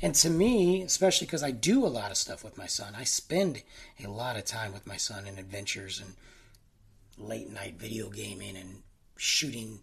And 0.00 0.14
to 0.16 0.30
me, 0.30 0.82
especially 0.82 1.26
because 1.26 1.42
I 1.42 1.50
do 1.50 1.84
a 1.84 1.88
lot 1.88 2.10
of 2.10 2.16
stuff 2.16 2.44
with 2.44 2.56
my 2.56 2.66
son, 2.66 2.94
I 2.96 3.04
spend 3.04 3.62
a 4.02 4.08
lot 4.08 4.36
of 4.36 4.44
time 4.44 4.72
with 4.72 4.86
my 4.86 4.96
son 4.96 5.26
in 5.26 5.38
adventures 5.38 6.00
and 6.00 6.14
late 7.18 7.50
night 7.50 7.74
video 7.78 8.08
gaming 8.08 8.56
and 8.56 8.82
shooting 9.16 9.80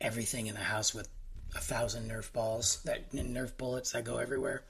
everything 0.00 0.46
in 0.46 0.54
the 0.54 0.60
house 0.60 0.94
with 0.94 1.08
a 1.54 1.60
thousand 1.60 2.10
Nerf 2.10 2.32
balls, 2.32 2.82
that 2.84 3.12
Nerf 3.12 3.56
bullets 3.56 3.92
that 3.92 4.04
go 4.04 4.18
everywhere. 4.18 4.62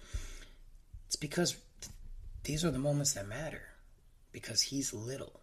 It's 1.07 1.16
because 1.16 1.57
these 2.45 2.64
are 2.64 2.70
the 2.70 2.78
moments 2.78 3.14
that 3.14 3.26
matter. 3.26 3.62
Because 4.30 4.62
he's 4.62 4.95
little. 4.95 5.41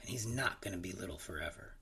And 0.00 0.10
he's 0.10 0.26
not 0.26 0.60
going 0.60 0.74
to 0.74 0.80
be 0.80 0.92
little 0.92 1.16
forever. 1.18 1.72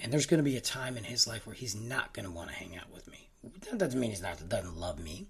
And 0.00 0.10
there's 0.10 0.26
going 0.26 0.38
to 0.38 0.44
be 0.44 0.56
a 0.56 0.62
time 0.62 0.96
in 0.96 1.04
his 1.04 1.26
life 1.26 1.46
where 1.46 1.54
he's 1.54 1.74
not 1.74 2.14
going 2.14 2.24
to 2.24 2.30
want 2.30 2.48
to 2.48 2.54
hang 2.54 2.76
out 2.76 2.92
with 2.94 3.10
me. 3.10 3.25
That 3.70 3.78
doesn't 3.78 3.98
mean 3.98 4.10
he's 4.10 4.22
not 4.22 4.48
doesn't 4.48 4.76
love 4.76 4.98
me. 4.98 5.26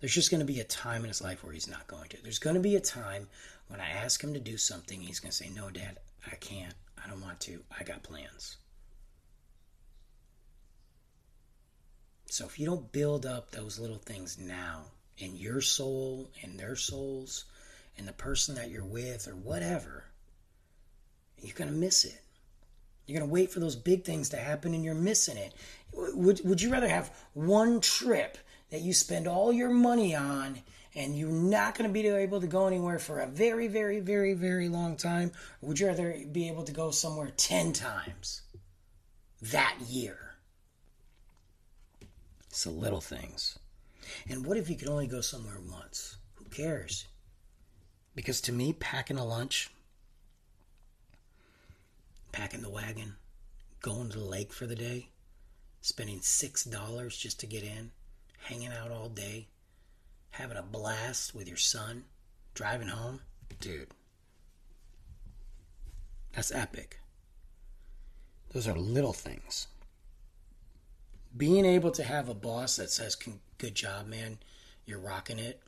There's 0.00 0.14
just 0.14 0.30
going 0.30 0.40
to 0.40 0.52
be 0.52 0.60
a 0.60 0.64
time 0.64 1.02
in 1.02 1.08
his 1.08 1.22
life 1.22 1.44
where 1.44 1.52
he's 1.52 1.68
not 1.68 1.86
going 1.86 2.08
to. 2.10 2.22
There's 2.22 2.40
going 2.40 2.54
to 2.54 2.60
be 2.60 2.74
a 2.76 2.80
time 2.80 3.28
when 3.68 3.80
I 3.80 3.88
ask 3.90 4.22
him 4.22 4.34
to 4.34 4.40
do 4.40 4.58
something, 4.58 5.00
he's 5.00 5.20
going 5.20 5.30
to 5.30 5.36
say, 5.36 5.48
"No, 5.48 5.70
Dad, 5.70 5.98
I 6.26 6.34
can't. 6.36 6.74
I 7.02 7.08
don't 7.08 7.22
want 7.22 7.40
to. 7.40 7.62
I 7.78 7.84
got 7.84 8.02
plans." 8.02 8.56
So 12.26 12.46
if 12.46 12.58
you 12.58 12.66
don't 12.66 12.90
build 12.92 13.26
up 13.26 13.50
those 13.50 13.78
little 13.78 13.98
things 13.98 14.38
now, 14.38 14.86
in 15.18 15.36
your 15.36 15.60
soul, 15.60 16.30
in 16.42 16.56
their 16.56 16.76
souls, 16.76 17.44
in 17.96 18.06
the 18.06 18.12
person 18.12 18.54
that 18.54 18.70
you're 18.70 18.84
with, 18.84 19.28
or 19.28 19.36
whatever, 19.36 20.04
you're 21.38 21.56
going 21.56 21.70
to 21.70 21.76
miss 21.76 22.04
it. 22.04 22.22
You're 23.06 23.18
going 23.18 23.28
to 23.28 23.32
wait 23.32 23.50
for 23.50 23.60
those 23.60 23.76
big 23.76 24.04
things 24.04 24.28
to 24.30 24.36
happen 24.36 24.74
and 24.74 24.84
you're 24.84 24.94
missing 24.94 25.36
it. 25.36 25.54
Would, 25.92 26.40
would 26.44 26.62
you 26.62 26.70
rather 26.70 26.88
have 26.88 27.14
one 27.34 27.80
trip 27.80 28.38
that 28.70 28.80
you 28.80 28.92
spend 28.92 29.26
all 29.26 29.52
your 29.52 29.70
money 29.70 30.14
on 30.14 30.60
and 30.94 31.16
you're 31.16 31.30
not 31.30 31.76
going 31.76 31.88
to 31.88 31.92
be 31.92 32.06
able 32.06 32.40
to 32.40 32.46
go 32.46 32.66
anywhere 32.66 32.98
for 32.98 33.20
a 33.20 33.26
very, 33.26 33.66
very, 33.66 34.00
very, 34.00 34.34
very 34.34 34.68
long 34.68 34.96
time? 34.96 35.32
Would 35.60 35.80
you 35.80 35.88
rather 35.88 36.16
be 36.30 36.48
able 36.48 36.64
to 36.64 36.72
go 36.72 36.90
somewhere 36.90 37.32
10 37.36 37.72
times 37.72 38.42
that 39.40 39.76
year? 39.88 40.36
It's 42.48 42.64
the 42.64 42.70
little 42.70 43.00
things. 43.00 43.58
And 44.28 44.46
what 44.46 44.58
if 44.58 44.68
you 44.68 44.76
could 44.76 44.88
only 44.88 45.06
go 45.06 45.20
somewhere 45.22 45.58
once? 45.70 46.16
Who 46.34 46.44
cares? 46.44 47.06
Because 48.14 48.42
to 48.42 48.52
me, 48.52 48.74
packing 48.74 49.16
a 49.16 49.24
lunch, 49.24 49.70
packing 52.32 52.62
the 52.62 52.70
wagon, 52.70 53.16
going 53.80 54.10
to 54.10 54.18
the 54.18 54.24
lake 54.24 54.52
for 54.52 54.66
the 54.66 54.74
day, 54.74 55.10
spending 55.80 56.20
$6 56.20 57.18
just 57.18 57.38
to 57.40 57.46
get 57.46 57.62
in, 57.62 57.92
hanging 58.38 58.72
out 58.72 58.90
all 58.90 59.08
day, 59.08 59.48
having 60.30 60.56
a 60.56 60.62
blast 60.62 61.34
with 61.34 61.46
your 61.46 61.56
son, 61.56 62.04
driving 62.54 62.88
home, 62.88 63.20
dude, 63.60 63.90
that's 66.32 66.50
epic. 66.50 66.98
Those 68.52 68.66
are 68.66 68.74
little 68.76 69.12
things. 69.12 69.66
being 71.36 71.64
able 71.64 71.90
to 71.92 72.04
have 72.04 72.28
a 72.28 72.34
boss 72.34 72.76
that 72.76 72.90
says, 72.90 73.16
"Good 73.58 73.74
job, 73.74 74.06
man, 74.06 74.38
you're 74.84 74.98
rocking 74.98 75.38
it," 75.38 75.62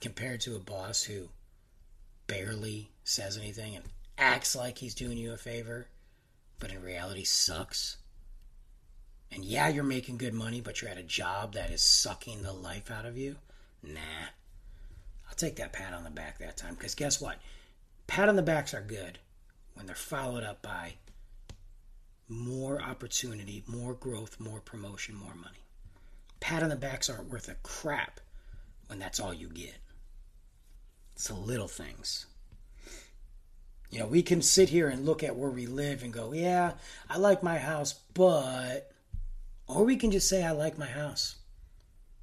compared 0.00 0.40
to 0.42 0.56
a 0.56 0.60
boss 0.60 1.04
who 1.04 1.30
barely 2.26 2.90
says 3.04 3.36
anything 3.36 3.76
and 3.76 3.88
acts 4.18 4.56
like 4.56 4.78
he's 4.78 4.94
doing 4.94 5.18
you 5.18 5.32
a 5.32 5.36
favor, 5.36 5.88
but 6.58 6.70
in 6.70 6.82
reality 6.82 7.24
sucks. 7.24 7.96
And 9.30 9.44
yeah, 9.44 9.68
you're 9.68 9.84
making 9.84 10.18
good 10.18 10.34
money, 10.34 10.60
but 10.60 10.80
you're 10.80 10.90
at 10.90 10.98
a 10.98 11.02
job 11.02 11.54
that 11.54 11.70
is 11.70 11.82
sucking 11.82 12.42
the 12.42 12.52
life 12.52 12.90
out 12.90 13.04
of 13.04 13.18
you. 13.18 13.36
Nah. 13.82 14.30
I'll 15.28 15.34
take 15.34 15.56
that 15.56 15.72
pat 15.72 15.92
on 15.92 16.04
the 16.04 16.10
back 16.10 16.38
that 16.38 16.56
time 16.56 16.74
because 16.74 16.94
guess 16.94 17.20
what? 17.20 17.38
Pat 18.06 18.28
on 18.28 18.36
the 18.36 18.42
backs 18.42 18.72
are 18.72 18.80
good 18.80 19.18
when 19.74 19.86
they're 19.86 19.94
followed 19.94 20.44
up 20.44 20.62
by 20.62 20.94
more 22.28 22.80
opportunity, 22.80 23.62
more 23.66 23.94
growth, 23.94 24.40
more 24.40 24.60
promotion, 24.60 25.14
more 25.14 25.34
money. 25.34 25.64
Pat 26.40 26.62
on 26.62 26.68
the 26.68 26.76
backs 26.76 27.10
aren't 27.10 27.30
worth 27.30 27.48
a 27.48 27.54
crap 27.62 28.20
when 28.86 28.98
that's 28.98 29.20
all 29.20 29.34
you 29.34 29.48
get. 29.48 29.76
It's 31.14 31.28
the 31.28 31.34
little 31.34 31.68
things. 31.68 32.26
You 33.90 34.00
know, 34.00 34.06
we 34.06 34.22
can 34.22 34.42
sit 34.42 34.68
here 34.68 34.88
and 34.88 35.06
look 35.06 35.22
at 35.22 35.36
where 35.36 35.50
we 35.50 35.66
live 35.66 36.02
and 36.02 36.12
go, 36.12 36.32
yeah, 36.32 36.72
I 37.08 37.18
like 37.18 37.42
my 37.42 37.58
house, 37.58 37.94
but. 38.14 38.90
Or 39.68 39.84
we 39.84 39.96
can 39.96 40.10
just 40.10 40.28
say, 40.28 40.44
I 40.44 40.52
like 40.52 40.78
my 40.78 40.86
house. 40.86 41.36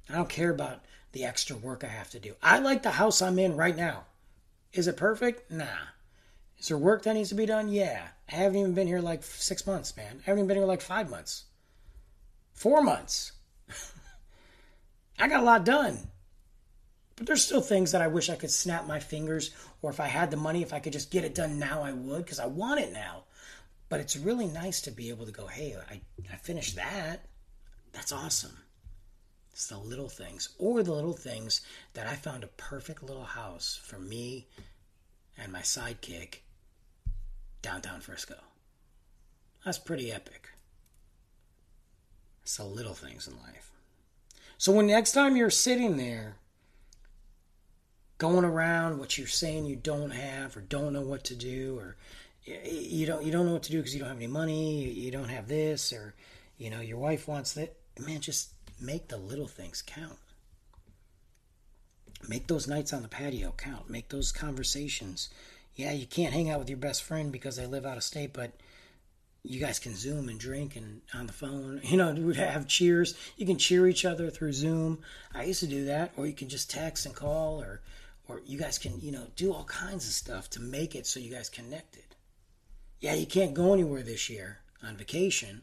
I 0.08 0.14
don't 0.14 0.28
care 0.28 0.50
about 0.50 0.82
the 1.12 1.24
extra 1.24 1.56
work 1.56 1.84
I 1.84 1.88
have 1.88 2.10
to 2.10 2.18
do. 2.18 2.34
I 2.42 2.58
like 2.58 2.82
the 2.82 2.92
house 2.92 3.22
I'm 3.22 3.38
in 3.38 3.56
right 3.56 3.76
now. 3.76 4.04
Is 4.72 4.88
it 4.88 4.96
perfect? 4.96 5.50
Nah. 5.50 5.64
Is 6.58 6.68
there 6.68 6.78
work 6.78 7.02
that 7.02 7.14
needs 7.14 7.28
to 7.28 7.34
be 7.34 7.46
done? 7.46 7.68
Yeah. 7.68 8.08
I 8.30 8.34
haven't 8.36 8.58
even 8.58 8.74
been 8.74 8.86
here 8.86 9.00
like 9.00 9.22
six 9.22 9.66
months, 9.66 9.96
man. 9.96 10.20
I 10.20 10.22
haven't 10.24 10.40
even 10.40 10.48
been 10.48 10.56
here 10.56 10.66
like 10.66 10.80
five 10.80 11.10
months. 11.10 11.44
Four 12.52 12.82
months. 12.82 13.32
I 15.18 15.28
got 15.28 15.40
a 15.40 15.44
lot 15.44 15.64
done. 15.64 15.98
But 17.16 17.26
there's 17.26 17.44
still 17.44 17.60
things 17.60 17.92
that 17.92 18.02
I 18.02 18.08
wish 18.08 18.28
I 18.28 18.34
could 18.34 18.50
snap 18.50 18.86
my 18.86 18.98
fingers, 18.98 19.50
or 19.82 19.90
if 19.90 20.00
I 20.00 20.06
had 20.06 20.30
the 20.30 20.36
money, 20.36 20.62
if 20.62 20.72
I 20.72 20.80
could 20.80 20.92
just 20.92 21.10
get 21.10 21.24
it 21.24 21.34
done 21.34 21.58
now, 21.58 21.82
I 21.82 21.92
would, 21.92 22.24
because 22.24 22.40
I 22.40 22.46
want 22.46 22.80
it 22.80 22.92
now. 22.92 23.24
But 23.88 24.00
it's 24.00 24.16
really 24.16 24.46
nice 24.46 24.80
to 24.82 24.90
be 24.90 25.10
able 25.10 25.26
to 25.26 25.32
go, 25.32 25.46
hey, 25.46 25.76
I, 25.88 26.00
I 26.32 26.36
finished 26.36 26.74
that. 26.76 27.26
That's 27.92 28.10
awesome. 28.10 28.58
It's 29.52 29.68
the 29.68 29.78
little 29.78 30.08
things, 30.08 30.48
or 30.58 30.82
the 30.82 30.92
little 30.92 31.12
things 31.12 31.60
that 31.92 32.08
I 32.08 32.16
found 32.16 32.42
a 32.42 32.48
perfect 32.48 33.04
little 33.04 33.24
house 33.24 33.80
for 33.84 34.00
me 34.00 34.48
and 35.38 35.52
my 35.52 35.60
sidekick 35.60 36.38
downtown 37.62 38.00
Frisco. 38.00 38.34
That's 39.64 39.78
pretty 39.78 40.10
epic. 40.10 40.48
It's 42.42 42.56
the 42.56 42.64
little 42.64 42.94
things 42.94 43.28
in 43.28 43.34
life. 43.34 43.70
So 44.58 44.72
when 44.72 44.88
next 44.88 45.12
time 45.12 45.36
you're 45.36 45.50
sitting 45.50 45.96
there 45.96 46.36
going 48.18 48.44
around 48.44 48.98
what 48.98 49.18
you're 49.18 49.26
saying 49.26 49.66
you 49.66 49.76
don't 49.76 50.10
have 50.10 50.56
or 50.56 50.60
don't 50.60 50.92
know 50.92 51.02
what 51.02 51.24
to 51.24 51.34
do 51.34 51.76
or 51.78 51.96
you 52.46 53.06
don't 53.06 53.24
you 53.24 53.32
don't 53.32 53.46
know 53.46 53.52
what 53.52 53.62
to 53.64 53.72
do 53.72 53.78
because 53.78 53.94
you 53.94 54.00
don't 54.00 54.08
have 54.08 54.18
any 54.18 54.26
money, 54.26 54.84
you 54.84 55.10
don't 55.10 55.30
have 55.30 55.48
this 55.48 55.92
or 55.92 56.14
you 56.58 56.70
know 56.70 56.80
your 56.80 56.98
wife 56.98 57.26
wants 57.26 57.54
that, 57.54 57.76
man 57.98 58.20
just 58.20 58.50
make 58.80 59.08
the 59.08 59.16
little 59.16 59.48
things 59.48 59.82
count. 59.84 60.18
Make 62.28 62.46
those 62.46 62.66
nights 62.66 62.92
on 62.92 63.02
the 63.02 63.08
patio 63.08 63.52
count. 63.56 63.90
Make 63.90 64.08
those 64.08 64.32
conversations. 64.32 65.28
Yeah, 65.74 65.92
you 65.92 66.06
can't 66.06 66.32
hang 66.32 66.50
out 66.50 66.58
with 66.58 66.70
your 66.70 66.78
best 66.78 67.02
friend 67.02 67.30
because 67.32 67.56
they 67.56 67.66
live 67.66 67.84
out 67.84 67.96
of 67.96 68.02
state, 68.02 68.32
but 68.32 68.52
you 69.42 69.60
guys 69.60 69.78
can 69.78 69.94
Zoom 69.94 70.28
and 70.28 70.40
drink 70.40 70.74
and 70.74 71.02
on 71.12 71.26
the 71.26 71.32
phone. 71.32 71.80
You 71.84 71.98
know, 71.98 72.14
would 72.14 72.36
have 72.36 72.66
cheers. 72.66 73.14
You 73.36 73.46
can 73.46 73.58
cheer 73.58 73.86
each 73.86 74.04
other 74.04 74.30
through 74.30 74.52
Zoom. 74.52 75.00
I 75.34 75.44
used 75.44 75.60
to 75.60 75.66
do 75.66 75.84
that, 75.86 76.12
or 76.16 76.26
you 76.26 76.32
can 76.32 76.48
just 76.48 76.70
text 76.70 77.04
and 77.04 77.14
call, 77.14 77.60
or 77.60 77.82
or 78.28 78.40
you 78.46 78.58
guys 78.58 78.78
can 78.78 79.00
you 79.00 79.12
know 79.12 79.26
do 79.36 79.52
all 79.52 79.64
kinds 79.64 80.06
of 80.06 80.12
stuff 80.12 80.50
to 80.50 80.60
make 80.60 80.94
it 80.94 81.06
so 81.06 81.20
you 81.20 81.30
guys 81.32 81.48
connected. 81.48 82.04
Yeah, 83.00 83.14
you 83.14 83.26
can't 83.26 83.54
go 83.54 83.74
anywhere 83.74 84.02
this 84.02 84.30
year 84.30 84.60
on 84.82 84.96
vacation. 84.96 85.62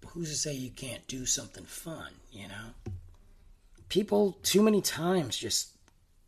But 0.00 0.10
who's 0.10 0.30
to 0.30 0.36
say 0.36 0.52
you 0.52 0.70
can't 0.70 1.06
do 1.08 1.26
something 1.26 1.64
fun? 1.64 2.12
You 2.30 2.48
know, 2.48 2.92
people 3.88 4.38
too 4.42 4.62
many 4.62 4.80
times 4.80 5.36
just 5.36 5.70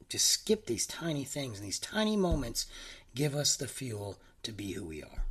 just 0.08 0.26
skip 0.26 0.66
these 0.66 0.86
tiny 0.86 1.24
things 1.24 1.58
and 1.58 1.66
these 1.66 1.78
tiny 1.78 2.16
moments 2.16 2.66
give 3.14 3.34
us 3.34 3.56
the 3.56 3.66
fuel 3.66 4.16
to 4.42 4.52
be 4.52 4.72
who 4.72 4.84
we 4.84 5.02
are. 5.02 5.24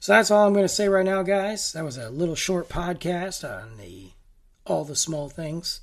So 0.00 0.12
that's 0.12 0.30
all 0.30 0.46
I'm 0.46 0.52
going 0.52 0.64
to 0.64 0.68
say 0.68 0.88
right 0.88 1.04
now, 1.04 1.22
guys. 1.22 1.72
That 1.72 1.84
was 1.84 1.96
a 1.96 2.10
little 2.10 2.34
short 2.34 2.68
podcast 2.68 3.48
on 3.48 3.78
the 3.78 4.10
all 4.66 4.84
the 4.84 4.96
small 4.96 5.28
things. 5.28 5.80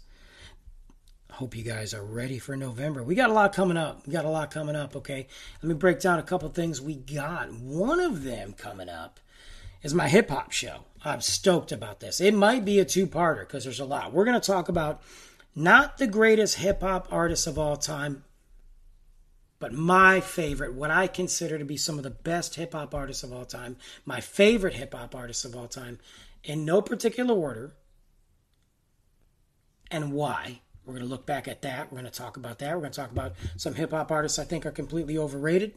Hope 1.39 1.55
you 1.55 1.63
guys 1.63 1.93
are 1.93 2.03
ready 2.03 2.37
for 2.37 2.57
November. 2.57 3.01
We 3.01 3.15
got 3.15 3.29
a 3.29 3.33
lot 3.33 3.53
coming 3.53 3.77
up. 3.77 4.05
We 4.05 4.11
got 4.11 4.25
a 4.25 4.29
lot 4.29 4.51
coming 4.51 4.75
up, 4.75 4.97
okay? 4.97 5.25
Let 5.63 5.69
me 5.69 5.73
break 5.73 6.01
down 6.01 6.19
a 6.19 6.23
couple 6.23 6.49
things 6.49 6.81
we 6.81 6.95
got. 6.95 7.53
One 7.53 8.01
of 8.01 8.25
them 8.25 8.51
coming 8.51 8.89
up 8.89 9.21
is 9.81 9.93
my 9.93 10.09
hip 10.09 10.29
hop 10.29 10.51
show. 10.51 10.83
I'm 11.05 11.21
stoked 11.21 11.71
about 11.71 12.01
this. 12.01 12.19
It 12.19 12.33
might 12.33 12.65
be 12.65 12.77
a 12.79 12.83
two 12.83 13.07
parter 13.07 13.47
because 13.47 13.63
there's 13.63 13.79
a 13.79 13.85
lot. 13.85 14.11
We're 14.11 14.25
going 14.25 14.37
to 14.37 14.45
talk 14.45 14.67
about 14.67 15.01
not 15.55 15.97
the 15.97 16.07
greatest 16.07 16.57
hip 16.57 16.81
hop 16.81 17.07
artists 17.09 17.47
of 17.47 17.57
all 17.57 17.77
time, 17.77 18.25
but 19.59 19.71
my 19.71 20.19
favorite, 20.19 20.73
what 20.73 20.91
I 20.91 21.07
consider 21.07 21.57
to 21.57 21.63
be 21.63 21.77
some 21.77 21.95
of 21.95 22.03
the 22.03 22.09
best 22.09 22.55
hip 22.55 22.73
hop 22.73 22.93
artists 22.93 23.23
of 23.23 23.31
all 23.31 23.45
time, 23.45 23.77
my 24.05 24.19
favorite 24.19 24.73
hip 24.73 24.93
hop 24.93 25.15
artists 25.15 25.45
of 25.45 25.55
all 25.55 25.69
time, 25.69 25.99
in 26.43 26.65
no 26.65 26.81
particular 26.81 27.33
order, 27.33 27.75
and 29.89 30.11
why. 30.11 30.59
We're 30.89 30.95
going 30.95 31.05
to 31.05 31.11
look 31.11 31.27
back 31.27 31.47
at 31.47 31.61
that. 31.61 31.91
We're 31.91 31.99
going 31.99 32.11
to 32.11 32.17
talk 32.17 32.35
about 32.35 32.57
that. 32.59 32.73
We're 32.73 32.81
going 32.81 32.91
to 32.91 32.99
talk 32.99 33.11
about 33.11 33.33
some 33.57 33.75
hip 33.75 33.91
hop 33.91 34.11
artists 34.11 34.39
I 34.39 34.43
think 34.43 34.65
are 34.65 34.71
completely 34.71 35.19
overrated. 35.19 35.75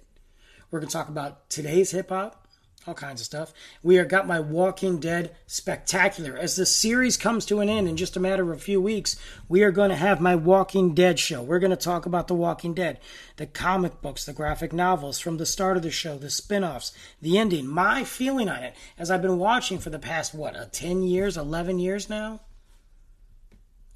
We're 0.71 0.81
going 0.81 0.89
to 0.89 0.97
talk 0.97 1.11
about 1.11 1.51
today's 1.51 1.91
hip 1.91 2.09
hop 2.09 2.43
all 2.87 2.95
kinds 2.95 3.21
of 3.21 3.25
stuff. 3.25 3.53
We 3.83 3.99
are 3.99 4.05
got 4.05 4.27
my 4.27 4.41
Walking 4.41 4.99
Dead 4.99 5.37
spectacular. 5.47 6.37
As 6.37 6.57
the 6.57 6.67
series 6.67 7.17
comes 7.17 7.47
to 7.47 7.61
an 7.61 7.69
end 7.69 7.89
in 7.89 7.97
just 7.97 8.17
a 8.17 8.21
matter 8.21 8.43
of 8.43 8.59
a 8.59 8.61
few 8.61 8.81
weeks, 8.81 9.17
we 9.49 9.63
are 9.63 9.71
going 9.71 9.91
to 9.91 9.97
have 9.97 10.21
my 10.21 10.35
Walking 10.35 10.95
Dead 10.95 11.19
show. 11.19 11.43
We're 11.43 11.59
going 11.59 11.71
to 11.71 11.77
talk 11.77 12.07
about 12.07 12.29
the 12.29 12.35
Walking 12.35 12.75
Dead, 12.75 12.99
the 13.37 13.47
comic 13.47 14.01
books, 14.03 14.25
the 14.25 14.33
graphic 14.33 14.73
novels 14.73 15.19
from 15.19 15.37
the 15.37 15.47
start 15.47 15.77
of 15.77 15.83
the 15.83 15.91
show, 15.91 16.19
the 16.19 16.31
spin-offs, 16.31 16.93
the 17.21 17.39
ending, 17.39 17.67
my 17.67 18.05
feeling 18.05 18.49
on 18.49 18.63
it 18.63 18.75
as 18.99 19.11
I've 19.11 19.23
been 19.23 19.39
watching 19.39 19.79
for 19.79 19.91
the 19.91 19.99
past 19.99 20.35
what, 20.35 20.57
uh, 20.57 20.67
10 20.73 21.03
years, 21.03 21.37
11 21.37 21.79
years 21.79 22.09
now. 22.09 22.41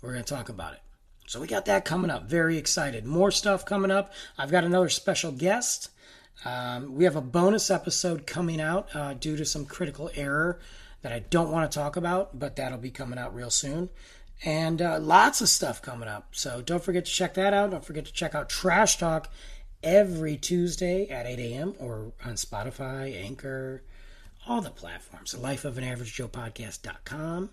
We're 0.01 0.13
going 0.13 0.25
to 0.25 0.35
talk 0.35 0.49
about 0.49 0.75
it. 0.75 0.81
So 1.27 1.41
we 1.41 1.47
got 1.47 1.65
that 1.67 1.85
coming 1.85 2.11
up. 2.11 2.29
Very 2.29 2.57
excited. 2.57 3.05
More 3.05 3.31
stuff 3.31 3.65
coming 3.65 3.91
up. 3.91 4.13
I've 4.39 4.51
got 4.51 4.65
another 4.65 4.89
special 4.89 5.33
guest. 5.33 5.91
Um, 6.45 6.95
we 6.95 7.05
have 7.05 7.17
a 7.17 7.21
bonus 7.21 7.71
episode 7.71 8.27
coming 8.27 8.61
out 8.61 8.95
uh, 8.95 9.15
due 9.15 9.37
to 9.37 9.45
some 9.45 9.65
critical 9.65 10.11
error 10.15 10.61
that 11.03 11.13
I 11.13 11.21
don't 11.21 11.51
want 11.51 11.71
to 11.71 11.79
talk 11.79 11.97
about, 11.97 12.39
but 12.39 12.57
that'll 12.57 12.79
be 12.79 12.91
coming 12.91 13.19
out 13.19 13.35
real 13.35 13.51
soon. 13.51 13.91
And 14.45 14.83
uh, 14.83 14.99
lots 15.01 15.41
of 15.41 15.49
stuff 15.49 15.81
coming 15.81 16.09
up. 16.09 16.29
So 16.33 16.61
don't 16.61 16.83
forget 16.83 17.07
to 17.07 17.11
check 17.11 17.35
that 17.35 17.55
out. 17.55 17.71
Don't 17.71 17.85
forget 17.85 18.05
to 18.05 18.13
check 18.13 18.35
out 18.35 18.49
Trash 18.49 18.99
Talk 18.99 19.31
every 19.83 20.37
Tuesday 20.37 21.09
at 21.09 21.27
8 21.27 21.39
a.m. 21.39 21.75
or 21.79 22.13
on 22.25 22.35
Spotify, 22.35 23.17
Anchor, 23.25 23.83
all 24.47 24.61
the 24.61 24.71
platforms. 24.71 25.33
The 25.33 25.41
Life 25.41 25.65
of 25.65 25.79
an 25.79 25.85
Average 25.85 26.15
Joe 26.15 26.29
podcast.com. 26.29 27.51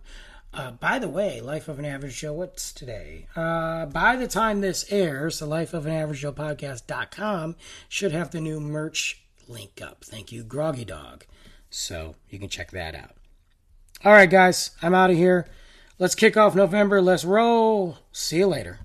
Uh, 0.53 0.69
by 0.71 0.99
the 0.99 1.09
way, 1.09 1.41
Life 1.41 1.67
of 1.67 1.79
an 1.79 1.85
Average 1.85 2.19
Joe, 2.19 2.33
what's 2.33 2.71
today? 2.71 3.27
Uh, 3.35 3.87
by 3.87 4.15
the 4.15 4.27
time 4.27 4.61
this 4.61 4.85
airs, 4.91 5.39
the 5.39 5.47
Life 5.47 5.73
of 5.73 5.87
an 5.87 5.93
Average 5.93 6.19
Joe 6.19 6.31
podcast.com 6.31 7.55
should 7.89 8.11
have 8.11 8.29
the 8.29 8.39
new 8.39 8.59
merch 8.59 9.23
link 9.47 9.81
up. 9.81 10.05
Thank 10.05 10.31
you, 10.31 10.43
Groggy 10.43 10.85
Dog. 10.85 11.25
So 11.71 12.15
you 12.29 12.37
can 12.37 12.49
check 12.49 12.69
that 12.71 12.93
out. 12.93 13.15
All 14.05 14.11
right, 14.11 14.29
guys, 14.29 14.71
I'm 14.81 14.93
out 14.93 15.09
of 15.09 15.17
here. 15.17 15.47
Let's 15.97 16.13
kick 16.13 16.37
off 16.37 16.53
November. 16.53 17.01
Let's 17.01 17.25
roll. 17.25 17.97
See 18.11 18.37
you 18.37 18.47
later. 18.47 18.79